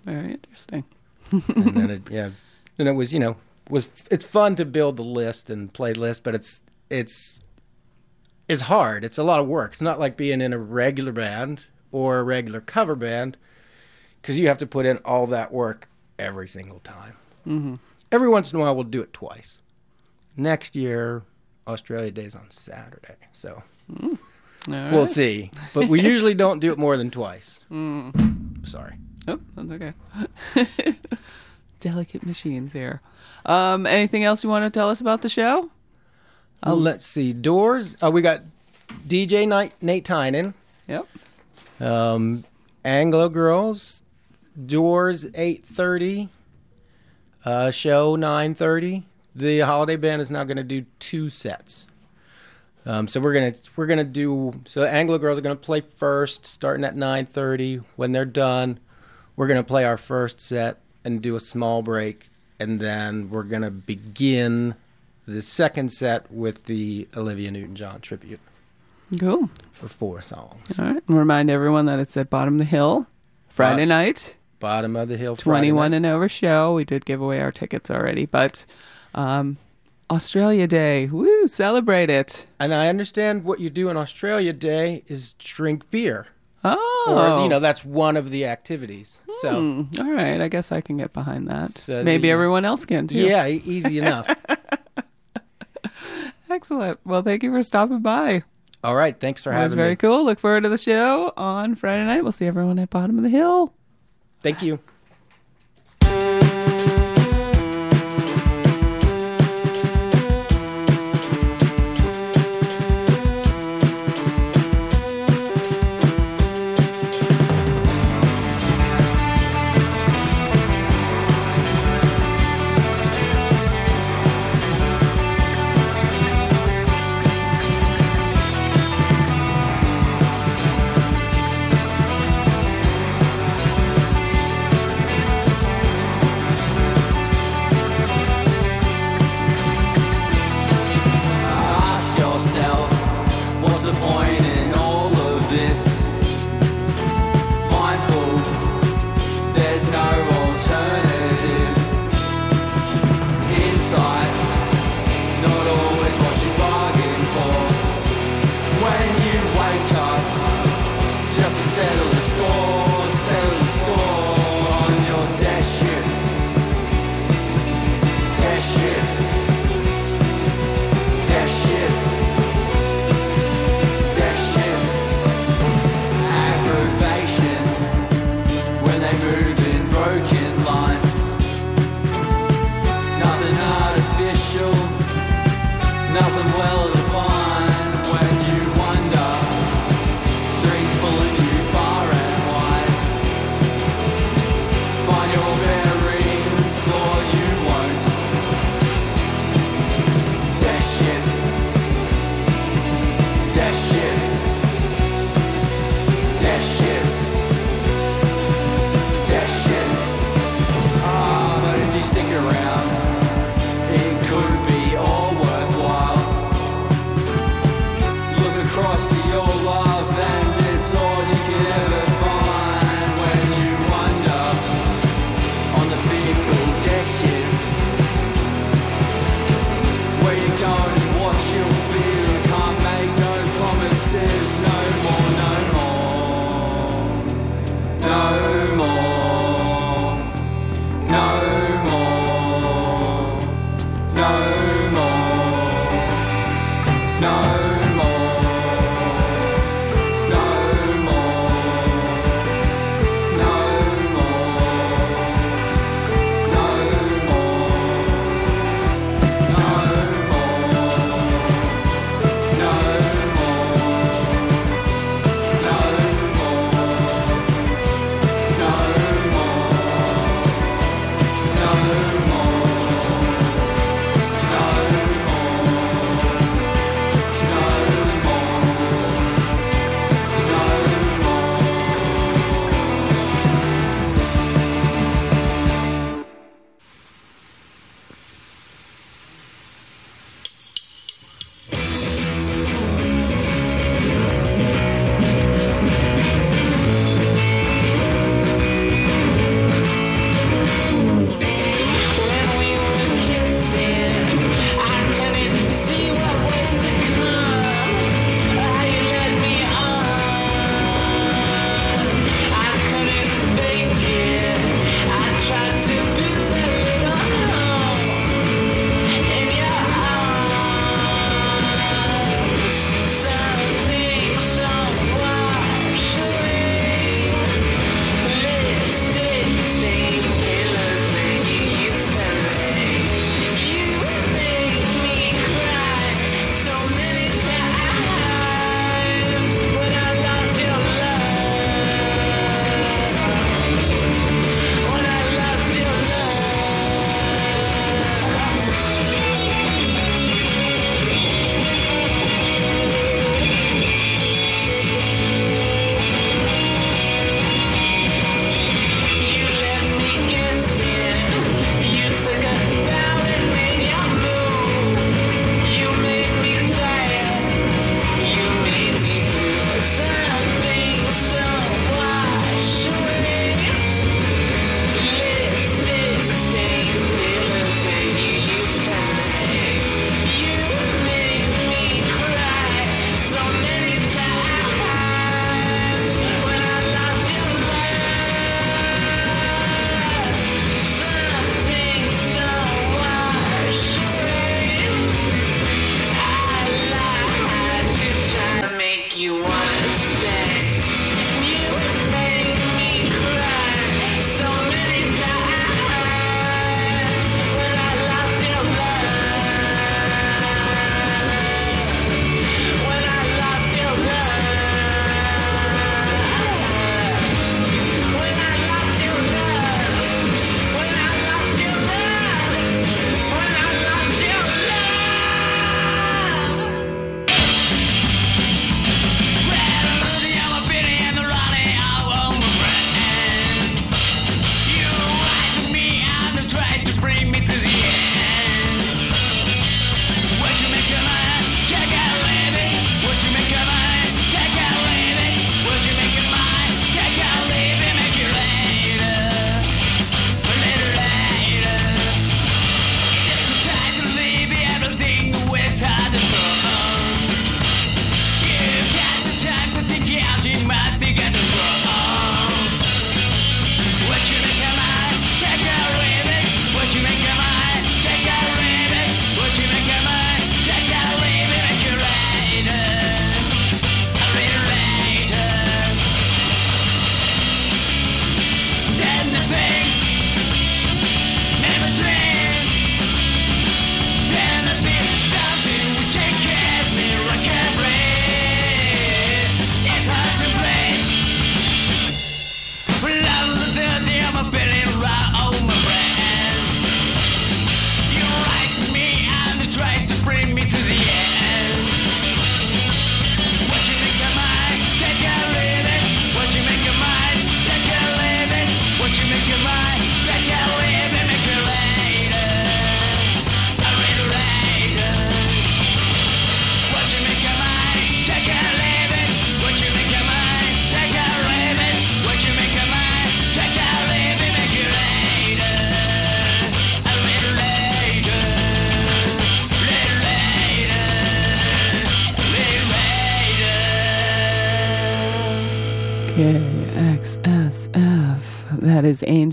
Very 0.03 0.32
interesting. 0.34 0.84
and 1.32 1.44
then 1.76 1.90
it, 1.91 2.10
yeah, 2.11 2.30
and 2.80 2.88
it 2.88 2.94
was 2.94 3.14
you 3.14 3.19
know 3.19 3.36
was 3.69 3.90
it's 4.10 4.26
fun 4.26 4.56
to 4.56 4.65
build 4.65 4.98
the 4.98 5.03
list 5.03 5.49
and 5.49 5.72
play 5.73 5.94
list, 5.94 6.23
but 6.23 6.34
it's 6.34 6.61
it's 6.90 7.40
it's 8.52 8.61
hard. 8.61 9.03
It's 9.06 9.18
a 9.18 9.23
lot 9.23 9.40
of 9.40 9.48
work. 9.48 9.72
It's 9.73 9.82
not 9.82 9.99
like 9.99 10.18
being 10.18 10.41
in 10.41 10.52
a 10.53 10.57
regular 10.57 11.11
band 11.14 11.65
or 11.91 12.19
a 12.19 12.23
regular 12.23 12.60
cover 12.61 12.95
band 12.95 13.38
because 14.22 14.38
you 14.38 14.48
have 14.49 14.57
to 14.60 14.68
put 14.68 14.86
in 14.86 14.98
all 15.06 15.26
that 15.28 15.52
work 15.53 15.88
every 16.19 16.48
single 16.48 16.80
time. 16.80 17.14
hmm 17.44 17.76
Every 18.11 18.28
once 18.28 18.52
in 18.52 18.60
a 18.60 18.61
while, 18.61 18.76
we'll 18.76 18.84
do 18.84 19.02
it 19.02 19.14
twice. 19.14 19.60
Next 20.36 20.76
year, 20.76 21.23
Australia 21.65 22.11
Day's 22.11 22.36
on 22.36 22.52
Saturday, 22.52 23.15
so 23.32 23.64
All 24.02 24.18
we'll 24.68 25.06
see. 25.06 25.49
But 25.73 25.88
we 25.88 26.02
usually 26.02 26.34
don't 26.34 26.60
do 26.60 26.73
it 26.73 26.78
more 26.78 26.98
than 26.98 27.10
twice. 27.10 27.60
Mm. 27.72 28.68
Sorry. 28.68 28.95
Oh, 29.30 29.40
that's 29.56 29.72
okay. 29.72 29.94
Delicate 31.80 32.26
machines 32.26 32.73
here. 32.73 33.02
Um, 33.45 33.86
anything 33.88 34.23
else 34.26 34.44
you 34.44 34.49
want 34.49 34.65
to 34.65 34.78
tell 34.78 34.90
us 34.90 34.99
about 34.99 35.22
the 35.22 35.30
show? 35.30 35.69
Oh, 36.64 36.76
let's 36.76 37.06
see. 37.06 37.34
Doors. 37.34 37.98
Oh, 38.02 38.12
we 38.12 38.22
got 38.22 38.44
DJ 39.08 39.48
Nate, 39.48 39.74
Nate 39.82 40.06
Tynan. 40.06 40.54
Yep. 40.88 41.08
Um, 41.80 42.44
Anglo 42.86 43.30
Girls. 43.30 44.04
Doors 44.66 45.28
eight 45.34 45.64
thirty. 45.64 46.30
Uh, 47.44 47.72
show 47.72 48.16
nine 48.16 48.54
thirty. 48.54 49.06
The 49.36 49.62
holiday 49.62 49.96
band 49.96 50.22
is 50.22 50.30
now 50.30 50.44
going 50.44 50.58
to 50.58 50.64
do 50.64 50.86
two 51.00 51.30
sets. 51.30 51.88
Um, 52.86 53.08
so 53.08 53.20
we're 53.20 53.34
gonna 53.34 53.54
we're 53.76 53.86
gonna 53.86 54.04
do 54.04 54.54
so. 54.66 54.84
Anglo 54.84 55.18
Girls 55.20 55.38
are 55.38 55.42
gonna 55.42 55.56
play 55.56 55.82
first, 55.82 56.46
starting 56.46 56.84
at 56.84 56.96
nine 56.96 57.28
thirty. 57.28 57.78
When 57.96 58.12
they're 58.12 58.26
done, 58.26 58.80
we're 59.36 59.48
gonna 59.48 59.64
play 59.64 59.86
our 59.86 59.98
first 59.98 60.42
set 60.42 60.80
and 61.06 61.22
do 61.22 61.36
a 61.36 61.40
small 61.40 61.84
break, 61.84 62.30
and 62.60 62.80
then 62.80 63.30
we're 63.30 63.44
gonna 63.44 63.70
begin 63.72 64.76
the 65.27 65.41
second 65.41 65.91
set 65.91 66.31
with 66.31 66.65
the 66.65 67.07
Olivia 67.15 67.52
Newton-John 67.52 68.02
tribute 68.02 68.39
Cool. 69.19 69.49
for 69.72 69.88
four 69.88 70.22
songs. 70.22 70.80
All 70.80 70.85
right. 70.93 71.03
And 71.07 71.18
remind 71.18 71.49
everyone 71.49 71.85
that 71.85 71.99
it's 71.99 72.15
at 72.18 72.30
Bottom 72.30 72.56
of 72.56 72.60
the 72.60 72.65
Hill, 72.65 73.07
Friday 73.49 73.84
Bot- 73.84 73.89
night. 73.89 74.38
Bottom 74.60 74.95
of 74.95 75.10
the 75.10 75.18
hill. 75.18 75.35
Friday 75.35 75.69
21 75.72 75.89
night. 75.91 75.98
and 75.98 76.06
over 76.06 76.30
show. 76.30 76.76
We 76.76 76.85
did 76.85 77.03
give 77.06 77.19
away 77.19 77.39
our 77.41 77.52
tickets 77.52 77.89
already, 77.89 78.27
but 78.27 78.64
um, 79.15 79.57
Australia 80.11 80.68
Day, 80.68 81.07
woo, 81.07 81.48
celebrate 81.48 82.11
it. 82.11 82.45
And 82.60 82.72
I 82.73 82.88
understand 82.88 83.43
what 83.43 83.60
you 83.60 83.72
do 83.72 83.89
in 83.89 83.98
Australia 83.98 84.53
Day 84.53 85.03
is 85.07 85.34
drink 85.39 85.89
beer. 85.89 86.27
Oh, 86.64 87.06
Or, 87.39 87.41
you 87.43 87.49
know, 87.49 87.60
that's 87.60 87.84
one 87.84 88.15
of 88.15 88.30
the 88.30 88.45
activities. 88.45 89.19
So, 89.41 89.60
Hmm, 89.60 89.81
all 89.99 90.11
right, 90.11 90.39
I 90.39 90.48
guess 90.48 90.72
I 90.72 90.80
can 90.80 90.98
get 90.98 91.11
behind 91.11 91.48
that. 91.49 91.72
So 91.72 92.03
Maybe 92.03 92.27
the- 92.27 92.31
everyone 92.34 92.64
else 92.64 92.85
can 92.85 93.07
too. 93.07 93.18
yeah, 93.18 93.48
easy 93.48 93.98
enough. 93.98 94.30
Excellent. 96.52 96.99
Well, 97.06 97.22
thank 97.22 97.44
you 97.44 97.52
for 97.52 97.64
stopping 97.64 98.02
by. 98.02 98.44
All 98.84 98.95
right. 98.95 99.18
Thanks 99.18 99.44
for 99.44 99.52
having 99.52 99.61
me. 99.61 99.64
That 99.64 99.65
was 99.69 99.73
very 99.76 99.91
me. 99.91 99.95
cool. 99.95 100.26
Look 100.26 100.40
forward 100.40 100.64
to 100.64 100.69
the 100.69 100.78
show 100.78 101.32
on 101.38 101.76
Friday 101.76 102.03
night. 102.03 102.23
We'll 102.23 102.32
see 102.32 102.45
everyone 102.45 102.78
at 102.80 102.90
Bottom 102.90 103.18
of 103.18 103.23
the 103.23 103.30
Hill. 103.30 103.73
Thank 104.41 104.61
you. 104.61 104.80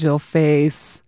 Angel 0.09 0.19
Face 0.19 1.03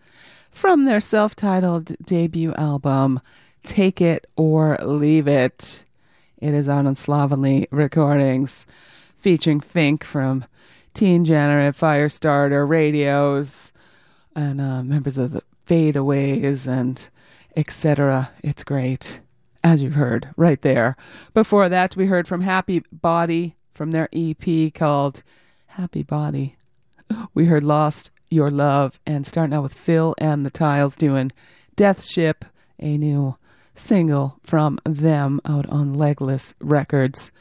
from 0.50 0.84
their 0.84 1.00
self 1.00 1.34
titled 1.34 1.96
debut 2.04 2.52
album, 2.56 3.18
Take 3.64 4.02
It 4.02 4.26
or 4.36 4.76
Leave 4.82 5.26
It. 5.26 5.86
It 6.36 6.52
is 6.52 6.68
out 6.68 6.84
on 6.84 6.96
Slovenly 6.96 7.66
Recordings, 7.70 8.66
featuring 9.16 9.60
Fink 9.60 10.04
from 10.04 10.44
Teengenerate, 10.92 11.74
Firestarter, 11.78 12.68
Radios, 12.68 13.72
and 14.36 14.60
uh, 14.60 14.82
members 14.82 15.16
of 15.16 15.30
the 15.32 15.42
Fadeaways 15.66 16.66
and 16.66 17.08
etc. 17.56 18.30
It's 18.44 18.64
great, 18.64 19.22
as 19.64 19.80
you've 19.80 19.94
heard 19.94 20.28
right 20.36 20.60
there. 20.60 20.94
Before 21.32 21.70
that, 21.70 21.96
we 21.96 22.04
heard 22.04 22.28
from 22.28 22.42
Happy 22.42 22.82
Body 22.92 23.56
from 23.72 23.92
their 23.92 24.10
EP 24.12 24.74
called 24.74 25.22
Happy 25.68 26.02
Body. 26.02 26.56
We 27.32 27.46
heard 27.46 27.64
Lost 27.64 28.10
Your 28.30 28.50
Love, 28.50 29.00
and 29.04 29.26
starting 29.26 29.54
out 29.54 29.64
with 29.64 29.74
Phil 29.74 30.14
and 30.18 30.46
the 30.46 30.50
Tiles 30.50 30.96
doing 30.96 31.32
Death 31.76 32.04
Ship, 32.04 32.44
a 32.78 32.96
new 32.96 33.36
single 33.74 34.38
from 34.42 34.78
them 34.84 35.40
out 35.44 35.68
on 35.68 35.92
Legless 35.94 36.54
Records. 36.60 37.32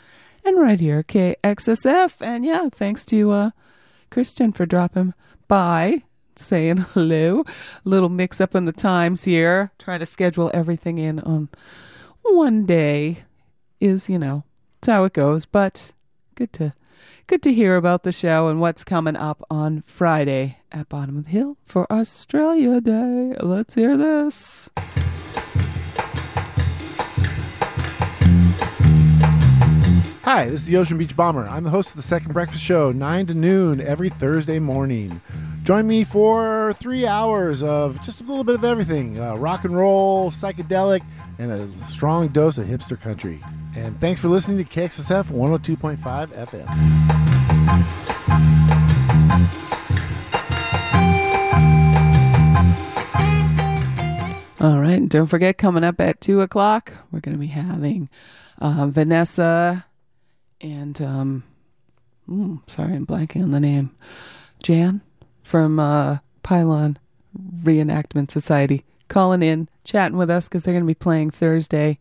And 0.43 0.57
right 0.57 0.79
here, 0.79 1.03
KXSF. 1.03 2.21
And 2.21 2.43
yeah, 2.43 2.69
thanks 2.71 3.05
to 3.05 3.31
uh, 3.31 3.49
Kristian 4.09 4.55
for 4.55 4.65
dropping 4.65 5.13
by, 5.47 6.03
saying 6.35 6.77
hello. 6.77 7.43
Little 7.83 8.09
mix 8.09 8.41
up 8.41 8.55
in 8.55 8.65
the 8.65 8.71
times 8.71 9.25
here. 9.25 9.71
Trying 9.77 9.99
to 9.99 10.05
schedule 10.05 10.49
everything 10.53 10.97
in 10.97 11.19
on 11.19 11.49
one 12.23 12.65
day 12.65 13.23
is, 13.79 14.09
you 14.09 14.17
know, 14.17 14.43
it's 14.79 14.87
how 14.87 15.03
it 15.03 15.13
goes. 15.13 15.45
But 15.45 15.93
good 16.35 16.53
to 16.53 16.73
good 17.27 17.41
to 17.43 17.53
hear 17.53 17.75
about 17.75 18.03
the 18.03 18.11
show 18.11 18.47
and 18.47 18.59
what's 18.59 18.83
coming 18.83 19.15
up 19.15 19.43
on 19.49 19.83
Friday 19.85 20.57
at 20.71 20.89
Bottom 20.89 21.17
of 21.17 21.25
the 21.25 21.31
Hill 21.31 21.57
for 21.63 21.91
Australia 21.91 22.81
Day. 22.81 23.35
Let's 23.39 23.75
hear 23.75 23.97
this. 23.97 24.69
Hi, 30.23 30.45
this 30.45 30.61
is 30.61 30.67
the 30.67 30.77
Ocean 30.77 30.97
Beach 30.97 31.15
Bomber. 31.15 31.45
I'm 31.49 31.63
the 31.63 31.71
host 31.71 31.89
of 31.89 31.95
the 31.95 32.03
Second 32.03 32.33
Breakfast 32.33 32.63
Show, 32.63 32.91
9 32.91 33.25
to 33.25 33.33
noon 33.33 33.81
every 33.81 34.09
Thursday 34.09 34.59
morning. 34.59 35.21
Join 35.63 35.87
me 35.87 36.03
for 36.03 36.73
three 36.79 37.07
hours 37.07 37.63
of 37.63 38.01
just 38.03 38.21
a 38.21 38.23
little 38.23 38.43
bit 38.43 38.55
of 38.55 38.63
everything 38.63 39.19
uh, 39.19 39.35
rock 39.35 39.65
and 39.65 39.75
roll, 39.75 40.29
psychedelic, 40.31 41.01
and 41.39 41.51
a 41.51 41.79
strong 41.79 42.27
dose 42.27 42.57
of 42.57 42.67
hipster 42.67 42.99
country. 42.99 43.39
And 43.79 43.99
thanks 44.01 44.19
for 44.19 44.27
listening 44.27 44.57
to 44.57 44.65
KXSF 44.65 45.27
102.5 45.31 45.97
FM. 46.47 46.67
All 54.59 54.79
right. 54.81 55.07
Don't 55.07 55.27
forget, 55.27 55.57
coming 55.57 55.85
up 55.85 56.01
at 56.01 56.19
2 56.19 56.41
o'clock, 56.41 56.91
we're 57.09 57.21
going 57.21 57.35
to 57.35 57.39
be 57.39 57.47
having 57.47 58.09
uh, 58.59 58.87
Vanessa 58.87 59.85
and, 60.59 61.01
um, 61.01 61.43
ooh, 62.29 62.61
sorry, 62.67 62.93
I'm 62.93 63.07
blanking 63.07 63.43
on 63.43 63.51
the 63.51 63.61
name, 63.61 63.95
Jan 64.61 64.99
from 65.41 65.79
uh, 65.79 66.17
Pylon 66.43 66.99
Reenactment 67.63 68.29
Society 68.29 68.83
calling 69.07 69.41
in, 69.41 69.69
chatting 69.85 70.17
with 70.17 70.29
us 70.29 70.49
because 70.49 70.63
they're 70.63 70.73
going 70.73 70.83
to 70.83 70.87
be 70.87 70.93
playing 70.93 71.29
Thursday 71.31 71.97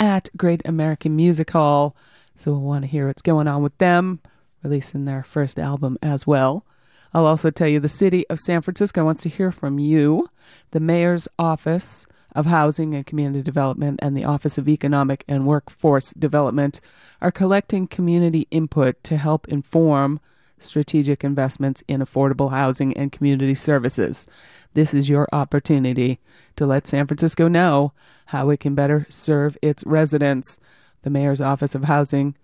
at 0.00 0.28
Great 0.36 0.62
American 0.64 1.16
Music 1.16 1.50
Hall. 1.50 1.96
So 2.36 2.52
we'll 2.52 2.60
want 2.60 2.84
to 2.84 2.90
hear 2.90 3.06
what's 3.06 3.22
going 3.22 3.48
on 3.48 3.62
with 3.62 3.76
them, 3.78 4.20
releasing 4.62 5.04
their 5.04 5.22
first 5.22 5.58
album 5.58 5.98
as 6.02 6.26
well. 6.26 6.64
I'll 7.12 7.26
also 7.26 7.50
tell 7.50 7.68
you 7.68 7.78
the 7.78 7.88
city 7.88 8.26
of 8.28 8.40
San 8.40 8.60
Francisco 8.60 9.04
wants 9.04 9.22
to 9.22 9.28
hear 9.28 9.52
from 9.52 9.78
you. 9.78 10.28
The 10.72 10.80
mayor's 10.80 11.28
office 11.38 12.06
of 12.34 12.46
Housing 12.46 12.94
and 12.94 13.06
Community 13.06 13.42
Development 13.42 14.00
and 14.02 14.16
the 14.16 14.24
Office 14.24 14.58
of 14.58 14.68
Economic 14.68 15.24
and 15.28 15.46
Workforce 15.46 16.12
Development 16.14 16.80
are 17.20 17.30
collecting 17.30 17.86
community 17.86 18.48
input 18.50 19.02
to 19.04 19.16
help 19.16 19.46
inform 19.48 20.18
strategic 20.58 21.22
investments 21.22 21.82
in 21.86 22.00
affordable 22.00 22.50
housing 22.50 22.96
and 22.96 23.12
community 23.12 23.54
services. 23.54 24.26
This 24.74 24.92
is 24.92 25.08
your 25.08 25.28
opportunity 25.32 26.18
to 26.56 26.66
let 26.66 26.86
San 26.86 27.06
Francisco 27.06 27.48
know 27.48 27.92
how 28.26 28.50
it 28.50 28.60
can 28.60 28.74
better 28.74 29.06
serve 29.08 29.56
its 29.62 29.84
residents. 29.84 30.58
The 31.02 31.10
Mayor's 31.10 31.40
Office 31.40 31.74
of 31.74 31.84
Housing 31.84 32.34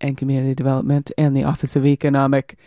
and 0.00 0.16
Community 0.16 0.54
Development 0.54 1.10
and 1.16 1.34
the 1.34 1.44
Office 1.44 1.76
of 1.76 1.86
Economic 1.86 2.58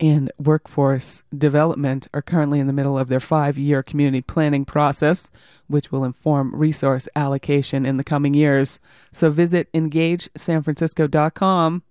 and 0.00 0.32
Workforce 0.38 1.22
Development 1.36 2.08
are 2.12 2.22
currently 2.22 2.58
in 2.58 2.66
the 2.66 2.72
middle 2.72 2.98
of 2.98 3.08
their 3.08 3.20
five 3.20 3.56
year 3.56 3.82
community 3.82 4.22
planning 4.22 4.64
process, 4.64 5.30
which 5.68 5.92
will 5.92 6.04
inform 6.04 6.54
resource 6.54 7.08
allocation 7.14 7.86
in 7.86 7.96
the 7.96 8.04
coming 8.04 8.34
years. 8.34 8.78
So 9.12 9.30
visit 9.30 9.72
engagesanfrancisco.com, 9.72 11.82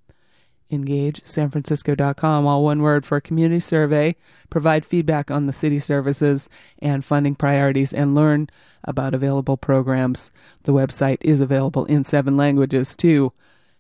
engagesanfrancisco.com, 0.74 2.46
all 2.46 2.64
one 2.64 2.82
word, 2.82 3.06
for 3.06 3.18
a 3.18 3.22
community 3.22 3.60
survey, 3.60 4.16
provide 4.50 4.86
feedback 4.86 5.30
on 5.30 5.46
the 5.46 5.54
city 5.54 5.80
services 5.80 6.50
and 6.80 7.06
funding 7.06 7.36
priorities, 7.36 7.94
and 7.94 8.16
learn 8.16 8.50
about 8.84 9.14
available 9.14 9.58
programs. 9.58 10.32
The 10.64 10.74
website 10.74 11.18
is 11.22 11.40
available 11.40 11.86
in 11.86 12.04
seven 12.04 12.36
languages, 12.36 12.96
too. 12.96 13.34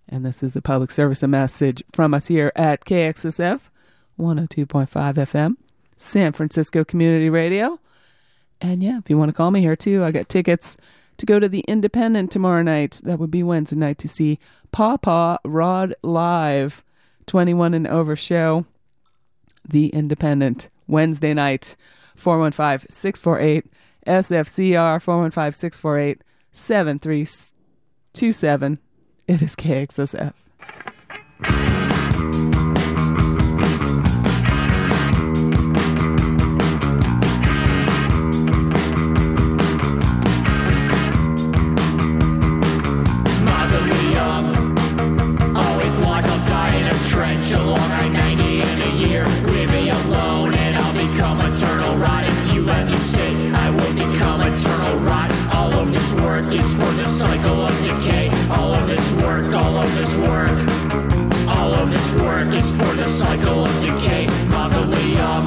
And 0.08 0.26
this 0.26 0.44
is 0.44 0.56
a 0.56 0.62
public 0.62 0.92
service 0.92 1.24
message 1.24 1.84
from 1.94 2.14
us 2.14 2.28
here 2.28 2.52
at 2.56 2.86
KXSF 2.86 3.70
102.5 4.20 4.88
FM, 4.88 5.56
San 5.98 6.34
Francisco 6.34 6.84
Community 6.84 7.30
Radio. 7.30 7.80
And 8.62 8.82
yeah, 8.84 8.98
if 8.98 9.10
you 9.10 9.18
want 9.18 9.30
to 9.30 9.34
call 9.34 9.52
me 9.52 9.62
here 9.62 9.76
too, 9.76 10.04
I 10.04 10.12
got 10.12 10.30
tickets 10.30 10.78
to 11.18 11.26
go 11.26 11.40
to 11.40 11.50
the 11.50 11.62
Independent 11.62 12.32
tomorrow 12.32 12.64
night. 12.64 13.02
That 13.04 13.20
would 13.20 13.32
be 13.32 13.44
Wednesday 13.44 13.76
night 13.76 13.98
to 14.00 14.08
see 14.08 14.40
Papa 14.72 15.40
Rod 15.44 15.94
live, 16.04 16.84
21 17.28 17.74
and 17.74 17.88
over 17.88 18.16
show. 18.16 18.66
The 19.68 19.88
Independent, 19.88 20.70
Wednesday 20.88 21.34
night, 21.34 21.76
415 22.16 22.88
648 22.90 23.66
SFCR, 24.06 25.02
415 25.02 25.54
648 25.54 26.22
7327. 26.52 28.80
It 29.28 29.42
is 29.42 29.56
KXSF. 29.56 30.34
Cycle 63.36 63.66
of 63.66 63.82
decay. 63.82 64.28
Mausoleum. 64.48 65.44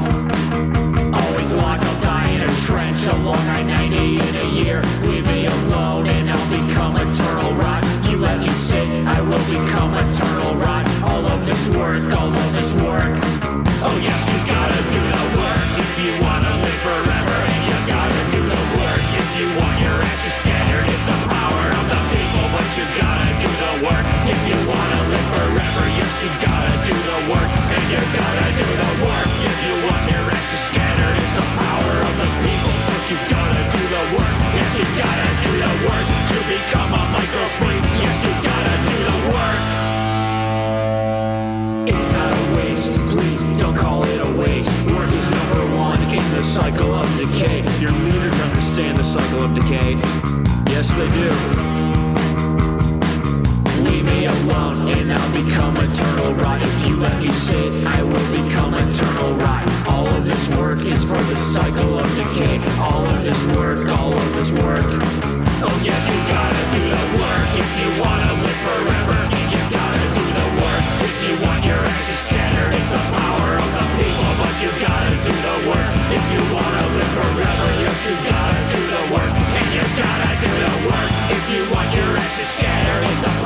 Always 1.14 1.52
like 1.54 1.80
I'll 1.80 2.00
die 2.00 2.30
in 2.30 2.42
a 2.42 2.52
trench 2.66 3.06
along 3.06 3.46
I-90 3.58 4.28
in 4.28 4.34
a 4.34 4.48
year. 4.60 4.82
Leave 5.02 5.26
me 5.26 5.46
alone 5.46 6.08
and 6.08 6.28
I'll 6.28 6.50
become 6.50 6.96
eternal 6.96 7.52
rot. 7.54 7.84
You 8.10 8.18
let 8.18 8.40
me 8.40 8.48
sit, 8.48 8.88
I 9.06 9.20
will 9.20 9.44
become 9.46 9.94
eternal 9.94 10.56
rot. 10.56 10.84
All 11.04 11.26
of 11.26 11.46
this 11.46 11.68
work, 11.68 12.04
all 12.18 12.32
of 12.34 12.45
cycle 46.56 46.94
of 46.94 47.18
decay. 47.18 47.58
Your 47.80 47.92
leaders 47.92 48.40
understand 48.40 48.96
the 48.96 49.04
cycle 49.04 49.42
of 49.42 49.54
decay. 49.54 49.92
Yes, 50.72 50.88
they 50.96 51.08
do 51.10 51.75
me 54.06 54.26
alone 54.26 54.88
and 54.88 55.12
I'll 55.12 55.32
become 55.32 55.76
eternal 55.76 56.34
rot. 56.34 56.62
If 56.62 56.88
you 56.88 56.96
let 56.96 57.20
me 57.20 57.28
sit, 57.28 57.72
I 57.84 58.02
will 58.02 58.28
become 58.30 58.72
eternal 58.74 59.34
rot. 59.42 59.62
All 59.86 60.06
of 60.06 60.24
this 60.24 60.48
work 60.56 60.80
is 60.80 61.02
for 61.04 61.20
the 61.30 61.36
cycle 61.36 61.98
of 61.98 62.06
decay. 62.14 62.56
All 62.78 63.04
of 63.04 63.22
this 63.22 63.40
work, 63.58 63.82
all 63.98 64.14
of 64.14 64.28
this 64.34 64.50
work. 64.52 64.86
Oh 65.66 65.76
yes, 65.82 66.02
you 66.10 66.20
gotta 66.30 66.62
do 66.74 66.82
the 66.94 67.04
work 67.18 67.48
if 67.62 67.70
you 67.80 67.88
wanna 68.02 68.32
live 68.44 68.60
forever. 68.68 69.18
And 69.38 69.46
you 69.52 69.62
gotta 69.74 70.06
do 70.18 70.24
the 70.40 70.48
work 70.62 70.84
if 71.06 71.14
you 71.26 71.34
want 71.44 71.60
your 71.66 71.82
ashes 71.82 72.20
scattered. 72.30 72.72
It's 72.78 72.90
the 72.94 73.02
power 73.20 73.50
of 73.58 73.70
the 73.76 73.86
people, 73.98 74.30
but 74.40 74.54
you 74.62 74.70
gotta 74.78 75.14
do 75.26 75.34
the 75.34 75.56
work 75.70 75.92
if 76.16 76.24
you 76.32 76.42
wanna 76.54 76.84
live 76.94 77.12
forever. 77.18 77.66
Yes, 77.82 77.98
you 78.06 78.16
gotta 78.30 78.62
do 78.70 78.82
the 78.96 79.04
work, 79.14 79.34
and 79.34 79.68
you 79.76 79.84
gotta 79.98 80.32
do 80.44 80.52
the 80.64 80.74
work 80.88 81.10
if 81.34 81.44
you 81.52 81.60
want 81.74 81.88
your 81.96 82.10
ashes 82.14 82.48
scattered. 82.54 83.04
It's 83.10 83.22
the 83.26 83.45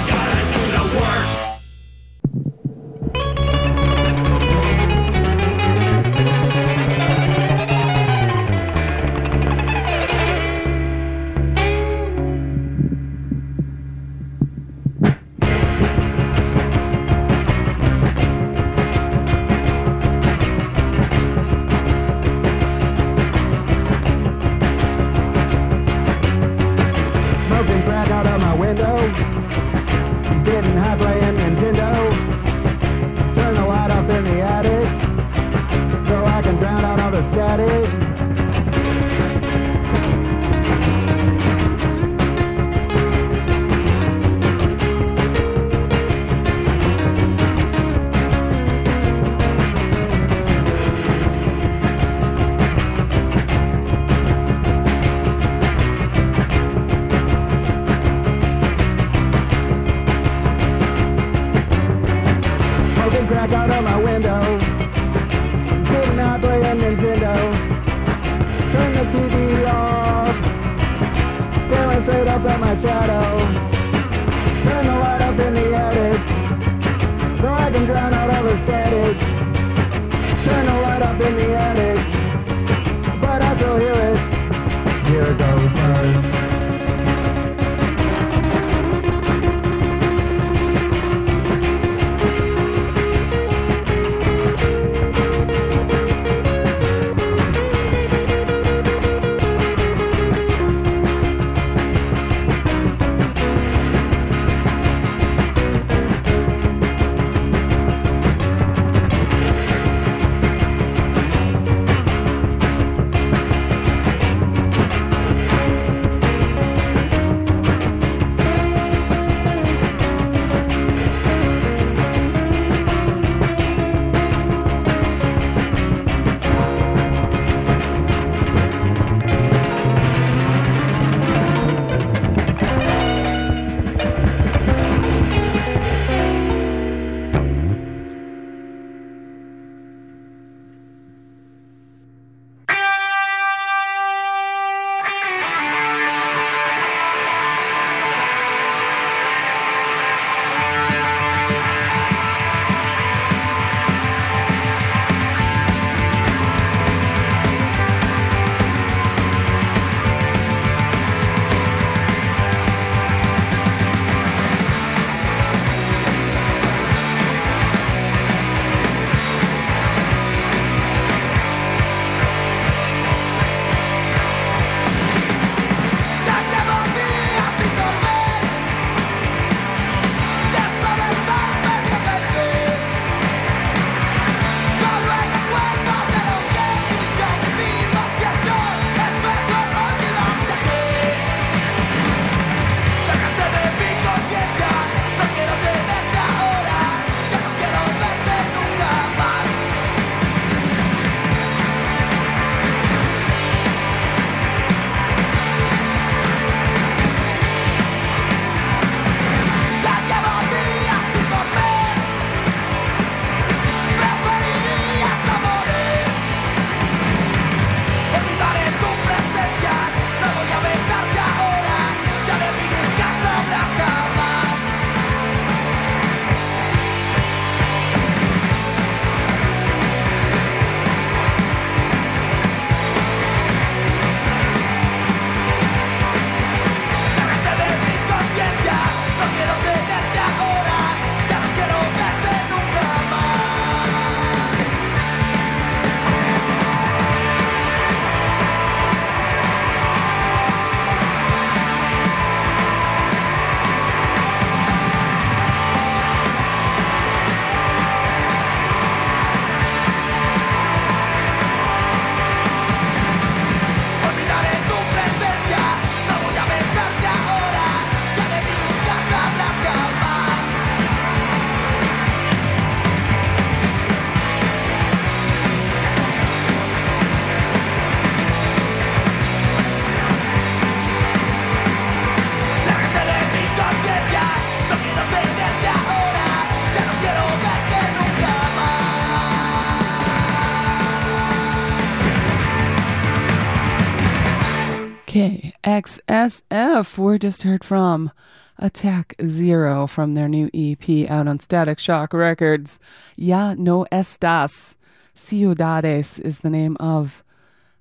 KXSF. 295.63 296.97
We're 296.97 297.17
just 297.17 297.43
heard 297.43 297.63
from 297.63 298.11
Ataque 298.59 299.15
Zerø 299.19 299.87
from 299.87 300.15
their 300.15 300.27
new 300.27 300.49
EP 300.53 301.09
out 301.09 301.27
on 301.27 301.39
Static 301.39 301.77
Shock 301.77 302.13
Records. 302.13 302.79
Ya 303.15 303.53
no 303.53 303.85
estas. 303.91 304.75
Ciudades 305.13 306.19
is 306.19 306.39
the 306.39 306.49
name 306.49 306.77
of 306.79 307.23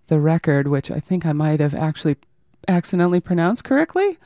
the 0.09 0.20
record, 0.20 0.69
which 0.69 0.90
I 0.90 1.01
think 1.01 1.24
I 1.24 1.32
might 1.32 1.61
have 1.61 1.74
actually 1.74 2.16
accidentally 2.69 3.20
pronounced 3.20 3.65
correctly. 3.65 4.19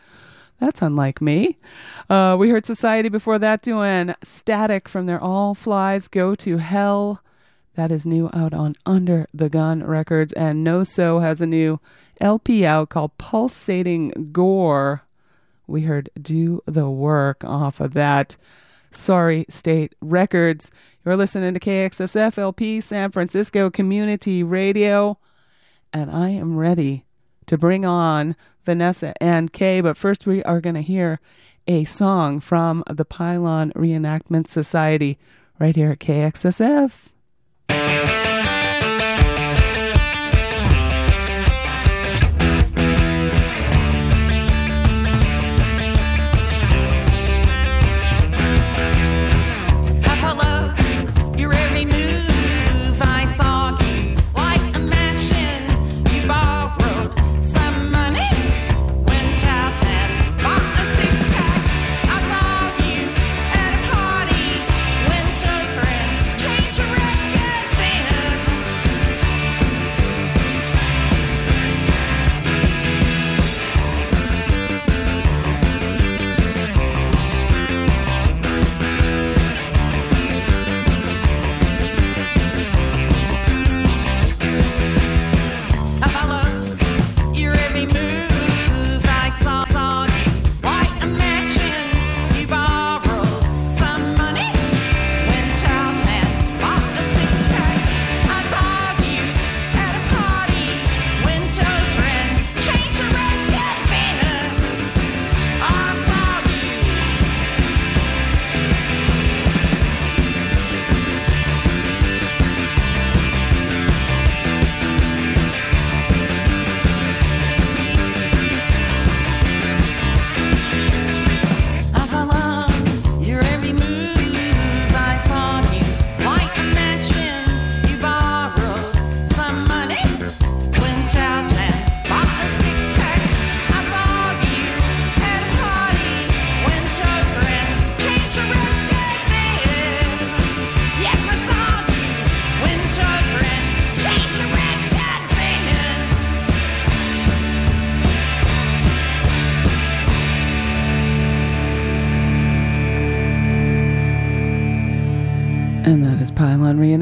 That's 0.58 0.82
unlike 0.82 1.20
me. 1.20 1.58
Uh, 2.10 2.36
we 2.38 2.50
heard 2.50 2.66
Society 2.66 3.08
before 3.08 3.38
that 3.38 3.62
doing 3.62 4.14
Static 4.22 4.88
from 4.88 5.06
their 5.06 5.20
All 5.20 5.54
Flies 5.54 6.08
Go 6.08 6.34
to 6.36 6.56
Hell. 6.56 7.20
That 7.74 7.92
is 7.92 8.06
new 8.06 8.30
out 8.32 8.54
on 8.54 8.74
Under 8.86 9.26
the 9.34 9.48
Gun 9.48 9.84
Records. 9.84 10.32
And 10.32 10.64
KNOWSO 10.64 11.20
has 11.20 11.40
a 11.40 11.46
new 11.46 11.80
LP 12.20 12.64
out 12.64 12.88
called 12.88 13.16
Pulsating 13.18 14.30
Gore. 14.32 15.02
We 15.66 15.82
heard 15.82 16.10
Do 16.20 16.62
the 16.66 16.90
Work 16.90 17.44
off 17.44 17.80
of 17.80 17.94
that. 17.94 18.36
Sorry 18.90 19.44
State 19.48 19.94
Records. 20.00 20.70
You're 21.04 21.16
listening 21.16 21.54
to 21.54 21.60
KXSF 21.60 22.38
LP 22.38 22.80
San 22.80 23.10
Francisco 23.10 23.70
Community 23.70 24.42
Radio. 24.42 25.18
And 25.92 26.10
I 26.10 26.30
am 26.30 26.56
ready 26.56 27.04
to 27.46 27.58
bring 27.58 27.84
on 27.84 28.36
Vanessa 28.64 29.14
and 29.22 29.52
Kay. 29.52 29.80
But 29.80 29.96
first, 29.96 30.26
we 30.26 30.42
are 30.44 30.60
going 30.60 30.74
to 30.74 30.82
hear 30.82 31.20
a 31.66 31.84
song 31.84 32.40
from 32.40 32.84
the 32.90 33.04
Pylon 33.04 33.72
Reenactment 33.72 34.48
Society 34.48 35.18
right 35.58 35.74
here 35.74 35.92
at 35.92 36.00
KXSF. 36.00 38.23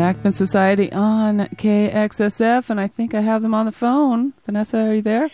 Reenactment 0.03 0.35
Society 0.35 0.91
on 0.93 1.47
KXSF, 1.55 2.69
and 2.71 2.81
I 2.81 2.89
think 2.89 3.15
I 3.15 3.21
have 3.21 3.41
them 3.41 3.55
on 3.55 3.67
the 3.67 3.73
phone. 3.73 4.33
Vanessa, 4.45 4.79
are 4.89 4.95
you 4.95 5.03
there? 5.03 5.31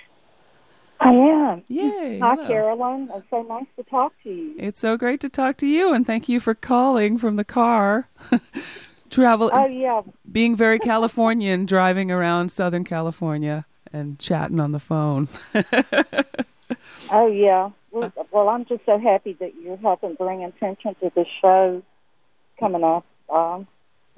I 1.01 1.09
am. 1.11 1.63
Yay. 1.69 2.19
Hi, 2.19 2.35
hello. 2.35 2.47
Carolyn. 2.47 3.09
It's 3.15 3.27
so 3.31 3.41
nice 3.43 3.65
to 3.77 3.83
talk 3.85 4.13
to 4.25 4.29
you. 4.31 4.55
It's 4.59 4.79
so 4.79 4.99
great 4.99 5.21
to 5.21 5.31
talk 5.31 5.57
to 5.59 5.67
you, 5.67 5.95
and 5.95 6.07
thank 6.07 6.29
you 6.29 6.39
for 6.39 6.55
calling 6.55 7.17
from 7.17 7.37
the 7.37 7.45
car. 7.45 8.09
Travel, 9.11 9.51
Oh, 9.55 9.65
yeah. 9.65 10.03
being 10.31 10.55
very 10.55 10.79
Californian, 10.79 11.65
driving 11.65 12.11
around 12.11 12.53
Southern 12.53 12.85
California 12.85 13.65
and 13.91 14.19
chatting 14.19 14.61
on 14.61 14.73
the 14.73 14.81
phone. 14.81 15.29
Oh, 17.11 17.27
yeah. 17.27 17.71
Well, 17.91 18.13
well, 18.31 18.51
I'm 18.51 18.67
just 18.67 18.85
so 18.85 18.99
happy 18.99 19.33
that 19.41 19.55
you're 19.63 19.79
helping 19.79 20.13
bring 20.17 20.45
attention 20.45 20.95
to 21.01 21.11
the 21.15 21.25
show 21.41 21.83
coming 22.61 22.85
up 22.85 23.07
um, 23.31 23.67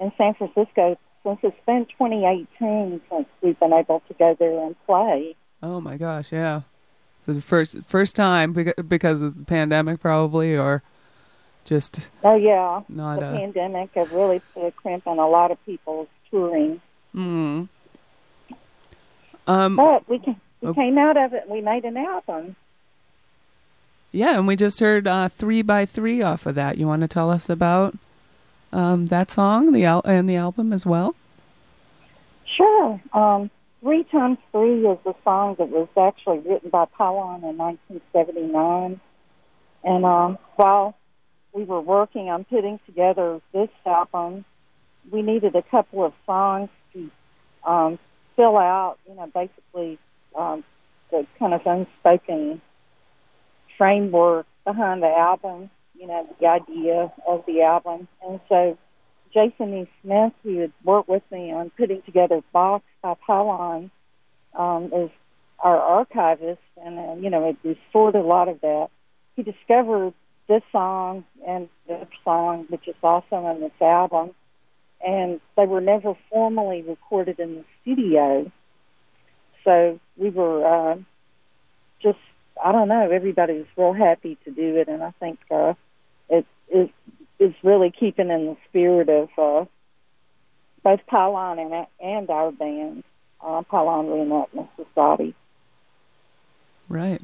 in 0.01 0.13
San 0.19 0.35
Francisco 0.35 0.99
since 1.23 1.39
it's 1.43 1.57
been 1.67 1.85
2018 1.87 3.01
since 3.11 3.27
we've 3.43 3.59
been 3.61 3.73
able 3.75 4.01
to 4.09 4.15
go 4.15 4.35
there 4.39 4.59
and 4.67 4.75
play. 4.87 5.35
oh 5.63 5.81
my 5.81 5.97
gosh, 5.97 6.33
yeah. 6.33 6.63
So 7.21 7.33
the 7.35 7.43
first 7.43 7.77
first 7.87 8.17
time 8.17 8.55
beca- 8.55 8.89
because 8.89 9.21
of 9.21 9.39
the 9.39 9.45
pandemic, 9.45 10.01
probably, 10.01 10.57
or 10.57 10.83
just 11.67 12.11
Oh, 12.25 12.35
yeah. 12.37 12.81
Not 12.89 13.21
the 13.21 13.35
a- 13.35 13.37
pandemic 13.39 13.91
has 13.95 14.11
really 14.11 14.41
put 14.55 14.65
a 14.67 14.73
crimp 14.73 15.07
on 15.07 15.19
a 15.19 15.29
lot 15.29 15.51
of 15.51 15.65
people's 15.67 16.09
touring. 16.31 16.81
mm. 17.15 17.69
Um, 19.47 19.77
But 19.77 20.09
we, 20.09 20.19
can, 20.19 20.41
we 20.63 20.69
Oh. 20.69 20.75
came 20.75 20.97
out 20.97 21.17
of 21.17 21.33
it 21.35 21.43
and 21.43 21.51
we 21.51 21.61
made 21.61 21.85
an 21.85 21.97
album. 21.97 22.57
Yeah, 24.13 24.37
and 24.39 24.47
we 24.47 24.57
just 24.57 24.81
heard 24.81 25.07
uh, 25.07 25.29
three 25.29 25.63
by 25.63 25.87
three 25.87 26.23
off 26.23 26.47
of 26.47 26.55
that. 26.57 26.79
You 26.79 26.87
want 26.87 27.03
to 27.03 27.09
tell 27.09 27.31
us 27.31 27.49
about 27.49 27.95
um, 28.73 29.07
that 29.07 29.31
song, 29.31 29.73
the 29.73 29.85
al- 29.85 30.03
and 30.05 30.29
the 30.29 30.37
album 30.37 30.73
as 30.73 30.87
well? 30.87 31.15
Sure. 32.57 33.01
Um, 33.13 33.51
Three 33.81 34.05
Times 34.05 34.39
Three 34.53 34.87
is 34.87 34.99
a 35.07 35.15
song 35.25 35.57
that 35.59 35.71
was 35.71 35.89
actually 35.99 36.39
written 36.41 36.71
by 36.71 36.85
Pylon 36.85 37.43
in 37.45 37.57
1979. 37.57 39.01
And 39.83 40.05
um, 40.05 40.39
while 40.57 40.97
we 41.53 41.65
were 41.65 41.81
working 41.81 42.29
on 42.29 42.45
putting 42.45 42.79
together 42.87 43.41
this 43.53 43.71
album, 43.87 44.45
we 45.11 45.23
needed 45.23 45.57
a 45.57 45.63
couple 45.63 46.05
of 46.05 46.13
songs 46.27 46.69
to 46.93 47.11
um, 47.65 47.99
fill 48.37 48.59
out, 48.59 48.99
you 49.09 49.15
know, 49.15 49.31
basically 49.33 49.99
um, 50.35 50.63
the 51.11 51.27
kind 51.39 51.55
of 51.55 51.63
unspoken 51.65 52.61
framework 53.79 54.47
behind 54.65 55.03
the 55.03 55.09
album, 55.09 55.71
you 56.01 56.07
know, 56.07 56.27
the 56.41 56.47
idea 56.47 57.13
of 57.29 57.45
the 57.47 57.63
album. 57.63 58.09
And 58.27 58.41
so 58.49 58.79
Jason 59.35 59.75
E. 59.75 59.91
Smith, 60.03 60.33
who 60.43 60.59
had 60.59 60.73
worked 60.83 61.09
with 61.09 61.23
me 61.31 61.53
on 61.53 61.71
putting 61.77 62.03
together 62.03 62.41
Box 62.53 62.85
by 63.03 63.15
Pylon, 63.27 63.91
um, 64.59 64.91
is 64.93 65.11
our 65.61 65.79
archivist, 65.79 66.63
and 66.83 66.99
uh, 66.99 67.15
you 67.21 67.29
know, 67.29 67.49
it 67.49 67.57
restored 67.63 68.15
a 68.15 68.21
lot 68.21 68.49
of 68.49 68.61
that. 68.63 68.89
He 69.37 69.43
discovered 69.43 70.15
this 70.49 70.63
song 70.73 71.25
and 71.47 71.69
the 71.87 72.09
song, 72.25 72.67
which 72.71 72.89
is 72.89 72.97
also 73.03 73.37
on 73.37 73.61
this 73.61 73.71
album, 73.81 74.31
and 75.07 75.41
they 75.57 75.67
were 75.67 75.81
never 75.83 76.15
formally 76.31 76.83
recorded 76.83 77.39
in 77.39 77.57
the 77.57 77.65
studio. 77.83 78.51
So 79.65 80.01
we 80.17 80.31
were 80.31 80.65
uh, 80.67 80.97
just, 82.03 82.19
I 82.63 82.73
don't 82.73 82.89
know, 82.89 83.11
everybody 83.11 83.59
was 83.59 83.67
real 83.77 83.93
happy 83.93 84.39
to 84.45 84.51
do 84.51 84.77
it, 84.77 84.89
and 84.89 85.03
I 85.03 85.13
think 85.21 85.39
uh, 85.51 85.75
is 86.71 86.89
is 87.39 87.55
really 87.63 87.91
keeping 87.91 88.31
in 88.31 88.47
the 88.47 88.57
spirit 88.69 89.09
of 89.09 89.29
uh, 89.39 89.65
both 90.83 91.01
Pylon 91.07 91.59
and, 91.59 91.87
and 91.99 92.31
our 92.31 92.53
band, 92.53 93.03
uh, 93.41 93.63
Pylon 93.63 94.07
Reenactment 94.07 94.69
Society. 94.77 95.35
Right. 96.89 97.23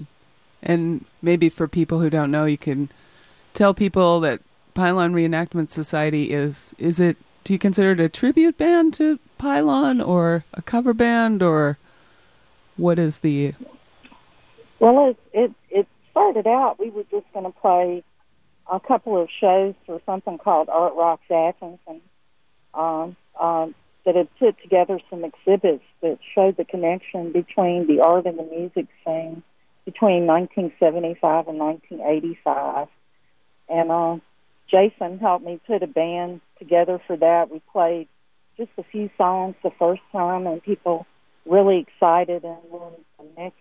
And 0.62 1.04
maybe 1.20 1.50
for 1.50 1.68
people 1.68 2.00
who 2.00 2.08
don't 2.08 2.30
know, 2.30 2.46
you 2.46 2.56
can 2.56 2.90
tell 3.52 3.74
people 3.74 4.20
that 4.20 4.40
Pylon 4.74 5.12
Reenactment 5.12 5.70
Society 5.70 6.32
is 6.32 6.74
is 6.78 7.00
it 7.00 7.16
do 7.44 7.52
you 7.52 7.58
consider 7.58 7.92
it 7.92 8.00
a 8.00 8.08
tribute 8.08 8.58
band 8.58 8.94
to 8.94 9.18
Pylon 9.38 10.00
or 10.00 10.44
a 10.54 10.62
cover 10.62 10.92
band 10.92 11.42
or 11.42 11.78
what 12.76 12.98
is 12.98 13.18
the 13.18 13.54
Well, 14.78 15.10
it 15.10 15.16
it 15.32 15.52
it 15.70 15.88
started 16.10 16.46
out. 16.46 16.78
We 16.78 16.90
were 16.90 17.04
just 17.10 17.26
going 17.32 17.44
to 17.44 17.58
play 17.60 18.02
a 18.70 18.80
couple 18.80 19.20
of 19.20 19.28
shows 19.40 19.74
for 19.86 20.00
something 20.06 20.38
called 20.38 20.68
Art 20.68 20.94
Rocks 20.96 21.30
Athens, 21.30 21.78
and 21.86 22.00
um, 22.74 23.16
um, 23.40 23.74
that 24.04 24.14
had 24.14 24.28
put 24.38 24.60
together 24.62 25.00
some 25.10 25.24
exhibits 25.24 25.84
that 26.00 26.18
showed 26.34 26.56
the 26.56 26.64
connection 26.64 27.32
between 27.32 27.86
the 27.86 28.00
art 28.00 28.26
and 28.26 28.38
the 28.38 28.44
music 28.44 28.86
scene 29.04 29.42
between 29.84 30.26
1975 30.26 31.48
and 31.48 31.58
1985. 31.58 32.88
And 33.68 33.90
uh, 33.90 34.16
Jason 34.70 35.18
helped 35.18 35.44
me 35.44 35.60
put 35.66 35.82
a 35.82 35.86
band 35.86 36.40
together 36.58 37.00
for 37.06 37.16
that. 37.16 37.50
We 37.50 37.60
played 37.72 38.08
just 38.56 38.70
a 38.78 38.84
few 38.84 39.10
songs 39.18 39.54
the 39.62 39.70
first 39.78 40.02
time, 40.12 40.46
and 40.46 40.62
people 40.62 41.06
really 41.44 41.78
excited. 41.78 42.44
And 42.44 42.58
then 42.72 42.90
the 43.18 43.42
next 43.42 43.56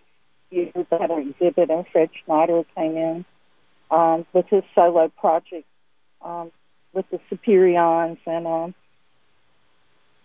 year, 0.50 0.70
an 0.76 1.28
exhibit, 1.28 1.70
and 1.70 1.86
Fred 1.92 2.10
Schneider 2.24 2.62
came 2.76 2.96
in 2.96 3.24
um, 3.90 4.26
with 4.32 4.46
his 4.48 4.62
solo 4.74 5.08
project 5.08 5.66
um, 6.22 6.50
with 6.92 7.06
the 7.10 7.20
Superions, 7.30 8.18
and 8.26 8.46
um, 8.46 8.74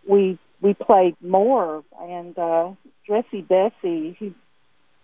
we 0.08 0.40
we 0.62 0.74
played 0.74 1.16
more. 1.22 1.84
And 2.00 2.38
uh, 2.38 2.72
Dressy 3.06 3.42
Bessy, 3.42 4.16
who 4.20 4.34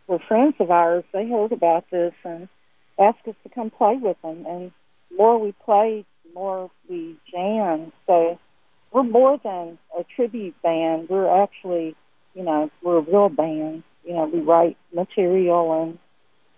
were 0.08 0.20
friends 0.20 0.56
of 0.60 0.72
ours, 0.72 1.04
they 1.12 1.28
heard 1.28 1.52
about 1.52 1.86
this 1.92 2.14
and 2.24 2.48
asked 3.00 3.28
us 3.28 3.36
to 3.44 3.50
come 3.50 3.70
play 3.70 3.98
with 3.98 4.20
them. 4.22 4.46
And 4.48 4.72
the 5.10 5.18
more 5.18 5.38
we 5.38 5.52
played, 5.52 6.06
the 6.26 6.34
more 6.34 6.72
we 6.90 7.18
jammed. 7.32 7.92
So 8.06 8.40
we're 8.92 9.04
more 9.04 9.40
than 9.44 9.78
a 9.98 10.04
tribute 10.04 10.60
band. 10.62 11.10
We're 11.10 11.44
actually, 11.44 11.96
you 12.34 12.44
know, 12.44 12.72
we're 12.82 12.98
a 12.98 13.02
real 13.02 13.30
band. 13.30 13.84
You 14.06 14.14
know, 14.14 14.26
we 14.26 14.40
write 14.40 14.78
material 14.94 15.84
and 15.84 16.00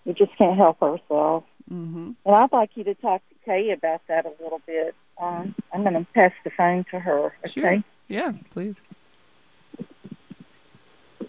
we 0.05 0.13
just 0.13 0.38
can't 0.38 0.55
help 0.55 0.81
ourselves. 0.81 1.45
Mm-hmm. 1.71 2.11
And 2.25 2.35
I'd 2.35 2.51
like 2.51 2.71
you 2.75 2.83
to 2.85 2.95
talk 2.95 3.21
to 3.29 3.35
Kay 3.45 3.71
about 3.71 4.01
that 4.07 4.25
a 4.25 4.43
little 4.43 4.61
bit. 4.65 4.95
Um, 5.21 5.55
I'm 5.73 5.81
going 5.83 5.93
to 5.93 6.05
pass 6.13 6.31
the 6.43 6.49
phone 6.49 6.85
to 6.91 6.99
her. 6.99 7.33
Okay. 7.45 7.61
Sure. 7.61 7.83
Yeah, 8.07 8.33
please. 8.51 8.77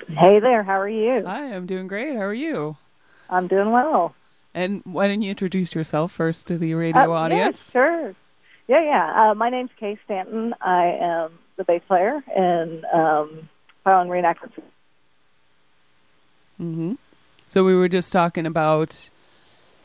Hey 0.09 0.41
there. 0.41 0.63
How 0.63 0.81
are 0.81 0.89
you? 0.89 1.25
Hi, 1.27 1.55
I'm 1.55 1.67
doing 1.67 1.87
great. 1.87 2.15
How 2.17 2.23
are 2.23 2.35
you? 2.35 2.77
I'm 3.29 3.47
doing 3.47 3.71
well. 3.71 4.15
And 4.55 4.83
why 4.85 5.07
don't 5.07 5.23
you 5.23 5.31
introduce 5.31 5.75
yourself 5.75 6.11
first 6.13 6.47
to 6.49 6.59
the 6.59 6.75
radio 6.75 7.13
Uh, 7.15 7.19
audience? 7.19 7.69
Yeah, 7.69 7.73
sure. 7.73 8.15
Yeah, 8.67 8.83
yeah. 8.85 9.31
Uh, 9.31 9.35
my 9.35 9.51
name's 9.51 9.71
Kay 9.79 9.99
Stanton. 10.05 10.55
I 10.61 10.87
am 11.01 11.39
the 11.57 11.65
bass 11.65 11.83
player 11.87 12.23
in 12.35 12.85
um, 12.93 13.49
Pylon 13.85 14.09
Reenactment. 14.09 14.53
hmm 16.57 16.95
So 17.49 17.65
we 17.65 17.75
were 17.75 17.89
just 17.89 18.13
talking 18.13 18.47
about 18.47 19.11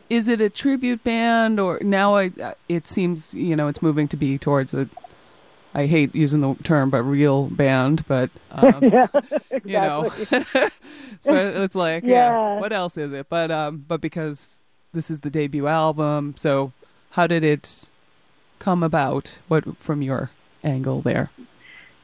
is 0.10 0.28
it 0.28 0.42
a 0.42 0.50
tribute 0.50 1.04
band 1.04 1.60
or 1.60 1.80
now 1.82 2.16
I 2.16 2.32
it 2.70 2.88
seems 2.88 3.34
you 3.34 3.56
know 3.56 3.68
it's 3.68 3.82
moving 3.82 4.08
to 4.10 4.18
be 4.18 4.38
towards 4.38 4.74
a 4.74 4.88
I 5.74 5.88
hate 5.88 6.16
using 6.16 6.42
the 6.42 6.56
term 6.64 6.90
but 6.90 7.04
real 7.04 7.48
band 7.48 8.06
but 8.08 8.30
um, 8.52 8.84
yeah, 8.84 9.08
you 9.64 9.80
know 9.80 10.12
it's 11.26 11.76
like 11.76 12.04
yeah. 12.04 12.30
Yeah. 12.30 12.60
what 12.60 12.72
else 12.72 12.98
is 12.98 13.14
it 13.14 13.28
but 13.30 13.52
um 13.52 13.84
but 13.88 14.02
because 14.02 14.60
this 14.94 15.10
is 15.10 15.20
the 15.22 15.30
debut 15.30 15.68
album 15.68 16.36
so 16.38 16.72
how 17.12 17.28
did 17.28 17.44
it 17.44 17.90
come 18.60 18.84
about 18.84 19.40
what 19.48 19.78
from 19.78 20.02
your 20.02 20.32
angle 20.64 21.02
there 21.02 21.30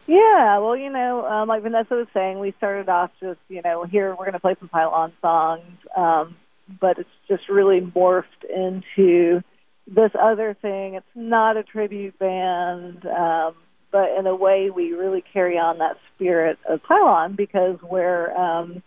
Yeah, 0.08 0.58
well, 0.60 0.76
you 0.76 0.90
know, 0.90 1.26
um, 1.26 1.48
like 1.48 1.62
Vanessa 1.64 1.94
was 1.96 2.08
saying, 2.14 2.40
we 2.40 2.52
started 2.58 2.90
off 2.90 3.12
just, 3.22 3.40
you 3.48 3.62
know, 3.62 3.86
here 3.86 4.10
we're 4.10 4.26
going 4.26 4.34
to 4.34 4.40
play 4.42 4.56
some 4.60 4.68
Pylon 4.68 5.14
songs, 5.22 5.62
um, 5.96 6.36
but 6.80 7.00
it's 7.00 7.10
just 7.28 7.50
really 7.50 7.82
morphed 7.82 8.44
into 8.50 9.42
this 9.88 10.12
other 10.20 10.56
thing. 10.62 10.96
It's 10.96 11.06
not 11.16 11.58
a 11.58 11.64
tribute 11.64 12.18
band, 12.20 13.06
um, 13.06 13.56
but 13.92 14.10
in 14.18 14.26
a 14.28 14.36
way, 14.36 14.70
we 14.70 14.94
really 14.94 15.24
carry 15.34 15.58
on 15.58 15.80
that 15.80 15.98
spirit 16.16 16.58
of 16.70 16.82
Pylon 16.84 17.36
because 17.36 17.78
we're, 17.82 18.32
um, 18.36 18.82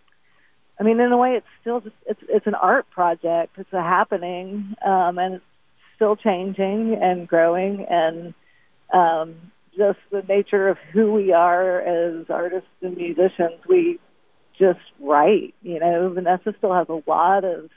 I 0.81 0.83
mean, 0.83 1.01
in 1.01 1.13
a 1.13 1.17
way, 1.19 1.33
it's 1.37 1.47
still 1.61 1.81
just 1.81 1.97
it's 2.07 2.21
it's 2.29 2.47
an 2.47 2.55
art 2.55 2.91
project. 2.91 3.59
It's 3.59 3.73
a 3.73 3.83
happening, 3.83 4.75
um, 4.85 5.19
and 5.19 5.35
it's 5.35 5.45
still 5.97 6.17
changing 6.17 6.99
and 7.01 7.29
growing 7.29 7.87
and. 7.89 8.35
Um, 8.93 9.35
just 9.77 9.99
the 10.11 10.23
nature 10.29 10.69
of 10.69 10.77
who 10.93 11.13
we 11.13 11.33
are 11.33 11.81
as 11.81 12.27
artists 12.31 12.69
and 12.83 12.97
musicians. 12.97 13.61
We 13.69 13.99
just 14.59 14.81
write, 15.01 15.55
you 15.63 15.81
know. 15.81 16.11
Vanessa 16.11 16.55
still 16.59 16.75
has 16.75 16.89
a 16.89 17.03
lot 17.09 17.45
of 17.45 17.71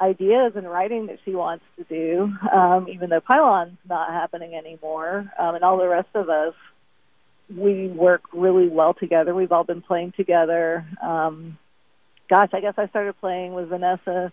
ideas 0.00 0.52
and 0.56 0.68
writing 0.68 1.06
that 1.06 1.18
she 1.24 1.34
wants 1.34 1.64
to 1.76 1.84
do, 1.84 2.32
um, 2.52 2.88
even 2.88 3.10
though 3.10 3.20
Pylon's 3.20 3.78
not 3.88 4.10
happening 4.10 4.54
anymore. 4.54 5.30
Um, 5.38 5.54
and 5.54 5.64
all 5.64 5.78
the 5.78 5.88
rest 5.88 6.08
of 6.14 6.28
us, 6.28 6.54
we 7.54 7.88
work 7.88 8.22
really 8.32 8.68
well 8.68 8.94
together. 8.94 9.34
We've 9.34 9.52
all 9.52 9.64
been 9.64 9.82
playing 9.82 10.12
together. 10.16 10.84
Um, 11.02 11.58
gosh, 12.28 12.50
I 12.52 12.60
guess 12.60 12.74
I 12.76 12.88
started 12.88 13.18
playing 13.20 13.54
with 13.54 13.68
Vanessa 13.68 14.32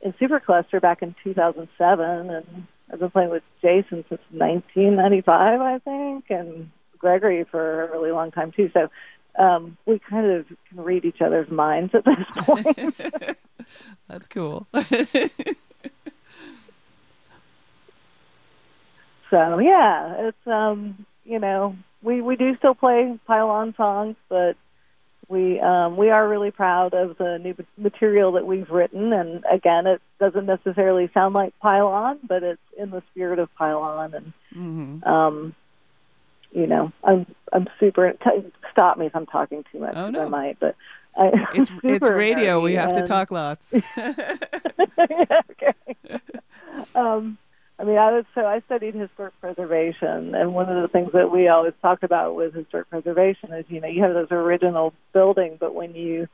in 0.00 0.12
Supercluster 0.14 0.80
back 0.80 1.02
in 1.02 1.14
2007, 1.22 2.30
and 2.30 2.66
I've 2.92 2.98
been 2.98 3.10
playing 3.10 3.30
with 3.30 3.42
Jason 3.62 4.04
since 4.08 4.20
1995, 4.30 5.60
I 5.60 5.78
think, 5.78 6.24
and 6.30 6.70
Gregory 6.98 7.44
for 7.44 7.84
a 7.84 7.90
really 7.90 8.10
long 8.10 8.30
time 8.30 8.52
too. 8.52 8.70
So 8.72 8.88
um, 9.38 9.76
we 9.86 9.98
kind 9.98 10.30
of 10.30 10.46
can 10.68 10.80
read 10.80 11.04
each 11.04 11.20
other's 11.20 11.50
minds 11.50 11.94
at 11.94 12.04
this 12.04 12.16
point. 12.44 12.96
That's 14.08 14.26
cool. 14.26 14.66
so 19.30 19.58
yeah, 19.58 20.28
it's 20.28 20.46
um, 20.46 21.06
you 21.24 21.38
know 21.38 21.76
we 22.02 22.20
we 22.20 22.36
do 22.36 22.56
still 22.56 22.74
play 22.74 23.18
pylon 23.26 23.74
songs, 23.76 24.16
but 24.28 24.56
we 25.28 25.60
um, 25.60 25.96
we 25.96 26.10
are 26.10 26.28
really 26.28 26.50
proud 26.50 26.92
of 26.92 27.16
the 27.18 27.38
new 27.38 27.54
material 27.78 28.32
that 28.32 28.46
we've 28.46 28.68
written. 28.68 29.12
And 29.12 29.44
again, 29.50 29.86
it 29.86 30.02
doesn't 30.18 30.46
necessarily 30.46 31.08
sound 31.14 31.34
like 31.34 31.58
pylon, 31.60 32.18
but 32.26 32.42
it's 32.42 32.60
in 32.76 32.90
the 32.90 33.02
spirit 33.12 33.38
of 33.38 33.54
pylon. 33.54 34.14
And 34.14 34.32
hmm 34.52 35.08
um, 35.08 35.54
you 36.52 36.66
know, 36.66 36.92
I'm 37.04 37.26
I'm 37.52 37.68
super. 37.78 38.12
T- 38.12 38.52
stop 38.72 38.98
me 38.98 39.06
if 39.06 39.16
I'm 39.16 39.26
talking 39.26 39.64
too 39.72 39.80
much. 39.80 39.94
Oh, 39.96 40.10
no. 40.10 40.22
I 40.22 40.28
might, 40.28 40.60
but 40.60 40.76
I, 41.16 41.30
It's 41.54 41.70
it's 41.82 42.08
radio. 42.08 42.60
We 42.60 42.74
have 42.74 42.92
to 42.94 43.02
talk 43.02 43.30
lots. 43.30 43.72
okay. 43.98 45.74
um, 46.94 47.38
I 47.78 47.84
mean, 47.84 47.96
I 47.96 48.12
was 48.12 48.24
so 48.34 48.44
I 48.46 48.60
studied 48.66 48.94
historic 48.94 49.38
preservation, 49.40 50.34
and 50.34 50.54
one 50.54 50.68
of 50.68 50.82
the 50.82 50.88
things 50.88 51.12
that 51.12 51.30
we 51.30 51.48
always 51.48 51.72
talked 51.80 52.04
about 52.04 52.34
with 52.34 52.54
historic 52.54 52.90
preservation 52.90 53.52
is, 53.52 53.64
you 53.68 53.80
know, 53.80 53.88
you 53.88 54.02
have 54.02 54.14
those 54.14 54.30
original 54.30 54.92
building, 55.12 55.56
but 55.58 55.74
when 55.74 55.94
you 55.94 56.28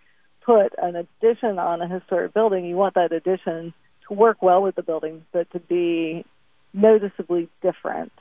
put 0.45 0.73
an 0.79 0.97
addition 0.97 1.59
on 1.59 1.83
a 1.83 1.89
historic 1.89 2.35
building, 2.35 2.65
you 2.65 2.77
want 2.77 2.95
that 2.95 3.13
addition 3.13 3.75
to 4.09 4.15
work 4.15 4.43
well 4.43 4.63
with 4.63 4.75
the 4.77 4.83
building, 4.83 5.25
but 5.33 5.51
to 5.53 5.59
be 5.61 6.25
noticeably 6.73 7.49
different. 7.63 8.13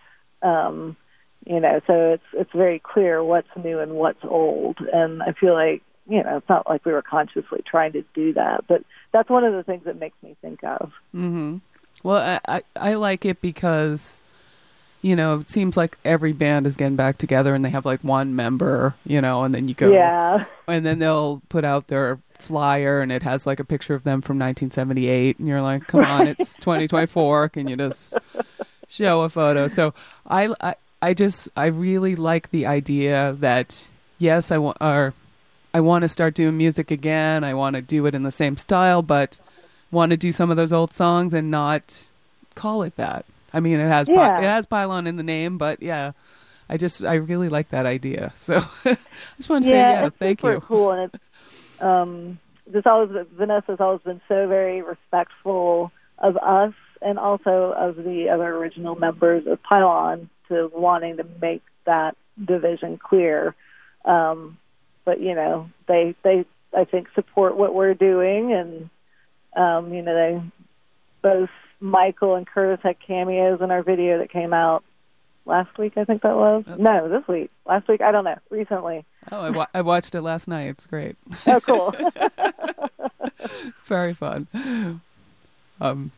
Um, 0.42 0.98
you 1.46 1.60
know, 1.60 1.80
so 1.88 2.14
it's 2.14 2.24
it's 2.34 2.52
very 2.54 2.80
clear 2.80 3.24
what's 3.24 3.48
new 3.64 3.80
and 3.80 3.94
what's 3.94 4.24
old, 4.24 4.78
and 4.94 5.22
I 5.24 5.34
feel 5.34 5.54
like 5.54 5.82
you 6.08 6.24
know 6.24 6.38
it's 6.38 6.50
not 6.50 6.68
like 6.70 6.86
we 6.86 6.92
were 6.92 7.02
consciously 7.02 7.62
trying 7.66 7.94
to 7.94 8.04
do 8.14 8.34
that, 8.34 8.66
but 8.68 8.84
that's 9.12 9.30
one 9.30 9.44
of 9.44 9.54
the 9.54 9.64
things 9.64 9.84
that 9.86 10.00
makes 10.00 10.18
me 10.24 10.36
think 10.42 10.64
of. 10.64 10.92
hmm 11.12 11.58
Well, 12.04 12.40
I, 12.48 12.58
I 12.78 12.92
I 12.92 12.94
like 12.96 13.26
it 13.26 13.42
because, 13.42 14.22
you 15.02 15.16
know, 15.16 15.38
it 15.38 15.50
seems 15.50 15.78
like 15.78 15.98
every 16.04 16.34
band 16.34 16.68
is 16.68 16.76
getting 16.76 16.96
back 16.96 17.18
together 17.18 17.54
and 17.56 17.64
they 17.64 17.70
have 17.70 17.86
like 17.86 18.02
one 18.04 18.36
member, 18.36 18.96
you 19.06 19.22
know, 19.22 19.44
and 19.44 19.54
then 19.54 19.68
you 19.68 19.74
go, 19.74 19.92
Yeah. 19.92 20.46
and 20.68 20.86
then 20.86 21.00
they'll 21.00 21.42
put 21.50 21.64
out 21.64 21.88
their 21.88 22.20
flyer 22.34 23.00
and 23.02 23.12
it 23.12 23.24
has 23.24 23.46
like 23.48 23.60
a 23.60 23.64
picture 23.64 23.94
of 23.96 24.04
them 24.04 24.22
from 24.22 24.38
1978, 24.38 25.40
and 25.40 25.48
you're 25.48 25.62
like, 25.62 25.88
come 25.88 26.04
on, 26.04 26.28
it's 26.28 26.58
2024, 26.60 27.50
can 27.50 27.68
you 27.68 27.78
just 27.78 28.18
show 28.88 29.22
a 29.22 29.30
photo? 29.30 29.68
So 29.68 29.94
I 30.28 30.54
I 30.62 30.76
I 31.02 31.14
just 31.14 31.50
I 31.56 31.66
really 31.68 32.16
like 32.16 32.52
the 32.52 32.66
idea 32.66 33.36
that 33.40 33.88
yes, 34.18 34.52
I 34.52 34.58
want 34.58 34.78
or 34.82 35.14
I 35.74 35.82
want 35.82 36.04
to 36.04 36.08
start 36.08 36.34
doing 36.34 36.58
music 36.58 36.92
again. 36.92 37.44
I 37.44 37.54
want 37.54 37.76
to 37.76 37.82
do 37.82 38.06
it 38.06 38.16
in 38.16 38.24
the 38.24 38.32
same 38.32 38.58
style, 38.58 39.02
but 39.02 39.40
want 39.92 40.12
to 40.12 40.18
do 40.18 40.32
some 40.32 40.50
of 40.50 40.58
those 40.58 40.74
old 40.74 40.94
songs 40.94 41.34
and 41.34 41.52
not 41.52 42.12
call 42.56 42.82
it 42.84 42.96
that. 42.96 43.26
I 43.54 43.60
mean, 43.60 43.80
it 43.80 43.88
has 43.88 44.08
Yeah. 44.08 44.40
it 44.40 44.44
has 44.44 44.66
pylon 44.66 45.08
in 45.08 45.18
the 45.18 45.24
name, 45.24 45.58
but 45.58 45.82
yeah, 45.82 46.12
I 46.70 46.78
just 46.78 47.04
I 47.04 47.16
really 47.16 47.50
like 47.50 47.70
that 47.70 47.86
idea. 47.86 48.34
So 48.36 48.64
I 48.86 48.98
just 49.38 49.50
want 49.50 49.64
to 49.64 49.70
say 49.70 49.78
yeah, 49.78 50.08
it's 50.08 50.18
thank 50.18 50.40
super 50.40 50.54
you. 50.54 50.60
Cool, 50.62 50.92
and 50.92 51.12
it's 51.14 51.24
um, 51.82 52.40
this 52.68 52.84
always 52.86 53.10
Vanessa's 53.38 53.80
always 53.80 54.02
been 54.02 54.22
so 54.28 54.48
very 54.48 54.82
respectful 54.82 55.92
of 56.20 56.38
us 56.38 56.74
and 57.02 57.20
also 57.20 57.74
of 57.78 57.98
the 57.98 58.30
other 58.30 58.56
original 58.56 58.96
members 58.96 59.46
of 59.46 59.62
Pylon 59.62 60.30
to 60.50 60.72
wanting 60.74 61.18
to 61.18 61.26
make 61.42 61.64
that 61.86 62.16
division 62.44 62.98
clear. 62.98 63.56
Um, 64.04 64.58
but 65.04 65.20
you 65.22 65.36
know, 65.36 65.70
they 65.88 66.16
they 66.24 66.46
I 66.76 66.86
think 66.86 67.08
support 67.16 67.58
what 67.58 67.74
we're 67.74 67.94
doing, 67.94 68.54
and 68.54 68.90
um, 69.56 69.94
you 69.94 70.02
know, 70.02 70.14
they 70.14 70.42
both 71.22 71.50
Michael 71.80 72.36
and 72.36 72.48
Curtis 72.48 72.80
had 72.84 73.00
cameos 73.00 73.62
in 73.62 73.72
our 73.72 73.84
video 73.84 74.20
that 74.20 74.30
came 74.30 74.54
out 74.54 74.84
last 75.46 75.78
week. 75.78 75.94
I 75.98 76.06
think 76.06 76.22
that 76.24 76.36
was 76.36 76.64
no, 76.78 77.08
this 77.10 77.28
week, 77.28 77.52
last 77.66 77.88
week. 77.88 78.02
I 78.02 78.12
don't 78.12 78.24
know, 78.26 78.38
recently. 78.50 79.06
Oh, 79.32 79.42
I, 79.42 79.50
wa- 79.50 79.68
I 79.74 79.82
watched 79.82 80.16
it 80.16 80.22
last 80.22 80.48
night. 80.48 80.68
It's 80.68 80.86
great. 80.86 81.16
Oh, 81.48 81.60
cool. 81.62 81.96
Very 83.84 84.14
fun. 84.14 85.02
Um, 85.82 86.12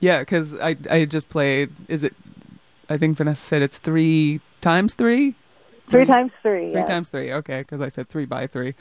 yeah, 0.00 0.20
because 0.20 0.54
I 0.54 0.76
I 0.90 1.04
just 1.04 1.28
played. 1.28 1.70
Is 1.88 2.04
it? 2.04 2.14
I 2.92 2.98
think 2.98 3.16
Vanessa 3.16 3.42
said 3.42 3.62
it's 3.62 3.78
three 3.78 4.40
times 4.60 4.92
three. 4.92 5.34
Three 5.88 6.04
times 6.04 6.30
three. 6.42 6.72
Three 6.72 6.84
times 6.84 7.08
three. 7.08 7.32
Okay, 7.32 7.60
because 7.60 7.80
I 7.80 7.88
said 7.88 8.08
three 8.08 8.26
by 8.26 8.46
three, 8.46 8.74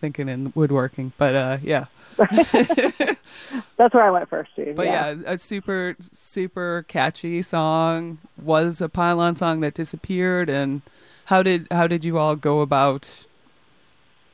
thinking 0.00 0.28
in 0.28 0.52
woodworking. 0.54 1.12
But 1.18 1.34
uh, 1.34 1.58
yeah. 1.62 1.86
That's 2.16 3.94
where 3.94 4.04
I 4.04 4.10
went 4.10 4.28
first 4.30 4.56
too. 4.56 4.72
But 4.74 4.86
yeah. 4.86 5.14
a 5.26 5.38
super 5.38 5.96
super 6.00 6.84
catchy 6.88 7.42
song 7.42 8.18
was 8.42 8.80
a 8.80 8.88
pylon 8.88 9.36
song 9.36 9.60
that 9.60 9.74
disappeared. 9.74 10.48
And 10.48 10.80
how 11.26 11.42
did 11.42 11.68
how 11.70 11.86
did 11.86 12.04
you 12.04 12.18
all 12.18 12.36
go 12.36 12.60
about 12.60 13.26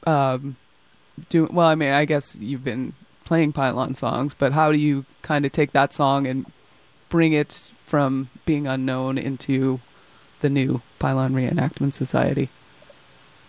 um 0.07 0.57
doing? 1.29 1.53
Well, 1.53 1.67
I 1.67 1.75
mean, 1.75 1.91
I 1.91 2.05
guess 2.05 2.37
you've 2.37 2.65
been 2.65 2.95
playing 3.25 3.53
pylon 3.53 3.97
songs, 3.97 4.33
but 4.33 4.53
how 4.53 4.71
do 4.71 4.79
you 4.79 5.05
kind 5.23 5.45
of 5.45 5.51
take 5.51 5.73
that 5.73 5.93
song 5.93 6.27
and 6.27 6.47
bring 7.09 7.33
it 7.33 7.71
from 7.85 8.31
being 8.45 8.67
unknown 8.67 9.19
into 9.19 9.81
the 10.41 10.49
new 10.49 10.83
Pylon 10.99 11.35
Reenactment 11.35 11.93
Society? 11.93 12.49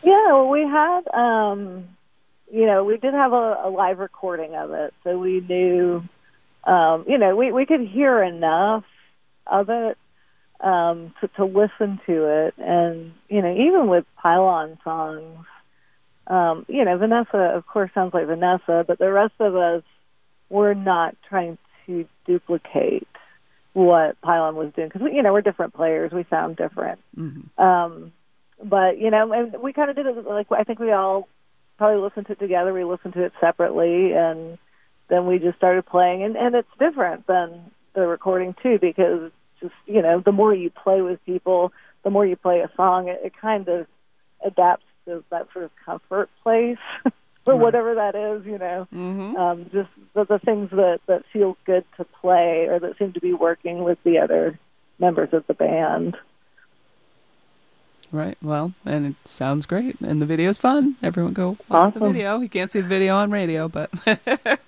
Yeah, 0.04 0.28
well, 0.28 0.50
we 0.50 0.62
had, 0.62 1.02
um, 1.14 1.86
you 2.52 2.66
know, 2.66 2.84
we 2.84 2.98
did 2.98 3.14
have 3.14 3.34
a, 3.34 3.62
a 3.64 3.70
live 3.70 3.98
recording 3.98 4.54
of 4.56 4.72
it, 4.72 4.94
so 5.04 5.18
we 5.18 5.40
knew, 5.42 6.04
um, 6.66 7.06
you 7.08 7.18
know, 7.18 7.36
we 7.36 7.52
we 7.52 7.66
could 7.66 7.82
hear 7.82 8.22
enough 8.22 8.84
of 9.48 9.70
it 9.70 9.98
um, 10.60 11.14
to 11.22 11.28
to 11.30 11.46
listen 11.46 12.00
to 12.06 12.46
it, 12.46 12.54
and 12.58 13.14
you 13.30 13.42
know, 13.42 13.54
even 13.54 13.88
with 13.88 14.06
Pylon 14.22 14.78
songs, 14.84 15.46
um, 16.28 16.66
you 16.68 16.86
know, 16.86 16.98
Vanessa, 16.98 17.38
of 17.56 17.66
course, 17.66 17.90
sounds 17.94 18.14
like 18.14 18.28
Vanessa, 18.28 18.84
but 18.88 19.00
the 19.00 19.12
rest 19.12 19.34
of 19.40 19.56
us 19.56 19.84
were 20.50 20.76
not 20.76 21.16
trying 21.28 21.58
to 21.88 22.06
duplicate 22.26 23.08
what 23.76 24.20
Pylon 24.22 24.56
was 24.56 24.72
doing 24.74 24.88
because 24.88 25.06
you 25.14 25.22
know 25.22 25.34
we're 25.34 25.42
different 25.42 25.74
players, 25.74 26.14
we 26.14 26.26
sound 26.30 26.56
different. 26.56 27.00
Mm-hmm. 27.18 27.62
Um, 27.62 28.14
but 28.64 28.98
you 28.98 29.12
know, 29.12 29.34
and 29.34 29.62
we 29.62 29.74
kind 29.74 29.90
of 29.90 29.98
did 29.98 30.06
it 30.06 30.26
like 30.26 30.48
I 30.52 30.64
think 30.64 30.80
we 30.80 30.94
all 30.94 31.28
probably 31.78 32.02
listened 32.02 32.28
to 32.28 32.32
it 32.34 32.40
together. 32.40 32.74
We 32.74 32.86
listened 32.86 33.16
to 33.16 33.24
it 33.26 33.34
separately, 33.42 34.14
and 34.14 34.58
then 35.10 35.28
we 35.28 35.40
just 35.40 35.58
started 35.58 35.86
playing, 35.86 36.24
and 36.24 36.38
and 36.38 36.56
it's 36.56 36.70
different 36.80 37.28
than 37.28 37.70
the 37.94 38.08
recording 38.08 38.56
too 38.64 38.80
because 38.80 39.30
just 39.60 39.74
you 39.86 40.02
know 40.02 40.22
the 40.24 40.32
more 40.32 40.56
you 40.56 40.70
play 40.70 41.02
with 41.02 41.24
people, 41.26 41.74
the 42.06 42.10
more 42.10 42.26
you 42.26 42.38
play 42.38 42.62
a 42.62 42.72
song, 42.78 43.10
it, 43.10 43.20
it 43.26 43.34
kind 43.42 43.68
of 43.68 43.88
adapts 44.46 44.86
to 45.04 45.22
that 45.32 45.48
sort 45.52 45.66
of 45.66 45.72
comfort 45.86 46.30
place. 46.44 46.78
Or 47.48 47.54
Right. 47.54 47.62
whatever 47.62 47.94
that 47.96 48.16
is, 48.16 48.44
you 48.46 48.58
know, 48.58 48.88
mm-hmm. 48.92 49.36
um, 49.36 49.70
just 49.72 49.90
the, 50.16 50.26
the 50.26 50.40
things 50.40 50.72
that 50.72 51.00
that 51.06 51.24
feel 51.32 51.56
good 51.66 51.86
to 51.98 52.04
play 52.04 52.66
or 52.68 52.80
that 52.80 52.98
seem 52.98 53.14
to 53.14 53.20
be 53.20 53.34
working 53.34 53.84
with 53.84 54.00
the 54.04 54.18
other 54.18 54.58
members 54.98 55.30
of 55.32 55.46
the 55.46 55.54
band. 55.54 56.18
Right. 58.12 58.38
Well, 58.42 58.74
and 58.86 59.06
it 59.06 59.16
sounds 59.26 59.66
great, 59.66 60.00
and 60.02 60.22
the 60.22 60.26
video's 60.26 60.58
fun. 60.58 60.96
Everyone 61.04 61.34
go 61.34 61.58
watch 61.70 61.94
the 61.94 62.00
video. 62.00 62.40
You 62.40 62.50
can't 62.50 62.72
see 62.72 62.82
the 62.82 62.88
video 62.88 63.16
on 63.16 63.30
radio, 63.30 63.68
but 63.68 63.92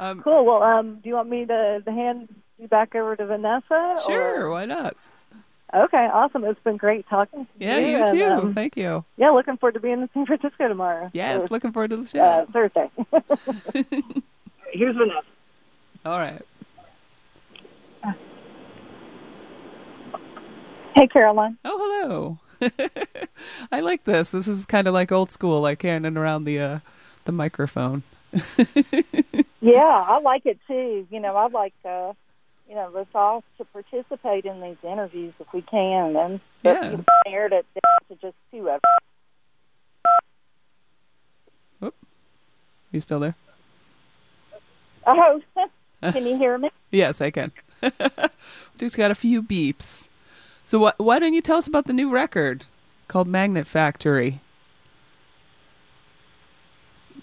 um, 0.00 0.22
cool. 0.22 0.44
Well, 0.44 0.62
um, 0.62 1.00
do 1.02 1.08
you 1.08 1.14
want 1.14 1.28
me 1.28 1.46
to, 1.46 1.80
to 1.84 1.90
hand 1.90 2.28
you 2.58 2.68
back 2.68 2.94
over 2.94 3.16
to 3.16 3.24
Vanessa? 3.26 3.96
sure, 4.06 4.46
or- 4.46 4.50
why 4.50 4.64
not? 4.64 4.96
Okay, 5.74 6.08
awesome. 6.12 6.44
It's 6.44 6.58
been 6.64 6.78
great 6.78 7.06
talking 7.08 7.44
to 7.44 7.50
Yeah, 7.58 7.78
you. 7.78 7.86
you 7.88 7.98
and, 7.98 8.08
too. 8.18 8.24
um, 8.24 8.54
Thank 8.54 8.76
you. 8.76 9.04
yeah, 9.18 9.30
looking 9.30 9.56
forward 9.58 9.74
to 9.74 9.80
being 9.80 10.00
in 10.00 10.08
San 10.14 10.24
Francisco 10.24 10.66
tomorrow. 10.68 11.10
Yes, 11.12 11.44
Or, 11.44 11.48
looking 11.50 11.72
forward 11.72 11.90
to 11.90 11.98
the 11.98 12.06
show. 12.06 12.20
uh, 12.20 12.46
Thursday. 12.52 12.90
Here's 14.72 14.96
Vanessa. 14.96 15.22
All 16.06 16.18
right. 16.18 16.40
Hey, 20.94 21.06
Caroline. 21.06 21.58
Oh, 21.64 22.38
hello. 22.60 22.70
I 23.72 23.80
like 23.80 24.04
this. 24.04 24.30
This 24.32 24.48
is 24.48 24.66
kind 24.66 24.88
of 24.88 24.94
like 24.94 25.12
old 25.12 25.30
school, 25.30 25.60
like 25.60 25.82
handing 25.82 26.16
around 26.16 26.44
the 26.44 26.58
uh, 26.60 26.78
the 27.24 27.32
microphone. 27.32 28.02
Yeah, 29.60 30.04
I 30.06 30.20
like 30.20 30.46
it 30.46 30.56
too. 30.68 31.04
You 31.10 31.18
know, 31.18 31.36
I'd 31.36 31.52
like 31.52 31.74
uh, 31.84 32.12
you 32.68 32.74
know 32.74 32.90
let's 32.92 33.08
all 33.14 33.42
to 33.58 33.64
participate 33.66 34.44
in 34.44 34.60
these 34.60 34.76
interviews 34.82 35.34
if 35.40 35.46
we 35.52 35.62
can, 35.62 36.16
and 36.16 36.40
Yeah. 36.62 36.90
you 36.90 37.04
narrowed 37.26 37.52
it 37.52 37.66
down 37.74 38.08
to 38.08 38.26
just 38.26 38.36
two 38.52 38.68
of 38.68 38.76
us. 38.76 38.80
You 42.90 43.00
still 43.00 43.20
there? 43.20 43.34
Oh, 45.06 45.42
can 46.02 46.26
you 46.26 46.38
hear 46.38 46.56
me? 46.58 46.70
Yes, 46.90 47.20
I 47.20 47.30
can. 47.30 47.52
Just 48.78 48.96
got 48.96 49.10
a 49.10 49.14
few 49.14 49.42
beeps. 49.42 50.08
So 50.64 50.86
wh- 50.88 51.00
why 51.00 51.18
don't 51.18 51.34
you 51.34 51.42
tell 51.42 51.58
us 51.58 51.66
about 51.66 51.84
the 51.86 51.92
new 51.92 52.10
record 52.10 52.64
called 53.06 53.28
Magnet 53.28 53.66
Factory? 53.66 54.40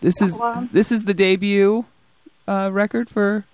This 0.01 0.21
is 0.21 0.39
Um, 0.39 0.69
this 0.71 0.91
is 0.91 1.05
the 1.05 1.13
debut 1.13 1.85
uh, 2.47 2.69
record 2.71 3.09
for 3.09 3.45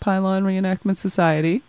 Pylon 0.00 0.44
Reenactment 0.44 0.96
Society. 0.96 1.62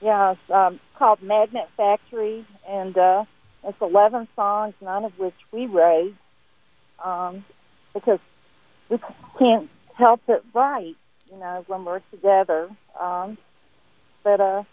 Yeah, 0.00 0.32
it's 0.32 0.50
um, 0.50 0.78
called 0.96 1.22
Magnet 1.22 1.68
Factory, 1.76 2.44
and 2.68 2.96
uh, 2.98 3.24
it's 3.64 3.80
11 3.80 4.28
songs, 4.36 4.74
none 4.80 5.04
of 5.04 5.18
which 5.18 5.34
we 5.52 5.66
wrote, 5.66 6.14
um, 7.02 7.44
because 7.94 8.20
we 8.88 8.98
can't 9.38 9.70
help 9.94 10.20
it 10.28 10.44
write, 10.52 10.96
you 11.30 11.38
know, 11.38 11.64
when 11.66 11.84
we're 11.84 12.02
together. 12.10 12.68
Um, 13.00 13.38
but 14.22 14.40
uh, 14.40 14.64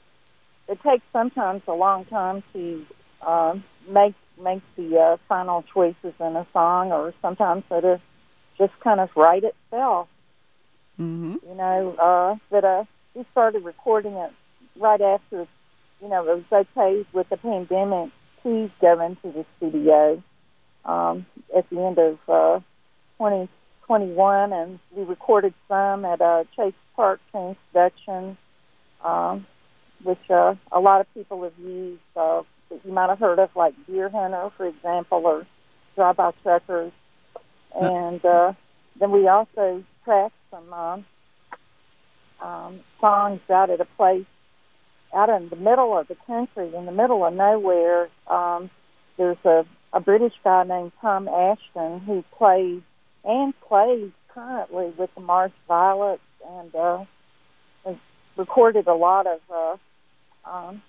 it 0.67 0.81
takes 0.83 1.03
sometimes 1.13 1.61
a 1.67 1.73
long 1.73 2.05
time 2.05 2.43
to 2.53 2.85
uh, 3.21 3.55
make 3.87 4.15
make 4.41 4.63
the 4.75 4.97
uh, 4.97 5.17
final 5.29 5.63
choices 5.73 6.13
in 6.19 6.35
a 6.35 6.45
song, 6.53 6.91
or 6.91 7.13
sometimes 7.21 7.63
it'll 7.69 8.01
just 8.57 8.73
kind 8.81 8.99
of 8.99 9.09
write 9.15 9.43
itself 9.43 10.07
Mm-hmm. 10.99 11.35
you 11.47 11.55
know, 11.55 11.95
uh, 11.99 12.35
that 12.51 12.63
uh, 12.63 12.83
we 13.15 13.25
started 13.31 13.63
recording 13.63 14.13
it 14.13 14.31
right 14.75 15.01
after, 15.01 15.47
you 16.01 16.07
know, 16.07 16.27
it 16.27 16.45
was 16.51 16.65
okay 16.67 17.05
with 17.13 17.27
the 17.29 17.37
pandemic 17.37 18.11
to 18.43 18.69
go 18.79 19.03
into 19.03 19.31
the 19.31 19.45
studio 19.57 20.21
um, 20.85 21.25
at 21.55 21.67
the 21.69 21.79
end 21.79 21.97
of 21.97 22.19
uh, 22.27 22.59
2021, 23.17 24.53
and 24.53 24.79
we 24.91 25.03
recorded 25.03 25.53
some 25.67 26.05
at 26.05 26.21
uh, 26.21 26.43
Chase 26.55 26.73
Park 26.95 27.19
Transduction, 27.33 28.37
um, 29.03 29.47
which 30.03 30.29
uh, 30.29 30.55
a 30.71 30.79
lot 30.79 31.01
of 31.01 31.11
people 31.13 31.43
have 31.43 31.57
used 31.57 32.01
uh, 32.15 32.43
that 32.69 32.85
you 32.85 32.91
might 32.91 33.09
have 33.09 33.19
heard 33.19 33.39
of, 33.39 33.49
like 33.55 33.73
Deerhunter, 33.89 34.51
for 34.57 34.67
example, 34.67 35.25
or 35.25 35.47
Drive-By 35.95 36.31
Truckers. 36.43 36.91
And 37.75 38.23
uh, 38.23 38.53
then 38.99 39.11
we 39.11 39.27
also 39.27 39.83
tracked 40.03 40.35
some 40.53 40.73
um, 40.73 41.05
um, 42.41 42.79
songs 42.99 43.39
out 43.49 43.69
at 43.69 43.81
a 43.81 43.87
place 43.97 44.25
out 45.13 45.29
in 45.29 45.49
the 45.49 45.55
middle 45.55 45.97
of 45.97 46.07
the 46.07 46.17
country, 46.27 46.73
in 46.75 46.85
the 46.85 46.91
middle 46.91 47.23
of 47.25 47.33
nowhere. 47.33 48.09
Um, 48.27 48.69
there's 49.17 49.37
a, 49.45 49.65
a 49.91 49.99
British 49.99 50.33
guy 50.43 50.63
named 50.63 50.91
Tom 51.01 51.27
Ashton 51.27 51.99
who 51.99 52.23
plays 52.37 52.81
and 53.23 53.53
plays 53.61 54.11
currently 54.29 54.91
with 54.97 55.09
the 55.15 55.21
March 55.21 55.53
Violets 55.67 56.21
and 56.47 56.73
uh, 56.75 57.05
has 57.85 57.95
recorded 58.35 58.87
a 58.87 58.95
lot 58.95 59.27
of 59.27 59.39
uh, 59.53 60.49
um, 60.49 60.81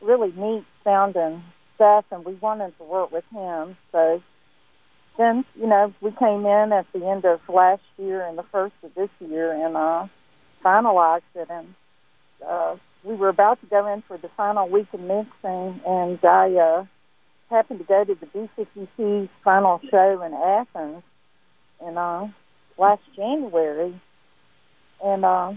really 0.00 0.32
neat 0.32 0.64
sounding 0.82 1.42
stuff, 1.74 2.04
and 2.10 2.24
we 2.24 2.34
wanted 2.34 2.76
to 2.78 2.84
work 2.84 3.12
with 3.12 3.24
him. 3.30 3.76
So 3.92 4.22
then, 5.20 5.44
you 5.54 5.66
know, 5.66 5.92
we 6.00 6.12
came 6.12 6.46
in 6.46 6.72
at 6.72 6.86
the 6.94 7.06
end 7.06 7.26
of 7.26 7.40
last 7.46 7.82
year 7.98 8.22
and 8.22 8.38
the 8.38 8.42
first 8.44 8.72
of 8.82 8.94
this 8.94 9.10
year 9.20 9.52
and 9.52 9.76
uh, 9.76 10.06
finalized 10.64 11.20
it. 11.34 11.48
And 11.50 11.74
uh, 12.46 12.76
we 13.04 13.14
were 13.16 13.28
about 13.28 13.60
to 13.60 13.66
go 13.66 13.86
in 13.92 14.02
for 14.08 14.16
the 14.16 14.30
final 14.34 14.66
week 14.66 14.86
of 14.94 15.00
mixing, 15.00 15.80
and 15.86 16.18
I 16.24 16.54
uh, 16.54 16.84
happened 17.50 17.80
to 17.80 17.84
go 17.84 18.02
to 18.02 18.14
the 18.14 18.26
B52's 18.26 19.28
final 19.44 19.78
show 19.90 20.22
in 20.22 20.32
Athens 20.32 21.02
in 21.86 21.98
uh, 21.98 22.28
last 22.78 23.02
January. 23.14 24.00
And 25.04 25.24
uh, 25.26 25.52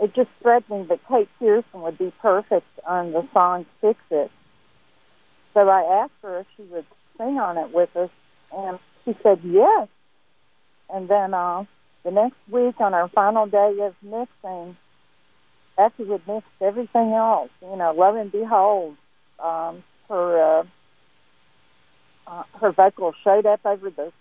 it 0.00 0.14
just 0.14 0.30
struck 0.40 0.68
me 0.68 0.82
that 0.88 0.98
Kate 1.08 1.28
Pierson 1.38 1.82
would 1.82 1.96
be 1.96 2.12
perfect 2.20 2.66
on 2.84 3.12
the 3.12 3.24
song 3.32 3.66
Fix 3.80 4.00
It. 4.10 4.32
So 5.54 5.68
I 5.68 6.02
asked 6.02 6.12
her 6.22 6.40
if 6.40 6.46
she 6.56 6.64
would 6.64 6.86
sing 7.18 7.38
on 7.38 7.56
it 7.56 7.72
with 7.72 7.94
us, 7.96 8.10
and 8.52 8.80
she 9.06 9.16
said 9.22 9.40
yes. 9.42 9.88
And 10.92 11.08
then 11.08 11.32
uh, 11.32 11.64
the 12.04 12.10
next 12.10 12.36
week, 12.50 12.80
on 12.80 12.92
our 12.92 13.08
final 13.08 13.46
day 13.46 13.78
of 13.80 13.94
mixing, 14.02 14.76
after 15.78 16.04
we'd 16.04 16.26
mixed 16.26 16.48
everything 16.60 17.12
else, 17.12 17.50
you 17.62 17.76
know, 17.76 17.94
lo 17.96 18.14
and 18.16 18.30
behold, 18.30 18.96
um, 19.42 19.82
her 20.08 20.60
uh, 20.60 20.64
uh, 22.26 22.42
her 22.60 22.72
vocals 22.72 23.14
showed 23.22 23.46
up 23.46 23.64
over 23.64 23.90
the 23.90 24.12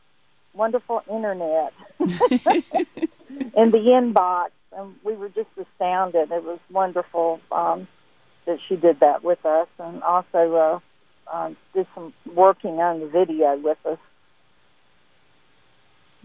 wonderful 0.54 1.02
internet 1.10 1.74
in 2.00 3.72
the 3.72 3.78
inbox, 3.78 4.50
and 4.76 4.96
we 5.04 5.16
were 5.16 5.30
just 5.30 5.50
astounded. 5.58 6.32
It 6.32 6.44
was 6.44 6.60
wonderful 6.72 7.40
um, 7.52 7.88
that 8.46 8.60
she 8.68 8.76
did 8.76 9.00
that 9.00 9.24
with 9.24 9.44
us, 9.46 9.68
and 9.80 10.04
also 10.04 10.56
uh, 10.56 10.80
uh, 11.32 11.52
did 11.74 11.88
some 11.96 12.14
working 12.34 12.80
on 12.80 13.00
the 13.00 13.08
video 13.08 13.58
with 13.58 13.78
us. 13.86 14.00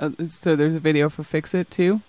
Uh, 0.01 0.11
so 0.25 0.57
there's 0.57 0.75
a 0.75 0.81
video 0.81 1.11
for 1.11 1.23
Fix 1.23 1.55
It 1.55 1.71
too. 1.71 2.01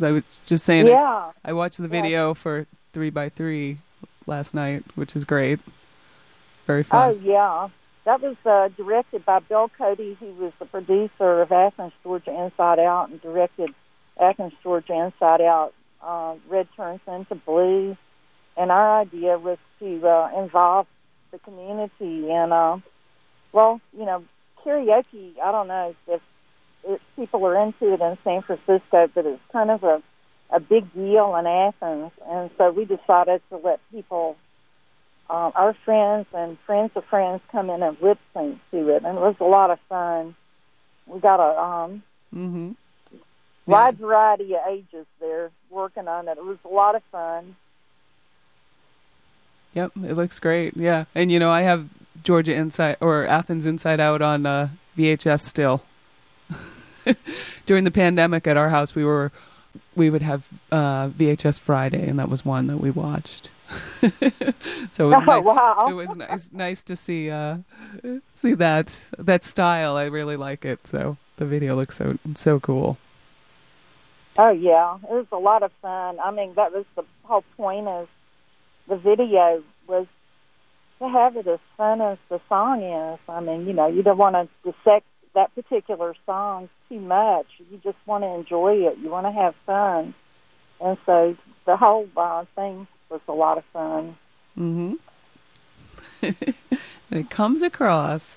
I 0.00 0.12
was 0.12 0.42
just 0.44 0.64
saying. 0.64 0.86
Yeah. 0.86 1.32
I 1.44 1.52
watched 1.54 1.78
the 1.78 1.88
video 1.88 2.34
for 2.34 2.66
Three 2.92 3.10
by 3.10 3.30
Three 3.30 3.78
last 4.26 4.54
night, 4.54 4.84
which 4.94 5.16
is 5.16 5.24
great. 5.24 5.58
Very 6.66 6.82
fun. 6.82 7.08
Oh 7.08 7.20
yeah, 7.24 7.68
that 8.04 8.20
was 8.20 8.36
uh, 8.44 8.68
directed 8.76 9.24
by 9.24 9.38
Bill 9.40 9.70
Cody, 9.76 10.16
who 10.20 10.26
was 10.34 10.52
the 10.58 10.66
producer 10.66 11.40
of 11.40 11.50
Athens, 11.50 11.92
Georgia 12.02 12.30
Inside 12.30 12.78
Out, 12.78 13.08
and 13.08 13.20
directed 13.22 13.70
Athens, 14.20 14.52
Georgia 14.62 14.92
Inside 14.92 15.40
Out. 15.40 15.72
Uh, 16.02 16.34
Red 16.48 16.68
turns 16.76 17.00
into 17.08 17.34
blue, 17.34 17.96
and 18.56 18.70
our 18.70 19.00
idea 19.00 19.38
was 19.38 19.58
to 19.80 20.06
uh, 20.06 20.30
involve 20.38 20.86
the 21.32 21.38
community 21.40 22.30
and, 22.30 22.52
uh, 22.52 22.78
well, 23.52 23.80
you 23.96 24.04
know, 24.04 24.24
karaoke. 24.64 25.32
I 25.42 25.50
don't 25.50 25.68
know 25.68 25.94
if, 26.06 26.20
if 26.84 27.00
people 27.16 27.44
are 27.46 27.62
into 27.62 27.92
it 27.92 28.00
in 28.00 28.18
San 28.24 28.42
Francisco, 28.42 29.08
but 29.14 29.26
it's 29.26 29.42
kind 29.52 29.70
of 29.70 29.82
a 29.84 30.02
a 30.50 30.60
big 30.60 30.90
deal 30.94 31.36
in 31.36 31.46
Athens, 31.46 32.10
and 32.26 32.50
so 32.56 32.70
we 32.70 32.86
decided 32.86 33.42
to 33.50 33.58
let 33.58 33.80
people 33.92 34.36
um, 35.28 35.52
our 35.54 35.74
friends 35.84 36.26
and 36.32 36.56
friends 36.64 36.90
of 36.94 37.04
friends 37.04 37.42
come 37.52 37.68
in 37.68 37.82
and 37.82 37.98
lip 38.00 38.18
sync 38.32 38.58
to 38.70 38.88
it, 38.88 39.04
and 39.04 39.18
it 39.18 39.20
was 39.20 39.36
a 39.40 39.44
lot 39.44 39.70
of 39.70 39.78
fun. 39.88 40.34
We 41.06 41.20
got 41.20 41.40
a 41.40 41.60
um, 41.60 42.02
Mm-hmm. 42.34 42.72
wide 43.66 43.98
variety 43.98 44.54
of 44.54 44.60
ages 44.70 45.06
there 45.20 45.50
working 45.70 46.08
on 46.08 46.28
it. 46.28 46.38
It 46.38 46.44
was 46.44 46.58
a 46.64 46.68
lot 46.68 46.94
of 46.94 47.02
fun. 47.12 47.56
Yep, 49.74 49.92
it 50.04 50.14
looks 50.14 50.38
great. 50.38 50.76
Yeah, 50.76 51.04
and 51.14 51.30
you 51.30 51.38
know 51.38 51.50
I 51.50 51.62
have 51.62 51.88
Georgia 52.22 52.54
Inside 52.54 52.96
or 53.00 53.26
Athens 53.26 53.66
Inside 53.66 54.00
Out 54.00 54.22
on 54.22 54.46
uh, 54.46 54.68
VHS 54.96 55.40
still. 55.40 55.82
During 57.66 57.84
the 57.84 57.90
pandemic 57.90 58.46
at 58.46 58.56
our 58.56 58.68
house, 58.68 58.94
we 58.94 59.04
were 59.04 59.32
we 59.96 60.10
would 60.10 60.22
have 60.22 60.48
uh, 60.72 61.08
VHS 61.08 61.60
Friday, 61.60 62.06
and 62.08 62.18
that 62.18 62.28
was 62.28 62.44
one 62.44 62.66
that 62.68 62.78
we 62.78 62.90
watched. 62.90 63.50
so 64.00 64.08
it 64.10 65.14
was 65.14 65.22
Oh, 65.26 65.26
nice. 65.26 65.44
wow. 65.44 65.86
It 65.88 65.92
was 65.92 66.16
nice 66.16 66.50
nice 66.52 66.82
to 66.84 66.96
see 66.96 67.30
uh, 67.30 67.58
see 68.32 68.54
that 68.54 69.10
that 69.18 69.44
style. 69.44 69.96
I 69.96 70.04
really 70.04 70.36
like 70.36 70.64
it. 70.64 70.86
So 70.86 71.16
the 71.36 71.44
video 71.46 71.76
looks 71.76 71.96
so 71.96 72.18
so 72.34 72.60
cool. 72.60 72.98
Oh 74.38 74.50
yeah, 74.50 74.96
it 74.96 75.10
was 75.10 75.26
a 75.32 75.36
lot 75.38 75.62
of 75.62 75.72
fun. 75.82 76.18
I 76.24 76.30
mean, 76.30 76.54
that 76.54 76.72
was 76.72 76.84
the 76.94 77.04
whole 77.24 77.44
point 77.56 77.88
of 77.88 78.08
the 78.88 78.96
video 78.96 79.62
was 79.86 80.06
to 81.00 81.08
have 81.08 81.36
it 81.36 81.46
as 81.46 81.58
fun 81.76 82.00
as 82.00 82.18
the 82.28 82.40
song 82.48 82.82
is. 82.82 83.18
I 83.28 83.40
mean, 83.40 83.66
you 83.66 83.72
know, 83.72 83.86
you 83.88 84.02
don't 84.02 84.18
want 84.18 84.34
to 84.36 84.48
dissect 84.72 85.06
that 85.38 85.54
particular 85.54 86.16
song 86.26 86.68
too 86.88 86.98
much. 86.98 87.46
You 87.70 87.78
just 87.84 87.96
want 88.06 88.24
to 88.24 88.28
enjoy 88.28 88.74
it. 88.88 88.98
You 88.98 89.08
want 89.08 89.24
to 89.26 89.30
have 89.30 89.54
fun, 89.66 90.12
and 90.80 90.98
so 91.06 91.36
the 91.64 91.76
whole 91.76 92.08
uh, 92.16 92.44
thing 92.56 92.88
was 93.08 93.20
a 93.28 93.32
lot 93.32 93.56
of 93.56 93.64
fun. 93.72 94.16
Mm-hmm. 94.58 94.94
and 96.22 96.54
it 97.12 97.30
comes 97.30 97.62
across. 97.62 98.36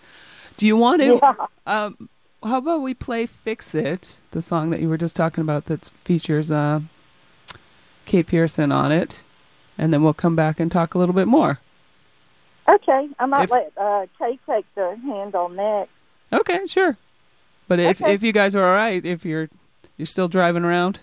Do 0.58 0.68
you 0.68 0.78
want 0.78 1.02
to? 1.02 1.20
Yeah. 1.22 1.46
Um, 1.66 2.08
how 2.44 2.58
about 2.58 2.84
we 2.84 2.94
play 2.94 3.26
"Fix 3.26 3.74
It," 3.74 4.20
the 4.30 4.42
song 4.42 4.70
that 4.70 4.80
you 4.80 4.88
were 4.88 4.98
just 4.98 5.16
talking 5.16 5.42
about 5.42 5.66
that 5.66 5.92
features 6.04 6.52
uh, 6.52 6.82
Kate 8.06 8.28
Pierson 8.28 8.72
on 8.72 8.92
it, 8.92 9.24
and 9.76 9.92
then 9.92 10.04
we'll 10.04 10.14
come 10.14 10.36
back 10.36 10.60
and 10.60 10.72
talk 10.72 10.94
a 10.94 11.00
little 11.00 11.16
bit 11.16 11.28
more. 11.28 11.60
Okay, 12.70 13.10
I 13.18 13.26
might 13.26 13.46
If- 13.46 13.50
let 13.52 13.74
uh, 13.76 14.06
Kate 14.20 14.40
take 14.48 14.66
the 14.76 14.96
handle 15.04 15.50
next. 15.50 15.90
Okay, 16.34 16.66
sure. 16.68 16.98
But 17.68 17.80
if 17.80 18.02
okay. 18.02 18.14
if 18.14 18.24
you 18.24 18.32
guys 18.32 18.56
are 18.56 18.64
all 18.64 18.76
right, 18.76 19.06
if 19.06 19.26
you're 19.26 19.50
you're 19.98 20.06
still 20.06 20.28
driving 20.28 20.64
around. 20.64 21.02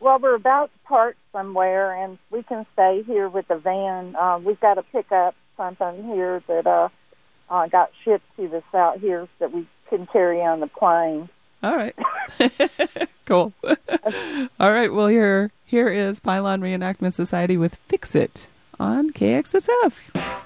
Well, 0.00 0.18
we're 0.18 0.34
about 0.34 0.70
to 0.88 1.14
somewhere, 1.32 1.92
and 1.92 2.18
we 2.30 2.42
can 2.42 2.66
stay 2.72 3.02
here 3.06 3.28
with 3.28 3.46
the 3.48 3.56
van. 3.56 4.16
Uh, 4.16 4.38
we've 4.38 4.58
got 4.60 4.74
to 4.74 4.82
pick 4.82 5.12
up 5.12 5.34
something 5.56 6.04
here 6.04 6.42
that 6.48 6.66
uh, 6.66 6.88
uh, 7.50 7.66
got 7.68 7.90
shipped 8.04 8.24
to 8.36 8.56
us 8.56 8.62
out 8.74 8.98
here 8.98 9.28
that 9.38 9.52
we 9.52 9.66
can 9.88 10.06
carry 10.06 10.40
on 10.40 10.60
the 10.60 10.66
plane. 10.66 11.28
All 11.62 11.76
right. 11.76 11.94
cool. 13.26 13.52
all 13.64 14.72
right. 14.72 14.92
Well, 14.92 15.08
here 15.08 15.52
here 15.64 15.88
is 15.88 16.20
Pylon 16.20 16.60
Reenactment 16.60 17.12
Society 17.12 17.56
with 17.56 17.76
Fix 17.86 18.14
It 18.14 18.48
on 18.78 19.10
KXSF. 19.10 20.40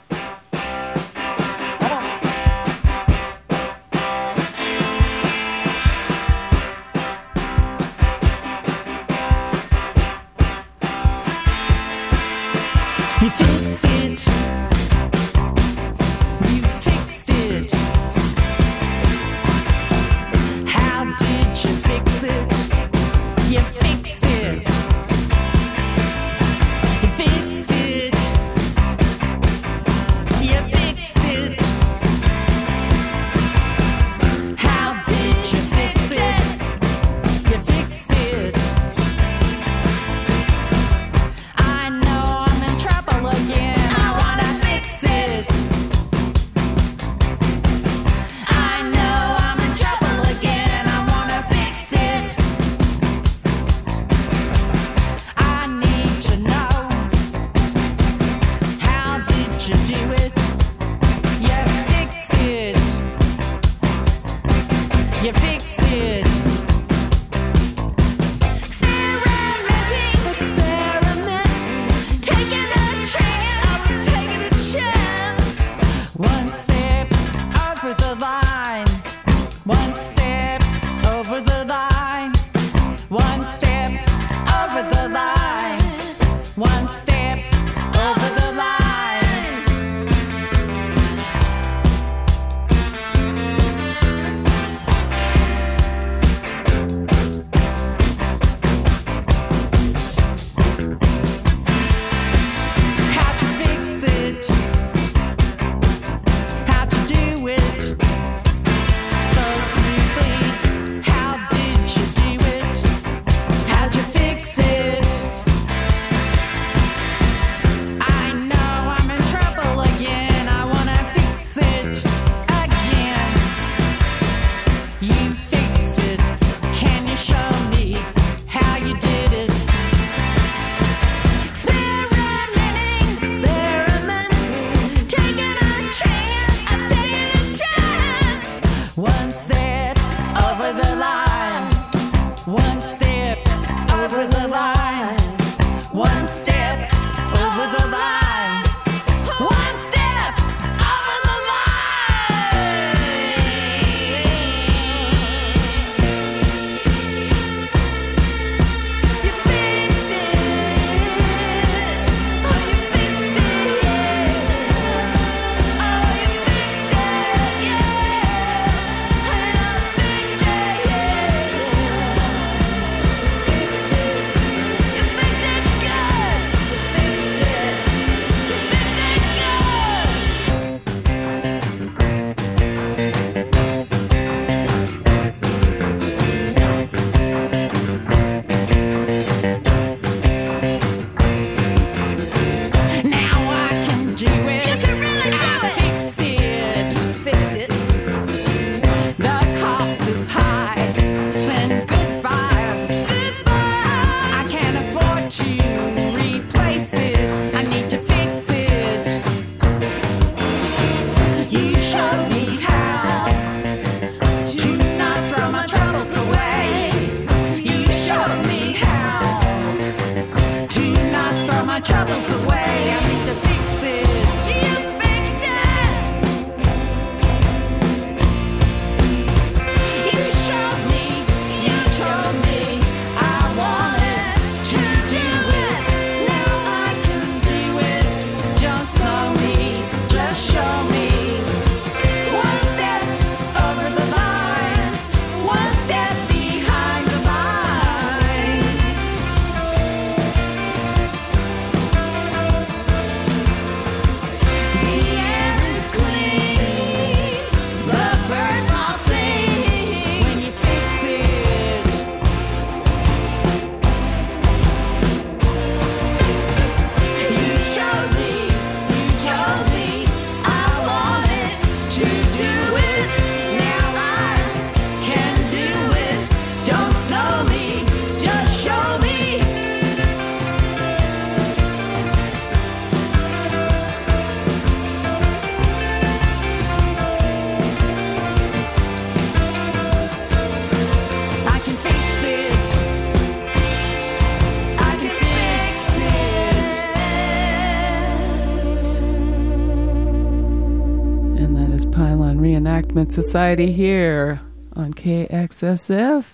Here 303.13 304.41
on 304.75 304.95
KXSF. 304.95 306.25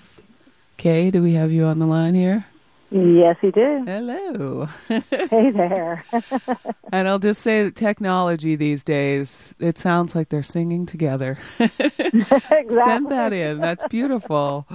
Kay, 0.76 1.10
do 1.10 1.22
we 1.22 1.34
have 1.34 1.50
you 1.50 1.64
on 1.64 1.78
the 1.78 1.86
line 1.86 2.14
here? 2.14 2.46
Yes, 2.90 3.36
you 3.42 3.52
do. 3.52 3.84
Hello. 3.86 4.68
hey 4.88 5.50
there. 5.50 6.04
And 6.92 7.06
I'll 7.06 7.20
just 7.20 7.42
say 7.42 7.62
that 7.62 7.76
technology 7.76 8.56
these 8.56 8.82
days, 8.82 9.54
it 9.60 9.78
sounds 9.78 10.16
like 10.16 10.28
they're 10.28 10.42
singing 10.42 10.86
together. 10.86 11.38
Send 11.58 13.10
that 13.10 13.32
in. 13.32 13.60
That's 13.60 13.84
beautiful. 13.88 14.66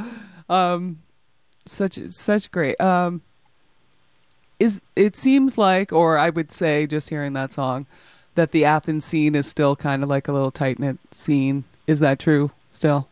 Um, 0.47 1.01
such 1.65 1.99
such 2.07 2.51
great. 2.51 2.79
Um, 2.79 3.21
is 4.61 4.79
it 4.95 5.17
seems 5.17 5.57
like, 5.57 5.91
or 5.91 6.17
I 6.17 6.29
would 6.29 6.53
say, 6.53 6.87
just 6.87 7.09
hearing 7.09 7.33
that 7.33 7.51
song, 7.51 7.85
that 8.35 8.51
the 8.51 8.63
Athens 8.63 9.03
scene 9.03 9.35
is 9.35 9.45
still 9.45 9.75
kind 9.75 10.01
of 10.01 10.07
like 10.07 10.29
a 10.29 10.31
little 10.31 10.51
tight 10.51 10.79
knit 10.79 10.97
scene. 11.11 11.65
Is 11.87 11.99
that 11.99 12.19
true? 12.19 12.51
Still. 12.71 13.07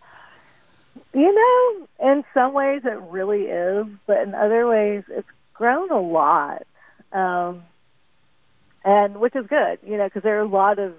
You 1.14 1.34
know, 1.34 2.11
in 2.11 2.24
some 2.34 2.53
ways 2.53 2.82
it 2.85 3.00
really 3.10 3.43
is, 3.43 3.85
but 4.08 4.22
in 4.22 4.34
other 4.34 4.68
ways 4.68 5.03
it's 5.10 5.27
grown 5.53 5.92
a 5.92 6.00
lot, 6.00 6.64
um, 7.11 7.64
and 8.84 9.19
which 9.19 9.35
is 9.35 9.45
good, 9.48 9.80
you 9.85 9.98
know, 9.98 10.06
because 10.06 10.24
there 10.24 10.38
are 10.38 10.43
a 10.43 10.48
lot 10.48 10.80
of 10.80 10.93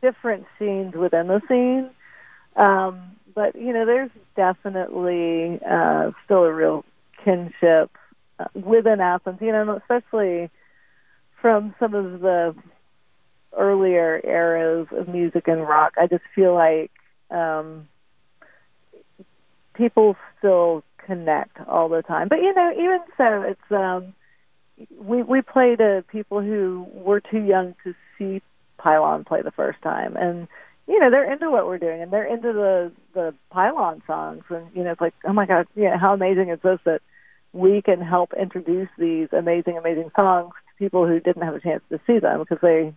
different 0.00 0.46
scenes 0.58 0.94
within 0.94 1.28
the 1.28 1.40
scene. 1.48 1.90
Um, 2.56 3.16
but 3.34 3.54
you 3.54 3.72
know, 3.72 3.84
there's 3.84 4.10
definitely 4.34 5.60
uh, 5.68 6.12
still 6.24 6.44
a 6.44 6.52
real 6.52 6.84
kinship 7.22 7.90
uh, 8.38 8.46
within 8.54 9.00
Athens, 9.00 9.38
you 9.40 9.52
know, 9.52 9.76
especially 9.76 10.50
from 11.40 11.74
some 11.78 11.94
of 11.94 12.20
the 12.20 12.54
earlier 13.56 14.20
eras 14.24 14.86
of 14.92 15.08
music 15.08 15.48
and 15.48 15.60
rock. 15.62 15.94
I 15.98 16.06
just 16.06 16.24
feel 16.34 16.54
like 16.54 16.90
um, 17.30 17.88
people 19.74 20.16
still 20.38 20.82
connect 21.04 21.56
all 21.68 21.88
the 21.88 22.02
time. 22.02 22.28
But 22.28 22.38
you 22.38 22.52
know, 22.54 22.72
even 22.72 23.00
so, 23.16 23.42
it's 23.42 23.72
um, 23.72 24.14
we 24.98 25.22
we 25.22 25.42
play 25.42 25.76
to 25.76 26.04
people 26.10 26.40
who 26.40 26.86
were 26.92 27.20
too 27.20 27.42
young 27.42 27.74
to 27.84 27.94
see 28.18 28.42
Pylon 28.78 29.24
play 29.24 29.42
the 29.42 29.50
first 29.50 29.80
time, 29.82 30.16
and 30.16 30.48
you 30.86 30.98
know 30.98 31.10
they're 31.10 31.32
into 31.32 31.50
what 31.50 31.66
we're 31.66 31.78
doing, 31.78 32.02
and 32.02 32.12
they're 32.12 32.26
into 32.26 32.52
the 32.52 32.92
the 33.14 33.34
Pylon 33.50 34.02
songs, 34.06 34.44
and 34.50 34.66
you 34.74 34.84
know 34.84 34.92
it's 34.92 35.00
like, 35.00 35.14
oh 35.24 35.32
my 35.32 35.46
god, 35.46 35.66
yeah, 35.74 35.96
how 35.98 36.12
amazing 36.12 36.50
is 36.50 36.60
this 36.62 36.78
that 36.84 37.00
we 37.52 37.80
can 37.80 38.00
help 38.00 38.32
introduce 38.38 38.88
these 38.98 39.28
amazing, 39.32 39.78
amazing 39.78 40.10
songs 40.14 40.52
to 40.68 40.84
people 40.84 41.06
who 41.06 41.20
didn't 41.20 41.42
have 41.42 41.54
a 41.54 41.60
chance 41.60 41.82
to 41.88 41.98
see 42.06 42.18
them 42.18 42.40
because 42.40 42.58
they 42.60 42.92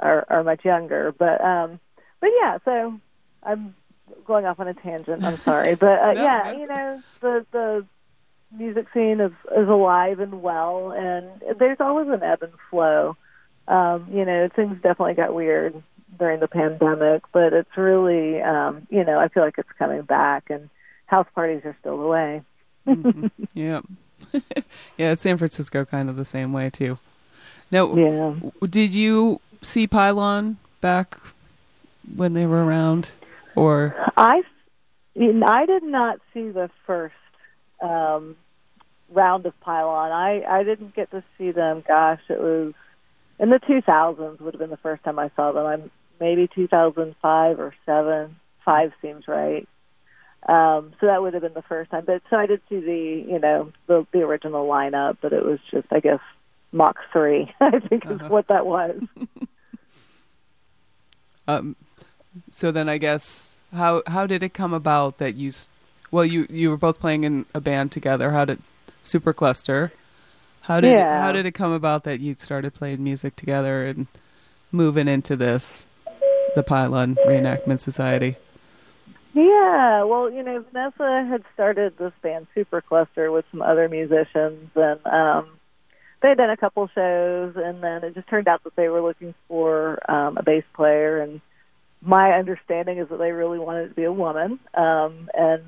are 0.00 0.24
are 0.28 0.42
much 0.44 0.64
younger. 0.64 1.12
But 1.16 1.40
um, 1.44 1.78
but 2.20 2.30
yeah, 2.40 2.58
so 2.64 2.98
I'm 3.42 3.74
going 4.26 4.44
off 4.46 4.58
on 4.60 4.68
a 4.68 4.74
tangent. 4.74 5.24
I'm 5.24 5.38
sorry, 5.44 5.74
but 5.76 5.98
uh, 6.00 6.12
No, 6.14 6.22
yeah, 6.22 6.42
no. 6.52 6.58
you 6.60 6.66
know 6.66 7.02
the 7.20 7.46
the 7.52 7.86
music 8.56 8.86
scene 8.92 9.20
is 9.20 9.32
is 9.56 9.68
alive 9.68 10.18
and 10.20 10.42
well, 10.42 10.92
and 10.92 11.26
there's 11.58 11.78
always 11.80 12.08
an 12.08 12.22
ebb 12.22 12.42
and 12.42 12.52
flow. 12.70 13.16
Um, 13.68 14.08
you 14.12 14.24
know, 14.24 14.48
things 14.56 14.74
definitely 14.82 15.14
got 15.14 15.32
weird 15.34 15.80
during 16.18 16.40
the 16.40 16.48
pandemic, 16.48 17.22
but 17.32 17.52
it's 17.52 17.76
really, 17.76 18.42
um, 18.42 18.84
you 18.90 19.04
know, 19.04 19.20
I 19.20 19.28
feel 19.28 19.44
like 19.44 19.58
it's 19.58 19.68
coming 19.78 20.02
back, 20.02 20.50
and 20.50 20.68
house 21.06 21.28
parties 21.34 21.60
are 21.64 21.76
still 21.80 21.98
the 22.00 22.06
way. 22.06 22.42
Mhm. 22.86 23.30
yeah. 23.54 23.80
yeah, 24.98 25.14
San 25.14 25.36
Francisco 25.38 25.84
kind 25.84 26.08
of 26.10 26.16
the 26.16 26.24
same 26.24 26.52
way 26.52 26.70
too. 26.70 26.98
Now, 27.70 27.94
Yeah. 27.94 28.34
did 28.68 28.92
you 28.94 29.40
see 29.62 29.86
Pylon 29.86 30.58
back 30.80 31.18
when 32.16 32.32
they 32.34 32.46
were 32.46 32.64
around, 32.64 33.10
or 33.54 33.94
I, 34.16 34.42
I 35.16 35.66
did 35.66 35.82
not 35.82 36.18
see 36.32 36.50
the 36.50 36.70
first 36.86 37.14
um, 37.82 38.36
round 39.12 39.46
of 39.46 39.58
Pylon. 39.60 40.12
I 40.12 40.42
I 40.48 40.62
didn't 40.64 40.94
get 40.94 41.10
to 41.10 41.22
see 41.38 41.50
them. 41.52 41.82
Gosh, 41.86 42.20
it 42.28 42.40
was 42.40 42.72
in 43.38 43.50
the 43.50 43.58
2000s. 43.60 44.40
Would 44.40 44.54
have 44.54 44.60
been 44.60 44.70
the 44.70 44.76
first 44.78 45.04
time 45.04 45.18
I 45.18 45.30
saw 45.36 45.52
them. 45.52 45.66
I'm 45.66 45.90
maybe 46.18 46.48
2005 46.54 47.58
or 47.60 47.74
seven. 47.86 48.36
Five 48.64 48.92
seems 49.00 49.26
right. 49.26 49.66
Um, 50.48 50.92
so 51.00 51.06
that 51.06 51.20
would 51.22 51.34
have 51.34 51.42
been 51.42 51.54
the 51.54 51.62
first 51.62 51.90
time. 51.90 52.04
But 52.06 52.22
so 52.30 52.36
I 52.36 52.46
did 52.46 52.60
see 52.68 52.80
the 52.80 53.24
you 53.32 53.38
know 53.38 53.72
the 53.86 54.06
the 54.12 54.20
original 54.20 54.66
lineup, 54.66 55.18
but 55.20 55.32
it 55.32 55.44
was 55.44 55.58
just 55.70 55.86
I 55.90 56.00
guess 56.00 56.20
Mach 56.72 56.96
three. 57.12 57.50
I 57.60 57.78
think 57.78 58.06
is 58.06 58.12
Uh-huh. 58.12 58.28
what 58.28 58.48
that 58.48 58.64
was. 58.66 59.00
um? 61.58 61.76
So 62.50 62.70
then, 62.70 62.88
I 62.88 62.98
guess 62.98 63.58
how 63.72 64.02
how 64.06 64.26
did 64.26 64.42
it 64.42 64.54
come 64.54 64.72
about 64.72 65.18
that 65.18 65.34
you, 65.34 65.52
well, 66.10 66.24
you 66.24 66.46
you 66.50 66.70
were 66.70 66.76
both 66.76 67.00
playing 67.00 67.24
in 67.24 67.46
a 67.54 67.60
band 67.60 67.92
together. 67.92 68.30
How 68.30 68.44
did 68.44 68.62
Supercluster? 69.04 69.90
How 70.62 70.80
did 70.80 70.92
Yeah. 70.92 71.20
how 71.20 71.32
did 71.32 71.46
it 71.46 71.52
come 71.52 71.72
about 71.72 72.04
that 72.04 72.20
you 72.20 72.34
started 72.34 72.74
playing 72.74 73.02
music 73.02 73.34
together 73.36 73.86
and 73.86 74.06
moving 74.72 75.08
into 75.08 75.36
this, 75.36 75.86
the 76.54 76.62
Pylon 76.62 77.16
Reenactment 77.26 77.80
Society? 77.80 78.36
Yeah, 79.32 80.02
well, 80.04 80.28
you 80.28 80.42
know, 80.42 80.64
Vanessa 80.72 81.24
had 81.28 81.44
started 81.54 81.96
this 81.98 82.12
band 82.20 82.48
Supercluster 82.56 83.32
with 83.32 83.44
some 83.52 83.62
other 83.62 83.88
musicians, 83.88 84.70
and 84.74 85.06
um, 85.06 85.46
they 86.22 86.28
had 86.30 86.38
done 86.38 86.50
a 86.50 86.56
couple 86.56 86.88
shows, 86.94 87.54
and 87.56 87.82
then 87.82 88.04
it 88.04 88.14
just 88.14 88.28
turned 88.28 88.48
out 88.48 88.64
that 88.64 88.76
they 88.76 88.88
were 88.88 89.00
looking 89.02 89.34
for 89.48 89.98
um, 90.10 90.36
a 90.36 90.42
bass 90.42 90.64
player, 90.74 91.20
and 91.20 91.40
my 92.02 92.32
understanding 92.32 92.98
is 92.98 93.08
that 93.10 93.18
they 93.18 93.32
really 93.32 93.58
wanted 93.58 93.88
to 93.88 93.94
be 93.94 94.04
a 94.04 94.12
woman, 94.12 94.58
um, 94.74 95.28
and 95.34 95.62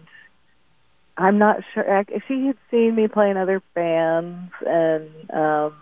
I'm 1.16 1.38
not 1.38 1.58
sure. 1.74 1.98
I- 1.98 2.04
She 2.26 2.46
had 2.46 2.56
seen 2.70 2.94
me 2.94 3.08
play 3.08 3.30
in 3.30 3.36
other 3.36 3.62
bands, 3.74 4.52
and 4.66 5.30
um, 5.30 5.74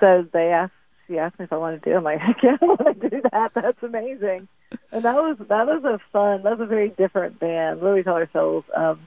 so 0.00 0.26
they 0.32 0.52
asked. 0.52 0.72
She 1.06 1.18
asked 1.18 1.38
me 1.38 1.44
if 1.44 1.52
I 1.52 1.56
wanted 1.56 1.84
to 1.84 1.90
do 1.90 1.94
it. 1.94 1.98
I'm 1.98 2.04
like, 2.04 2.20
I 2.42 2.58
want 2.64 3.00
to 3.00 3.08
do 3.08 3.22
that. 3.32 3.52
That's 3.54 3.80
amazing. 3.82 4.48
And 4.90 5.04
that 5.04 5.14
was 5.14 5.36
that 5.38 5.66
was 5.66 5.84
a 5.84 6.00
fun. 6.12 6.42
That 6.42 6.58
was 6.58 6.60
a 6.60 6.66
very 6.66 6.90
different 6.90 7.38
band. 7.38 7.80
What 7.80 7.90
do 7.90 7.94
we 7.94 8.02
call 8.02 8.14
ourselves? 8.16 8.66
Um, 8.76 9.00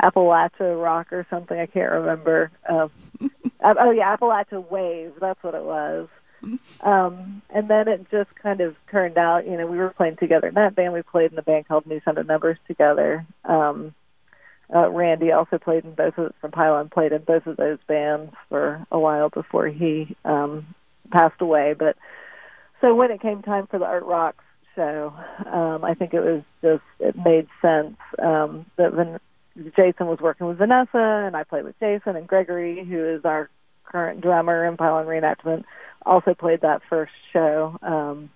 Appalachia 0.00 0.80
Rock 0.82 1.12
or 1.12 1.26
something. 1.30 1.58
I 1.58 1.66
can't 1.66 1.92
remember. 1.92 2.50
Um, 2.68 2.90
oh 3.64 3.90
yeah, 3.90 4.16
Appalachia 4.16 4.68
Wave. 4.70 5.12
That's 5.20 5.42
what 5.42 5.54
it 5.54 5.64
was. 5.64 6.08
Um, 6.80 7.42
and 7.50 7.68
then 7.68 7.86
it 7.88 8.10
just 8.10 8.34
kind 8.34 8.60
of 8.60 8.74
turned 8.90 9.16
out. 9.16 9.46
You 9.46 9.56
know, 9.56 9.66
we 9.66 9.78
were 9.78 9.90
playing 9.90 10.16
together 10.16 10.48
in 10.48 10.54
that 10.54 10.74
band. 10.74 10.92
We 10.92 11.02
played 11.02 11.30
in 11.30 11.36
the 11.36 11.42
band 11.42 11.68
called 11.68 11.86
New 11.86 12.00
Sound 12.04 12.18
of 12.18 12.26
Numbers 12.26 12.58
together. 12.66 13.24
Um, 13.44 13.94
uh, 14.74 14.88
Randy 14.90 15.32
also 15.32 15.58
played 15.58 15.84
in 15.84 15.94
both 15.94 16.16
of 16.18 16.32
from 16.40 16.50
Pylon 16.50 16.88
played 16.88 17.12
in 17.12 17.22
both 17.22 17.46
of 17.46 17.56
those 17.56 17.78
bands 17.86 18.32
for 18.48 18.86
a 18.90 18.98
while 18.98 19.28
before 19.28 19.66
he 19.68 20.16
um, 20.24 20.74
passed 21.10 21.40
away. 21.40 21.74
But 21.78 21.96
so 22.80 22.94
when 22.94 23.10
it 23.10 23.20
came 23.20 23.42
time 23.42 23.66
for 23.66 23.78
the 23.78 23.84
Art 23.84 24.04
Rocks 24.04 24.44
show, 24.74 25.12
um, 25.46 25.84
I 25.84 25.94
think 25.94 26.14
it 26.14 26.20
was 26.20 26.42
just 26.62 26.82
it 26.98 27.14
made 27.16 27.48
sense 27.60 27.96
um, 28.18 28.66
that 28.76 28.94
Van- 28.94 29.20
Jason 29.76 30.06
was 30.06 30.18
working 30.20 30.46
with 30.46 30.58
Vanessa 30.58 30.98
and 30.98 31.36
I 31.36 31.44
played 31.44 31.64
with 31.64 31.78
Jason 31.80 32.16
and 32.16 32.26
Gregory, 32.26 32.84
who 32.84 33.16
is 33.16 33.24
our 33.24 33.50
current 33.84 34.20
drummer 34.20 34.66
in 34.66 34.76
Pylon 34.76 35.06
Reenactment, 35.06 35.64
also 36.04 36.34
played 36.34 36.62
that 36.62 36.82
first 36.88 37.12
show. 37.32 37.76
Um, 37.82 38.30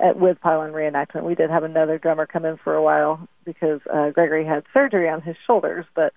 at, 0.00 0.18
with 0.18 0.40
Pylon 0.40 0.72
Reenactment. 0.72 1.24
We 1.24 1.34
did 1.34 1.50
have 1.50 1.64
another 1.64 1.98
drummer 1.98 2.26
come 2.26 2.44
in 2.44 2.56
for 2.58 2.74
a 2.74 2.82
while 2.82 3.26
because 3.44 3.80
uh, 3.92 4.10
Gregory 4.10 4.44
had 4.44 4.64
surgery 4.72 5.08
on 5.08 5.22
his 5.22 5.36
shoulders, 5.46 5.86
but 5.94 6.12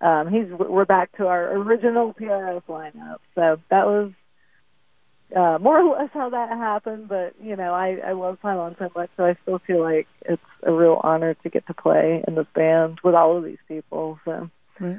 um, 0.00 0.28
he's 0.30 0.46
we're 0.50 0.84
back 0.84 1.16
to 1.16 1.26
our 1.26 1.52
original 1.52 2.14
PRS 2.14 2.62
lineup. 2.68 3.18
So 3.34 3.60
that 3.70 3.86
was 3.86 4.12
uh, 5.34 5.58
more 5.60 5.80
or 5.80 5.96
less 5.98 6.10
how 6.12 6.30
that 6.30 6.48
happened. 6.50 7.08
But 7.08 7.34
you 7.42 7.56
know, 7.56 7.72
I 7.74 7.98
I 8.06 8.12
love 8.12 8.40
Pylon 8.40 8.76
so 8.78 8.90
much, 8.94 9.10
so 9.16 9.24
I 9.24 9.36
still 9.42 9.58
feel 9.60 9.80
like 9.82 10.06
it's 10.22 10.42
a 10.62 10.72
real 10.72 11.00
honor 11.02 11.34
to 11.34 11.48
get 11.50 11.66
to 11.66 11.74
play 11.74 12.22
in 12.26 12.34
this 12.34 12.46
band 12.54 13.00
with 13.04 13.14
all 13.14 13.36
of 13.36 13.44
these 13.44 13.58
people. 13.68 14.18
So 14.24 14.48
Right. 14.80 14.98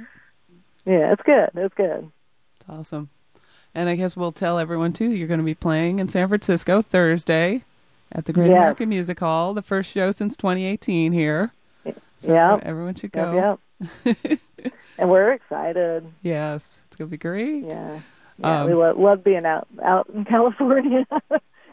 yeah, 0.85 1.11
it's 1.13 1.21
good. 1.23 1.49
It's 1.55 1.73
good. 1.75 2.11
It's 2.59 2.69
awesome. 2.69 3.09
And 3.73 3.89
I 3.89 3.95
guess 3.95 4.15
we'll 4.15 4.31
tell 4.31 4.57
everyone 4.57 4.93
too. 4.93 5.09
You're 5.11 5.27
going 5.27 5.39
to 5.41 5.45
be 5.45 5.53
playing 5.55 5.99
in 5.99 6.07
San 6.07 6.27
Francisco 6.29 6.81
Thursday 6.81 7.63
at 8.11 8.23
the 8.25 8.31
Great 8.31 8.47
Yes. 8.47 8.55
American 8.57 8.87
Music 8.89 9.19
Hall, 9.19 9.53
the 9.53 9.61
first 9.61 9.91
show 9.91 10.11
since 10.11 10.37
2018 10.37 11.11
here. 11.11 11.51
So 12.17 12.33
Yep. 12.33 12.61
everyone 12.63 12.95
should 12.95 13.11
Yep, 13.13 13.25
go. 13.33 13.59
yep. 14.05 14.39
and 14.97 15.09
we're 15.09 15.33
excited. 15.33 16.05
Yes, 16.23 16.79
it's 16.87 16.95
going 16.95 17.09
to 17.09 17.11
be 17.11 17.17
great. 17.17 17.65
Yeah. 17.65 17.99
Yeah, 18.39 18.61
Um, 18.61 18.67
we 18.67 18.73
lo- 18.73 18.95
love 18.97 19.23
being 19.23 19.45
out 19.45 19.67
out 19.83 20.09
in 20.09 20.25
California. 20.33 21.05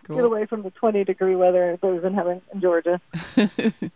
Cool. 0.04 0.16
Get 0.16 0.24
away 0.24 0.46
from 0.46 0.62
the 0.62 0.70
20 0.70 1.04
degree 1.04 1.36
weather 1.36 1.78
that 1.80 1.86
we've 1.88 2.02
been 2.02 2.14
having 2.14 2.40
in 2.52 2.60
Georgia. 2.60 3.00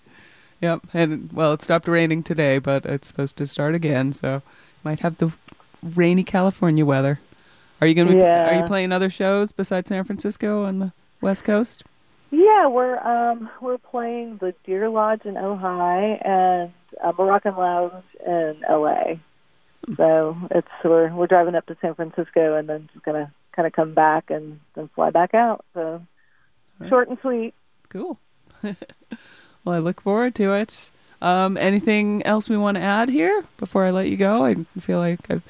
Yep. 0.62 0.86
And 0.94 1.30
well, 1.32 1.52
it 1.52 1.60
stopped 1.62 1.86
raining 1.86 2.22
today, 2.22 2.58
but 2.58 2.86
it's 2.86 3.06
supposed 3.06 3.36
to 3.36 3.46
start 3.46 3.74
again, 3.74 4.12
so 4.14 4.40
might 4.84 5.00
have 5.00 5.18
the 5.18 5.30
rainy 5.82 6.24
California 6.24 6.84
weather. 6.84 7.20
Are 7.80 7.86
you 7.86 7.94
going 7.94 8.08
to 8.08 8.14
be 8.14 8.22
are 8.22 8.54
you 8.60 8.64
playing 8.64 8.90
other 8.90 9.10
shows 9.10 9.52
besides 9.52 9.88
San 9.90 10.04
Francisco 10.04 10.64
on 10.64 10.78
the 10.78 10.92
West 11.20 11.44
Coast? 11.44 11.84
Yeah, 12.30 12.68
we're 12.68 12.96
um 13.00 13.50
we're 13.60 13.76
playing 13.78 14.38
the 14.38 14.54
Deer 14.64 14.88
Lodge 14.88 15.26
in 15.26 15.34
Ojai 15.34 16.26
and 16.26 16.72
uh, 17.04 17.12
Moroccan 17.18 17.54
Lounge 17.54 18.02
in 18.26 18.56
L.A. 18.66 19.20
So 19.96 20.36
it's 20.50 20.68
we're 20.84 21.14
we're 21.14 21.26
driving 21.26 21.54
up 21.54 21.66
to 21.66 21.76
San 21.80 21.94
Francisco 21.94 22.56
and 22.56 22.68
then 22.68 22.88
just 22.92 23.04
gonna 23.04 23.32
kind 23.52 23.66
of 23.66 23.72
come 23.72 23.94
back 23.94 24.30
and 24.30 24.60
then 24.74 24.88
fly 24.94 25.10
back 25.10 25.34
out. 25.34 25.64
So 25.74 26.02
short 26.88 27.08
and 27.08 27.18
sweet. 27.20 27.54
Cool. 27.88 28.18
well, 28.62 28.74
I 29.74 29.78
look 29.78 30.00
forward 30.00 30.34
to 30.36 30.52
it. 30.54 30.90
Um, 31.22 31.56
anything 31.56 32.22
else 32.24 32.48
we 32.48 32.56
want 32.56 32.76
to 32.76 32.82
add 32.82 33.08
here 33.08 33.44
before 33.56 33.84
I 33.84 33.90
let 33.90 34.08
you 34.08 34.16
go? 34.16 34.44
I 34.44 34.56
feel 34.80 34.98
like 34.98 35.30
I've 35.30 35.42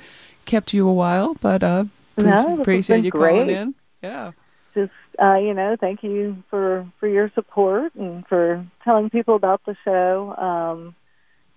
kept 0.45 0.73
you 0.73 0.89
a 0.89 0.93
while, 0.93 1.35
but 1.35 1.63
uh, 1.63 1.85
No, 2.17 2.23
appreciate, 2.23 2.35
this 2.35 2.51
has 2.51 2.59
appreciate 2.61 2.97
been 2.97 3.05
you 3.05 3.11
calling 3.11 3.51
in. 3.51 3.75
Yeah. 4.03 4.33
Just 4.75 4.93
uh, 5.21 5.37
you 5.37 5.55
know, 5.55 5.77
thank 5.81 6.03
you 6.03 6.43
for 6.51 6.87
for 7.01 7.09
your 7.09 7.31
support 7.35 7.95
and 7.95 8.27
for 8.27 8.65
telling 8.85 9.09
people 9.09 9.35
about 9.35 9.63
the 9.65 9.75
show. 9.85 10.35
Um, 10.37 10.95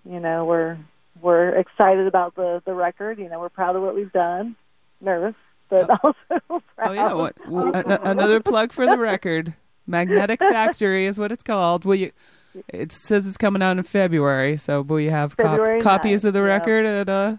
you 0.04 0.18
know, 0.18 0.46
we're 0.46 0.78
we're 1.22 1.50
excited 1.50 2.06
about 2.06 2.34
the 2.34 2.62
the 2.64 2.74
record. 2.74 3.18
You 3.18 3.28
know, 3.28 3.40
we're 3.40 3.48
proud 3.48 3.76
of 3.76 3.82
what 3.82 3.94
we've 3.94 4.12
done. 4.12 4.56
Nervous, 5.00 5.34
but 5.68 5.88
also 6.02 6.14
proud. 6.48 6.62
Oh 6.78 6.92
yeah. 6.92 7.12
What, 7.12 7.36
w- 7.44 7.72
a- 7.72 7.94
a- 7.94 8.10
another 8.10 8.40
plug 8.40 8.72
for 8.72 8.86
the 8.86 8.98
record. 8.98 9.54
Magnetic 9.86 10.38
Factory 10.40 11.06
is 11.06 11.18
what 11.18 11.32
it's 11.32 11.42
called. 11.42 11.84
Will 11.84 11.96
you? 11.96 12.12
It 12.68 12.90
says 12.92 13.26
it's 13.28 13.36
coming 13.36 13.62
out 13.62 13.78
in 13.78 13.82
February. 13.84 14.56
So 14.56 14.82
will 14.82 15.00
you 15.00 15.10
have 15.10 15.36
cop- 15.36 15.80
copies 15.80 16.24
of 16.24 16.32
the 16.32 16.40
yeah. 16.40 16.46
record 16.46 16.84
at 16.86 17.08
uh 17.08 17.36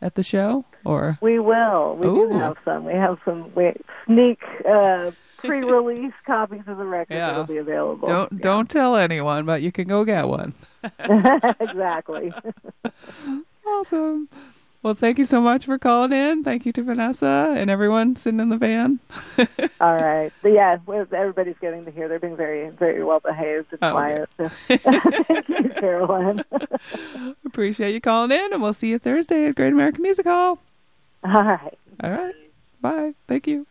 at 0.00 0.14
the 0.14 0.22
show 0.22 0.64
or? 0.84 1.18
We 1.20 1.38
will. 1.38 1.96
We 1.96 2.06
Ooh. 2.06 2.28
do 2.28 2.38
have 2.38 2.56
some. 2.64 2.84
We 2.84 2.92
have 2.94 3.18
some 3.24 3.52
we, 3.54 3.72
sneak 4.06 4.40
uh, 4.68 5.10
pre-release 5.44 6.12
copies 6.26 6.62
of 6.66 6.76
the 6.78 6.84
record 6.84 7.14
Yeah. 7.14 7.28
that'll 7.28 7.44
be 7.44 7.56
available. 7.58 8.06
Don't 8.06 8.40
don't 8.40 8.68
tell 8.70 8.96
anyone, 8.96 9.44
but 9.46 9.62
you 9.62 9.70
can 9.72 9.86
go 9.88 10.04
get 10.04 10.26
one. 10.28 10.52
exactly. 11.60 12.32
Awesome. 13.66 14.28
Well, 14.82 14.92
thank 14.92 15.18
you 15.18 15.24
so 15.24 15.40
much 15.40 15.64
for 15.64 15.78
calling 15.78 16.12
in. 16.12 16.44
Thank 16.44 16.66
you 16.66 16.72
to 16.72 16.82
Vanessa 16.82 17.54
and 17.56 17.70
everyone 17.70 18.14
sitting 18.16 18.38
in 18.40 18.50
the 18.50 18.58
van. 18.58 19.00
All 19.80 19.96
right. 19.96 20.30
But 20.42 20.52
yeah, 20.52 20.76
everybody's 21.10 21.56
getting 21.62 21.86
to 21.86 21.90
hear. 21.90 22.06
They're 22.06 22.18
being 22.18 22.36
very, 22.36 22.68
very 22.68 23.02
well 23.02 23.20
behaved 23.20 23.68
and 23.72 23.78
Oh, 23.82 23.92
quiet. 23.92 24.28
So. 24.36 24.44
Thank 24.76 25.48
you, 25.48 25.68
Carolyn. 25.70 26.44
Appreciate 27.46 27.94
you 27.94 28.02
calling 28.02 28.30
in, 28.30 28.52
and 28.52 28.60
we'll 28.60 28.74
see 28.74 28.90
you 28.90 28.98
Thursday 28.98 29.46
at 29.46 29.54
Great 29.54 29.72
American 29.72 30.02
Music 30.02 30.26
Hall. 30.26 30.58
All 31.24 31.42
right. 31.42 31.78
All 32.02 32.10
right. 32.10 32.34
Bye. 32.82 33.14
Thank 33.26 33.46
you. 33.46 33.66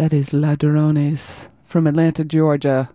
That 0.00 0.14
is 0.14 0.32
Ladrones 0.32 1.50
from 1.62 1.86
Atlanta, 1.86 2.24
Georgia. 2.24 2.88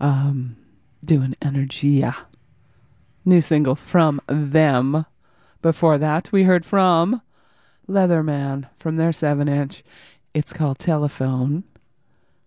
Um, 0.00 0.58
doing 1.02 1.34
Energia. 1.40 2.14
New 3.24 3.40
single 3.40 3.74
from 3.74 4.20
them. 4.26 5.06
Before 5.62 5.96
that, 5.96 6.30
we 6.30 6.42
heard 6.42 6.66
from 6.66 7.22
Leatherman 7.88 8.68
from 8.78 8.96
their 8.96 9.14
7 9.14 9.48
inch. 9.48 9.82
It's 10.34 10.52
called 10.52 10.78
Telephone. 10.78 11.64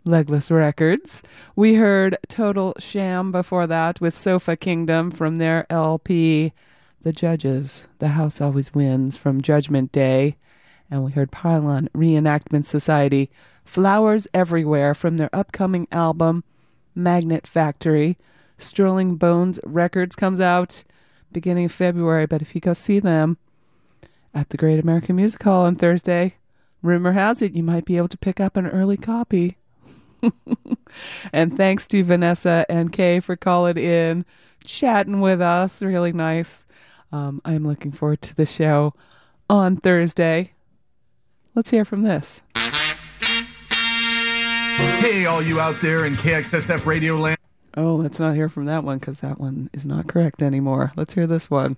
Legless 0.06 0.52
Records. 0.52 1.24
We 1.56 1.74
heard 1.74 2.16
Total 2.30 2.76
Sham 2.78 3.32
before 3.32 3.66
that 3.66 4.00
with 4.00 4.14
Sofa 4.14 4.56
Kingdom 4.56 5.10
from 5.10 5.38
their 5.38 5.66
LP 5.72 6.54
The 7.02 7.12
Judges. 7.12 7.88
The 7.98 8.10
House 8.10 8.40
Always 8.40 8.76
Wins 8.76 9.18
from 9.18 9.42
Judgment 9.42 9.92
Day. 9.92 10.38
And 10.92 11.04
we 11.04 11.12
heard 11.14 11.32
Pylon 11.32 11.90
Reenactment 11.96 12.68
Society 12.68 13.32
Flowers 13.74 14.28
Everywhere 14.36 14.94
from 14.94 15.18
their 15.18 15.32
upcoming 15.34 15.88
album 15.92 16.44
Magnet 16.94 17.48
Factory. 17.48 18.20
Strolling 18.60 19.16
Bones 19.16 19.60
Records 19.64 20.16
comes 20.16 20.40
out 20.40 20.84
beginning 21.32 21.66
of 21.66 21.72
February, 21.72 22.28
but 22.28 22.44
if 22.44 22.54
you 22.54 22.62
go 22.62 22.74
see 22.74 23.00
them 23.00 23.40
at 24.32 24.50
the 24.50 24.58
Great 24.58 24.80
American 24.80 25.16
Music 25.16 25.42
Hall 25.42 25.66
on 25.66 25.76
Thursday, 25.76 26.36
rumor 26.84 27.14
has 27.14 27.42
it 27.42 27.56
you 27.56 27.64
might 27.64 27.84
be 27.84 27.98
able 27.98 28.10
to 28.10 28.18
pick 28.20 28.40
up 28.40 28.58
an 28.58 28.68
early 28.68 28.96
copy. 28.96 29.58
and 31.34 31.58
thanks 31.58 31.88
to 31.88 32.04
Vanessa 32.04 32.68
and 32.70 32.94
Kay 32.94 33.20
for 33.22 33.36
calling 33.36 33.80
in, 33.80 34.24
chatting 34.64 35.20
with 35.20 35.42
us. 35.42 35.82
Really 35.82 36.14
nice. 36.14 36.64
Um, 37.12 37.42
I'm 37.44 37.66
looking 37.66 37.92
forward 37.92 38.22
to 38.22 38.36
the 38.36 38.46
show 38.46 38.94
on 39.50 39.78
Thursday. 39.78 40.54
Let's 41.56 41.72
hear 41.72 41.86
from 41.86 42.04
this. 42.04 42.40
Hey, 44.78 45.26
all 45.26 45.42
you 45.42 45.60
out 45.60 45.80
there 45.82 46.06
in 46.06 46.14
KXSF 46.14 46.88
Radio 46.88 47.16
Land. 47.16 47.38
Oh, 47.78 47.96
let's 47.96 48.20
not 48.20 48.34
hear 48.34 48.50
from 48.50 48.66
that 48.66 48.84
one 48.84 48.98
because 48.98 49.20
that 49.20 49.40
one 49.40 49.70
is 49.72 49.86
not 49.86 50.08
correct 50.08 50.42
anymore. 50.42 50.92
Let's 50.96 51.14
hear 51.14 51.28
this 51.28 51.50
one. 51.50 51.78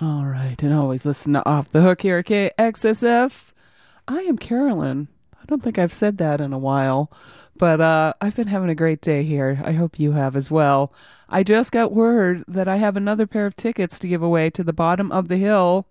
All 0.00 0.24
right, 0.24 0.60
and 0.60 0.74
always 0.74 1.04
listen 1.04 1.34
to 1.34 1.48
Off 1.48 1.70
the 1.70 1.80
Hook 1.80 2.02
here 2.02 2.18
at 2.18 2.26
KXSF. 2.26 3.52
I 4.08 4.22
am 4.22 4.36
Carolyn. 4.36 5.06
I 5.40 5.44
don't 5.46 5.62
think 5.62 5.78
I've 5.78 5.92
said 5.92 6.18
that 6.18 6.40
in 6.40 6.52
a 6.52 6.58
while, 6.58 7.12
but 7.56 7.80
uh, 7.80 8.12
I've 8.20 8.34
been 8.34 8.48
having 8.48 8.70
a 8.70 8.74
great 8.74 9.00
day 9.00 9.22
here. 9.22 9.62
I 9.64 9.70
hope 9.70 10.00
you 10.00 10.10
have 10.10 10.34
as 10.34 10.50
well. 10.50 10.92
I 11.28 11.44
just 11.44 11.70
got 11.70 11.92
word 11.92 12.42
that 12.48 12.66
I 12.66 12.76
have 12.76 12.96
another 12.96 13.28
pair 13.28 13.46
of 13.46 13.54
tickets 13.54 14.00
to 14.00 14.08
give 14.08 14.20
away 14.20 14.50
to 14.50 14.64
the 14.64 14.72
bottom 14.72 15.12
of 15.12 15.28
the 15.28 15.36
hill 15.36 15.86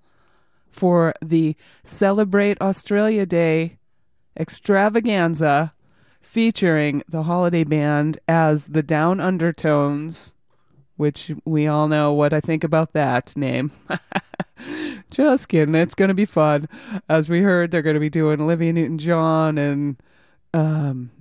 for 0.70 1.14
the 1.24 1.56
Celebrate 1.86 2.60
Australia 2.60 3.26
Day 3.26 3.78
extravaganza 4.38 5.74
featuring 6.22 7.04
the 7.08 7.24
holiday 7.24 7.64
band 7.64 8.20
as 8.28 8.68
the 8.68 8.84
Down 8.84 9.22
Undertones 9.22 10.33
which 11.04 11.34
we 11.44 11.68
all 11.68 11.90
know 11.90 12.14
what 12.14 12.32
I 12.32 12.40
think 12.40 12.64
about 12.64 12.94
that 12.94 13.36
name. 13.36 13.74
Just 15.12 15.50
kidding. 15.50 15.76
It's 15.76 15.96
going 15.96 16.08
to 16.08 16.14
be 16.14 16.24
fun. 16.24 16.70
As 17.10 17.28
we 17.28 17.42
heard, 17.42 17.72
they're 17.72 17.82
going 17.82 17.96
to 17.96 18.00
be 18.00 18.10
doing 18.10 18.40
Olivia 18.40 18.72
Newton 18.72 18.98
John 18.98 19.58
and, 19.58 19.98
um, 20.54 21.12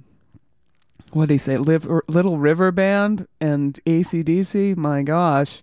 what 1.10 1.26
do 1.26 1.34
you 1.34 1.38
say, 1.38 1.56
Liv- 1.56 1.90
Little 2.06 2.38
River 2.38 2.70
Band 2.70 3.26
and 3.40 3.80
ACDC. 3.84 4.76
My 4.76 5.02
gosh. 5.02 5.60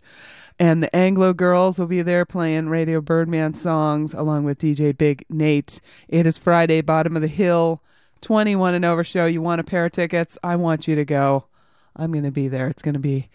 And 0.59 0.83
the 0.83 0.93
Anglo 0.93 1.31
Girls 1.31 1.79
will 1.79 1.87
be 1.87 2.01
there 2.01 2.25
playing 2.25 2.67
Radio 2.67 2.99
Birdman 2.99 3.53
songs 3.53 4.13
along 4.13 4.43
with 4.43 4.59
DJ 4.59 4.97
Big 4.97 5.23
Nate. 5.29 5.79
It 6.09 6.25
is 6.27 6.37
Friday, 6.37 6.81
bottom 6.81 7.15
of 7.15 7.21
the 7.21 7.29
hill, 7.29 7.81
21 8.19 8.73
and 8.73 8.83
over 8.83 9.05
show. 9.05 9.25
You 9.25 9.41
want 9.41 9.61
a 9.61 9.63
pair 9.63 9.85
of 9.85 9.93
tickets? 9.93 10.37
I 10.43 10.57
want 10.57 10.89
you 10.89 10.95
to 10.97 11.05
go. 11.05 11.45
I'm 11.95 12.11
going 12.11 12.25
to 12.25 12.31
be 12.31 12.49
there. 12.49 12.67
It's 12.67 12.81
going 12.81 12.95
to 12.95 12.99
be 12.99 13.29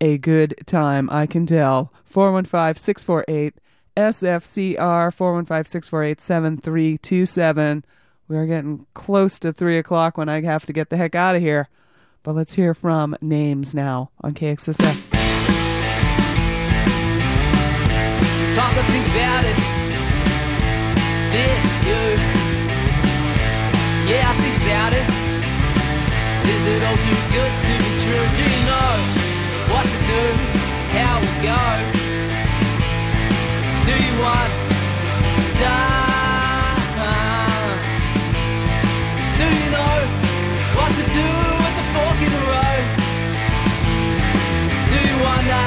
a 0.00 0.18
good 0.18 0.54
time, 0.66 1.08
I 1.10 1.26
can 1.26 1.46
tell. 1.46 1.92
415 2.04 2.80
648 2.80 3.54
SFCR 3.96 5.12
415 5.12 5.64
648 5.64 6.20
7327. 6.20 7.84
We 8.28 8.36
are 8.36 8.46
getting 8.46 8.86
close 8.94 9.38
to 9.40 9.52
3 9.52 9.78
o'clock 9.78 10.16
when 10.16 10.28
I 10.28 10.42
have 10.42 10.66
to 10.66 10.72
get 10.72 10.90
the 10.90 10.96
heck 10.96 11.14
out 11.14 11.34
of 11.34 11.42
here. 11.42 11.68
But 12.22 12.34
let's 12.34 12.54
hear 12.54 12.74
from 12.74 13.16
Names 13.20 13.74
now 13.74 14.10
on 14.22 14.34
KXSF. 14.34 15.10
To 18.54 18.64
about 18.64 19.44
it. 19.44 19.56
This, 21.32 21.66
you. 21.86 22.02
Yeah, 24.10 24.26
I 24.26 24.34
think 24.40 24.56
about 24.62 24.92
it. 24.92 25.06
Is 26.48 26.66
it 26.66 26.82
all 26.82 26.96
too 26.96 27.18
good 27.32 27.52
to 27.64 27.72
be 27.78 27.90
true? 28.02 28.26
Do 28.36 28.42
you 28.42 28.66
know 28.66 29.27
what 29.70 29.84
to 29.84 29.98
do? 30.12 30.22
How 30.96 31.20
we 31.20 31.32
go? 31.44 31.62
Do 33.88 33.94
you 34.04 34.14
want 34.24 34.52
die? 35.60 36.08
Do 39.38 39.44
you 39.44 39.70
know 39.70 39.96
what 40.76 40.90
to 40.98 41.04
do 41.18 41.28
at 41.66 41.74
the 41.78 41.84
fork 41.94 42.18
in 42.26 42.30
the 42.36 42.44
road? 42.52 42.84
Do 44.92 44.98
you 45.08 45.16
wonder 45.28 45.64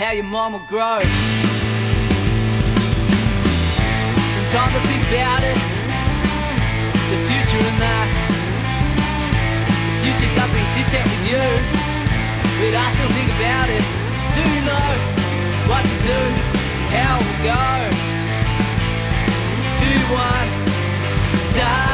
how 0.00 0.12
your 0.12 0.24
mom 0.24 0.52
will 0.52 0.66
grow? 0.70 1.02
Time 4.52 4.72
to 4.72 4.80
think 4.88 5.02
about 5.08 5.42
it. 5.44 5.58
The 7.12 7.18
future 7.28 7.62
and 7.70 7.78
that. 7.80 8.08
The 9.88 9.94
future 10.04 10.30
doesn't 10.34 10.62
exist 10.66 10.92
yet 10.92 11.04
with 11.04 11.24
you. 11.30 11.81
But 12.62 12.74
I 12.76 12.92
still 12.94 13.10
think 13.10 13.26
about 13.26 13.68
it. 13.70 13.82
Do 14.38 14.42
you 14.54 14.62
know 14.62 14.88
what 15.66 15.82
to 15.82 15.96
do? 16.06 16.20
How 16.94 17.18
we 17.18 17.34
go? 17.42 17.58
Do 19.80 19.86
you 19.90 20.04
want 20.14 20.48
die? 21.58 21.90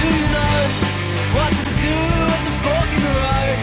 Do 0.00 0.04
you 0.08 0.26
know 0.36 0.56
what 1.36 1.50
to 1.52 1.64
do 1.84 1.96
at 2.32 2.42
the 2.48 2.54
fork 2.64 2.88
in 2.96 3.02
the 3.04 3.12
road? 3.28 3.58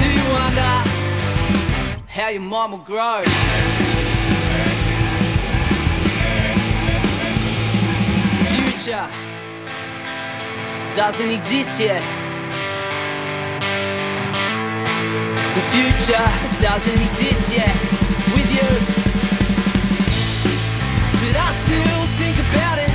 Do 0.00 0.06
you 0.10 0.24
wonder 0.34 0.74
how 2.08 2.28
your 2.30 2.42
mom 2.42 2.72
will 2.72 2.78
grow? 2.78 3.22
Future 8.50 9.29
doesn't 10.94 11.30
exist 11.30 11.78
yet. 11.78 12.02
The 15.54 15.62
future 15.70 16.26
doesn't 16.60 17.00
exist 17.06 17.52
yet 17.52 17.74
with 18.34 18.50
you. 18.50 18.68
But 21.22 21.36
I 21.38 21.54
still 21.62 22.02
think 22.18 22.36
about 22.42 22.78
it. 22.82 22.90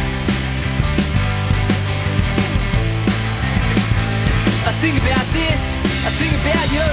I 4.67 4.73
think 4.83 4.97
about 4.99 5.27
this. 5.31 5.63
I 6.03 6.11
think 6.19 6.33
about 6.43 6.67
you. 6.75 6.89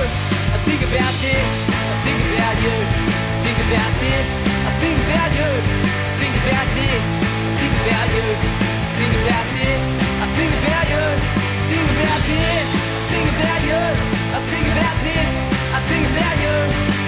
I 0.54 0.58
think 0.62 0.82
about 0.86 1.14
this. 1.18 1.52
I 1.66 1.96
think 2.06 2.20
about 2.30 2.56
you. 2.62 2.76
Think 3.42 3.58
about 3.66 3.92
this. 3.98 4.30
I 4.46 4.72
think 4.78 4.98
about 5.02 5.30
you. 5.34 5.50
Think 6.22 6.34
about 6.46 6.68
this. 6.78 7.06
Think 7.58 7.74
about 7.82 8.08
you. 8.14 8.81
I 8.92 8.94
think 8.94 9.14
about 9.24 9.48
this. 9.56 9.86
I 10.20 10.26
think 10.36 10.52
about 10.52 10.86
you. 10.92 11.04
Think 11.72 11.88
about 11.96 12.22
this. 12.28 12.68
Think 13.08 13.28
about 13.40 13.60
you. 13.64 13.82
I 14.36 14.40
think 14.52 14.66
about 14.68 14.96
this. 15.00 15.32
I 15.48 15.80
think 15.88 16.04
about 16.12 16.36
you. 16.44 16.56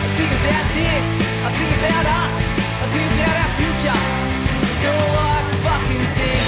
I 0.00 0.08
think 0.16 0.32
about 0.32 0.66
this. 0.72 1.08
I 1.44 1.50
think 1.52 1.72
about 1.84 2.06
us. 2.24 2.36
I 2.80 2.86
think 2.88 3.08
about 3.20 3.36
our 3.36 3.52
future. 3.60 4.00
All 4.88 5.12
I 5.12 5.44
fucking 5.60 6.06
think 6.16 6.43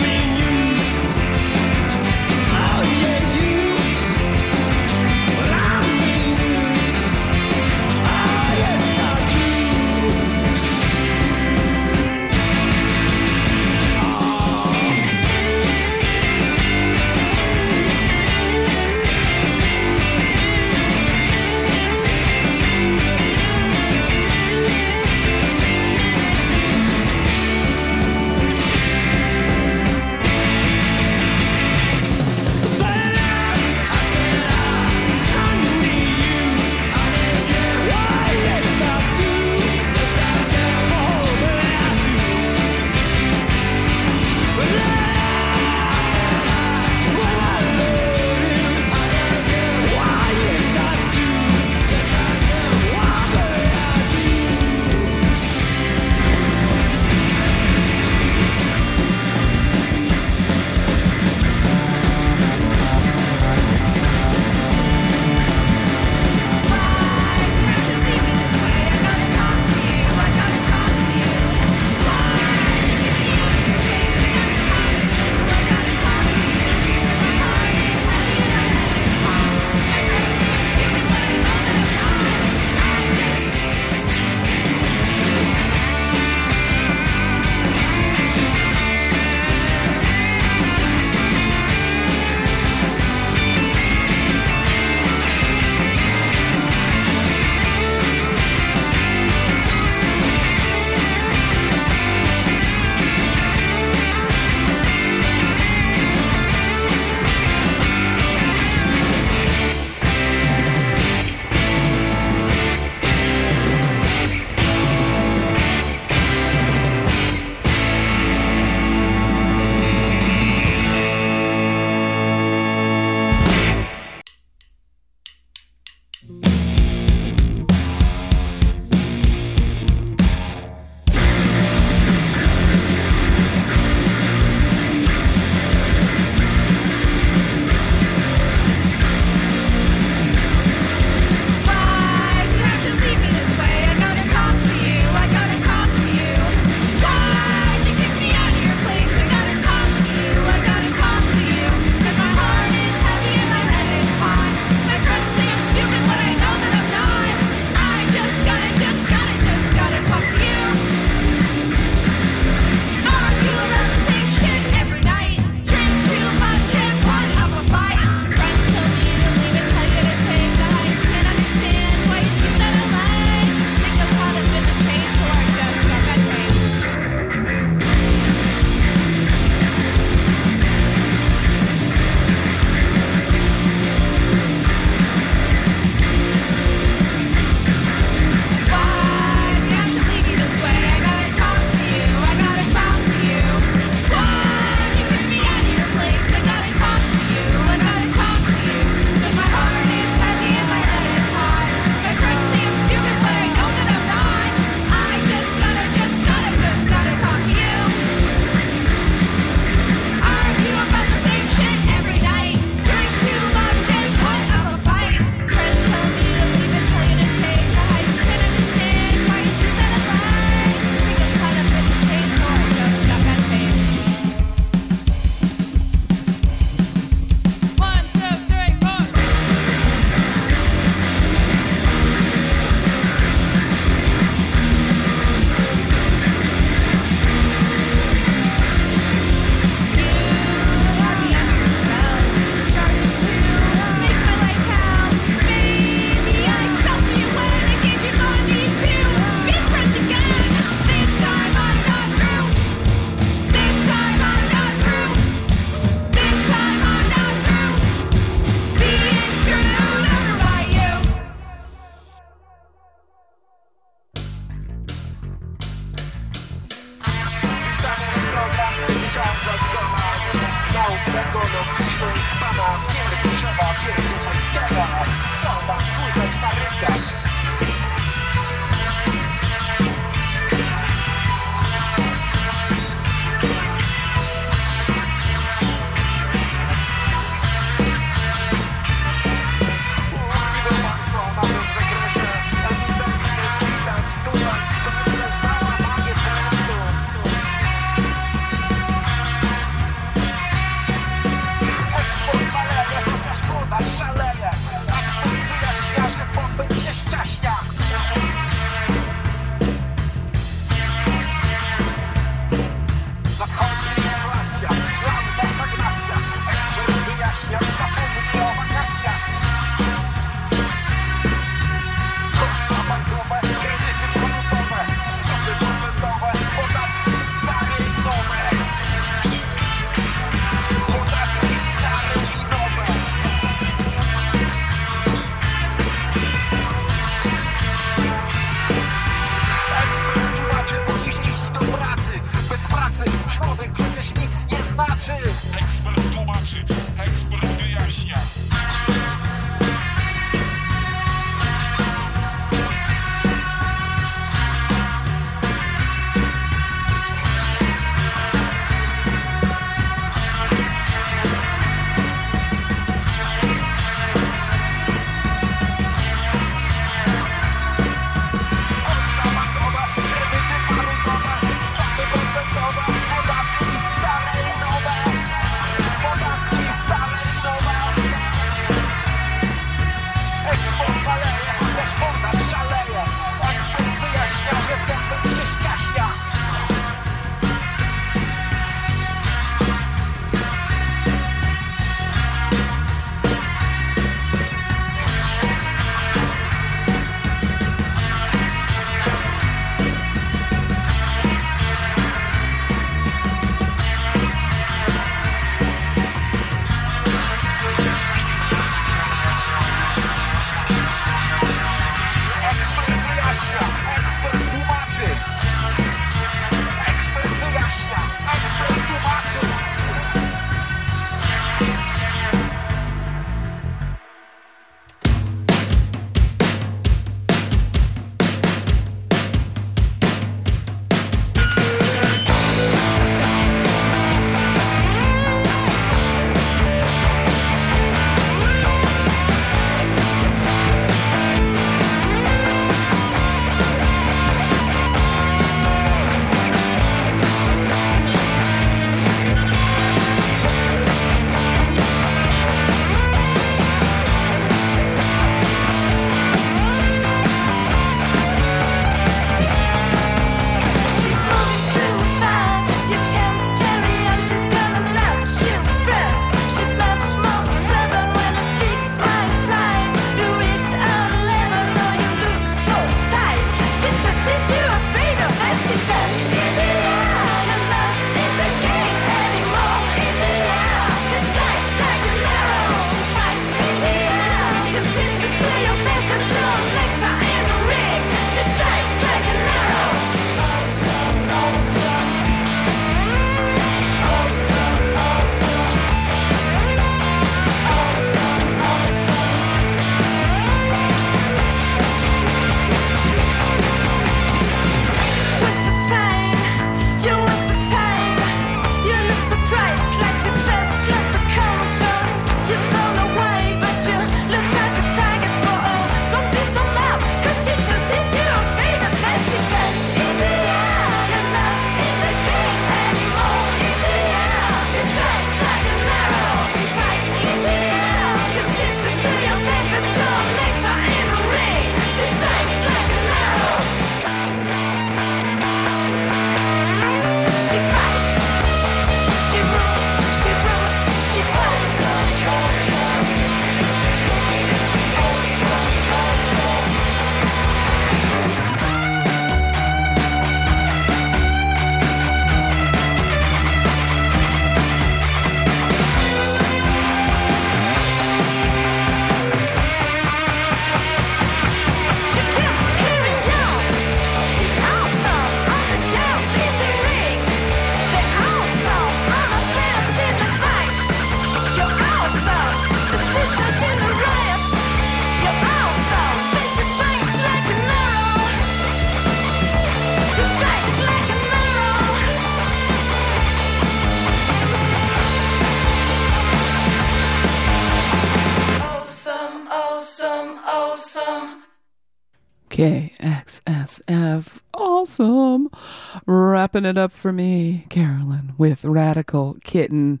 Wrapping 596.54 596.70
it 596.70 596.78
up 596.78 596.92
for 596.92 597.12
me, 597.12 597.66
Carolyn, 597.68 598.32
with 598.38 598.64
Radical 598.64 599.38
Kitten. 599.42 600.00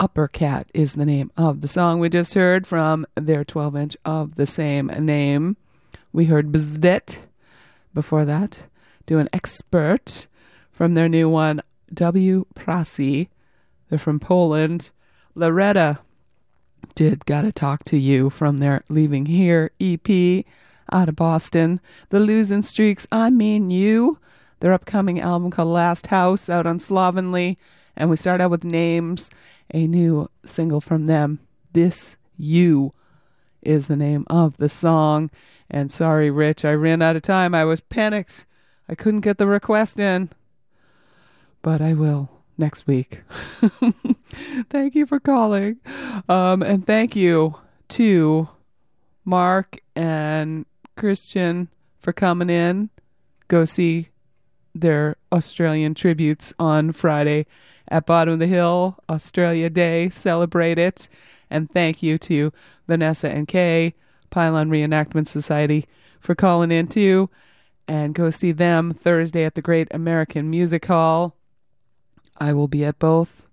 Upper 0.00 0.28
Cat 0.28 0.70
is 0.72 0.94
the 0.94 1.04
name 1.04 1.30
of 1.36 1.60
the 1.60 1.68
song 1.68 2.00
we 2.00 2.08
just 2.08 2.32
heard 2.32 2.66
from 2.66 3.04
their 3.16 3.44
12 3.44 3.76
inch 3.76 3.96
of 4.02 4.36
the 4.36 4.46
same 4.46 4.86
name. 4.86 5.58
We 6.10 6.24
heard 6.24 6.50
Bzdet 6.50 7.18
before 7.92 8.24
that. 8.24 8.60
Do 9.04 9.18
an 9.18 9.28
expert 9.34 10.26
from 10.72 10.94
their 10.94 11.06
new 11.06 11.28
one, 11.28 11.60
W. 11.92 12.46
Prasi. 12.54 13.28
They're 13.90 13.98
from 13.98 14.18
Poland. 14.18 14.90
Loretta 15.34 15.98
did 16.94 17.26
Gotta 17.26 17.52
Talk 17.52 17.84
to 17.84 17.98
You 17.98 18.30
from 18.30 18.56
their 18.56 18.84
Leaving 18.88 19.26
Here 19.26 19.70
EP 19.78 20.46
out 20.90 21.10
of 21.10 21.16
Boston. 21.16 21.78
The 22.08 22.20
Losing 22.20 22.62
Streaks, 22.62 23.06
I 23.12 23.28
Mean 23.28 23.70
You, 23.70 24.18
their 24.60 24.72
upcoming 24.72 25.20
album 25.20 25.50
called 25.50 25.68
Last 25.68 26.08
House 26.08 26.48
out 26.48 26.66
on 26.66 26.78
Slovenly. 26.78 27.58
And 27.96 28.10
we 28.10 28.16
start 28.16 28.40
out 28.40 28.50
with 28.50 28.64
Names, 28.64 29.30
a 29.72 29.86
new 29.86 30.28
single 30.44 30.80
from 30.80 31.06
them. 31.06 31.40
This 31.72 32.16
You 32.36 32.92
is 33.62 33.86
the 33.86 33.96
name 33.96 34.24
of 34.28 34.56
the 34.56 34.68
song. 34.68 35.30
And 35.70 35.90
sorry, 35.90 36.30
Rich, 36.30 36.64
I 36.64 36.72
ran 36.72 37.02
out 37.02 37.16
of 37.16 37.22
time. 37.22 37.54
I 37.54 37.64
was 37.64 37.80
panicked. 37.80 38.46
I 38.88 38.94
couldn't 38.94 39.20
get 39.20 39.38
the 39.38 39.46
request 39.46 39.98
in. 39.98 40.30
But 41.62 41.80
I 41.80 41.94
will 41.94 42.30
next 42.58 42.86
week. 42.86 43.22
thank 44.70 44.94
you 44.94 45.06
for 45.06 45.18
calling. 45.18 45.78
Um, 46.28 46.62
and 46.62 46.86
thank 46.86 47.16
you 47.16 47.56
to 47.90 48.48
Mark 49.24 49.78
and 49.96 50.66
Kristian 50.96 51.68
for 51.98 52.12
coming 52.12 52.50
in. 52.50 52.90
Go 53.48 53.64
see 53.64 54.08
their 54.74 55.16
Australian 55.32 55.94
tributes 55.94 56.52
on 56.58 56.92
Friday 56.92 57.46
at 57.88 58.06
Bottom 58.06 58.34
of 58.34 58.40
the 58.40 58.46
Hill, 58.46 58.98
Australia 59.08 59.70
Day. 59.70 60.08
Celebrate 60.08 60.78
it. 60.78 61.08
And 61.50 61.70
thank 61.70 62.02
you 62.02 62.18
to 62.18 62.52
Vanessa 62.88 63.30
and 63.30 63.46
Kay, 63.46 63.94
Pylon 64.30 64.70
Reenactment 64.70 65.28
Society, 65.28 65.86
for 66.18 66.34
calling 66.34 66.72
in 66.72 66.88
too. 66.88 67.30
And 67.86 68.14
go 68.14 68.30
see 68.30 68.52
them 68.52 68.94
Thursday 68.94 69.44
at 69.44 69.54
the 69.54 69.62
Great 69.62 69.88
American 69.90 70.48
Music 70.50 70.86
Hall. 70.86 71.36
I 72.38 72.52
will 72.52 72.68
be 72.68 72.84
at 72.84 72.98
both. 72.98 73.46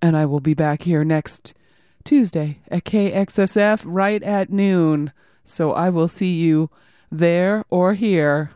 And 0.00 0.16
I 0.16 0.26
will 0.26 0.40
be 0.40 0.54
back 0.54 0.82
here 0.82 1.04
next 1.04 1.54
Tuesday 2.02 2.58
at 2.68 2.84
KXSF 2.84 3.84
right 3.86 4.22
at 4.22 4.50
noon. 4.50 5.12
So 5.44 5.72
I 5.72 5.90
will 5.90 6.08
see 6.08 6.34
you 6.34 6.70
there 7.10 7.64
or 7.70 7.94
here. 7.94 8.50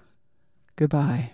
Goodbye. 0.74 1.30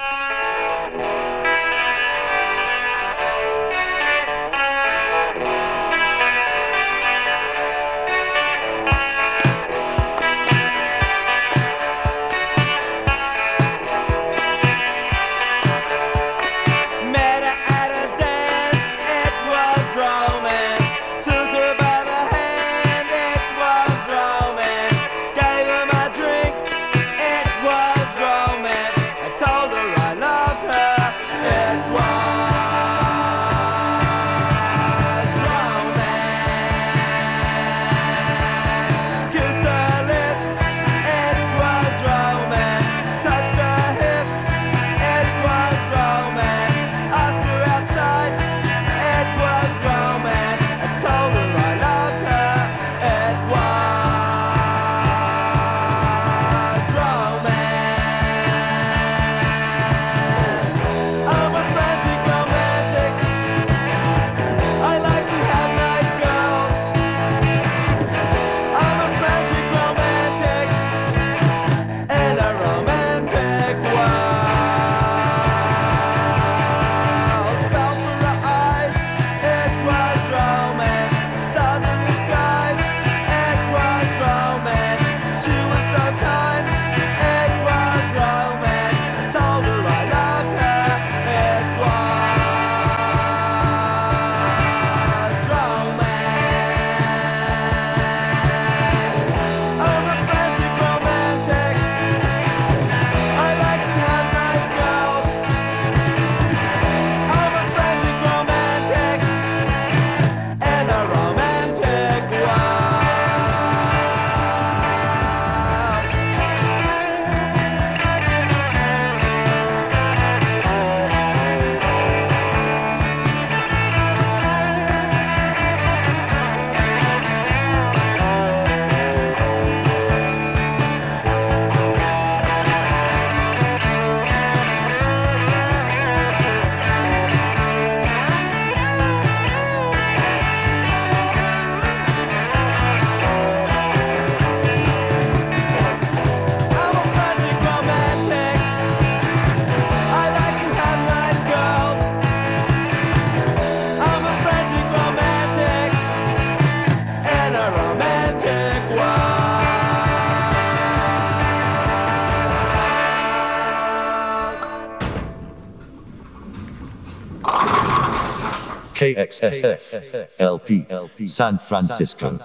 KXSF 169.15 170.29
LP 170.39 171.27
San 171.27 171.59
Francisco. 171.59 172.39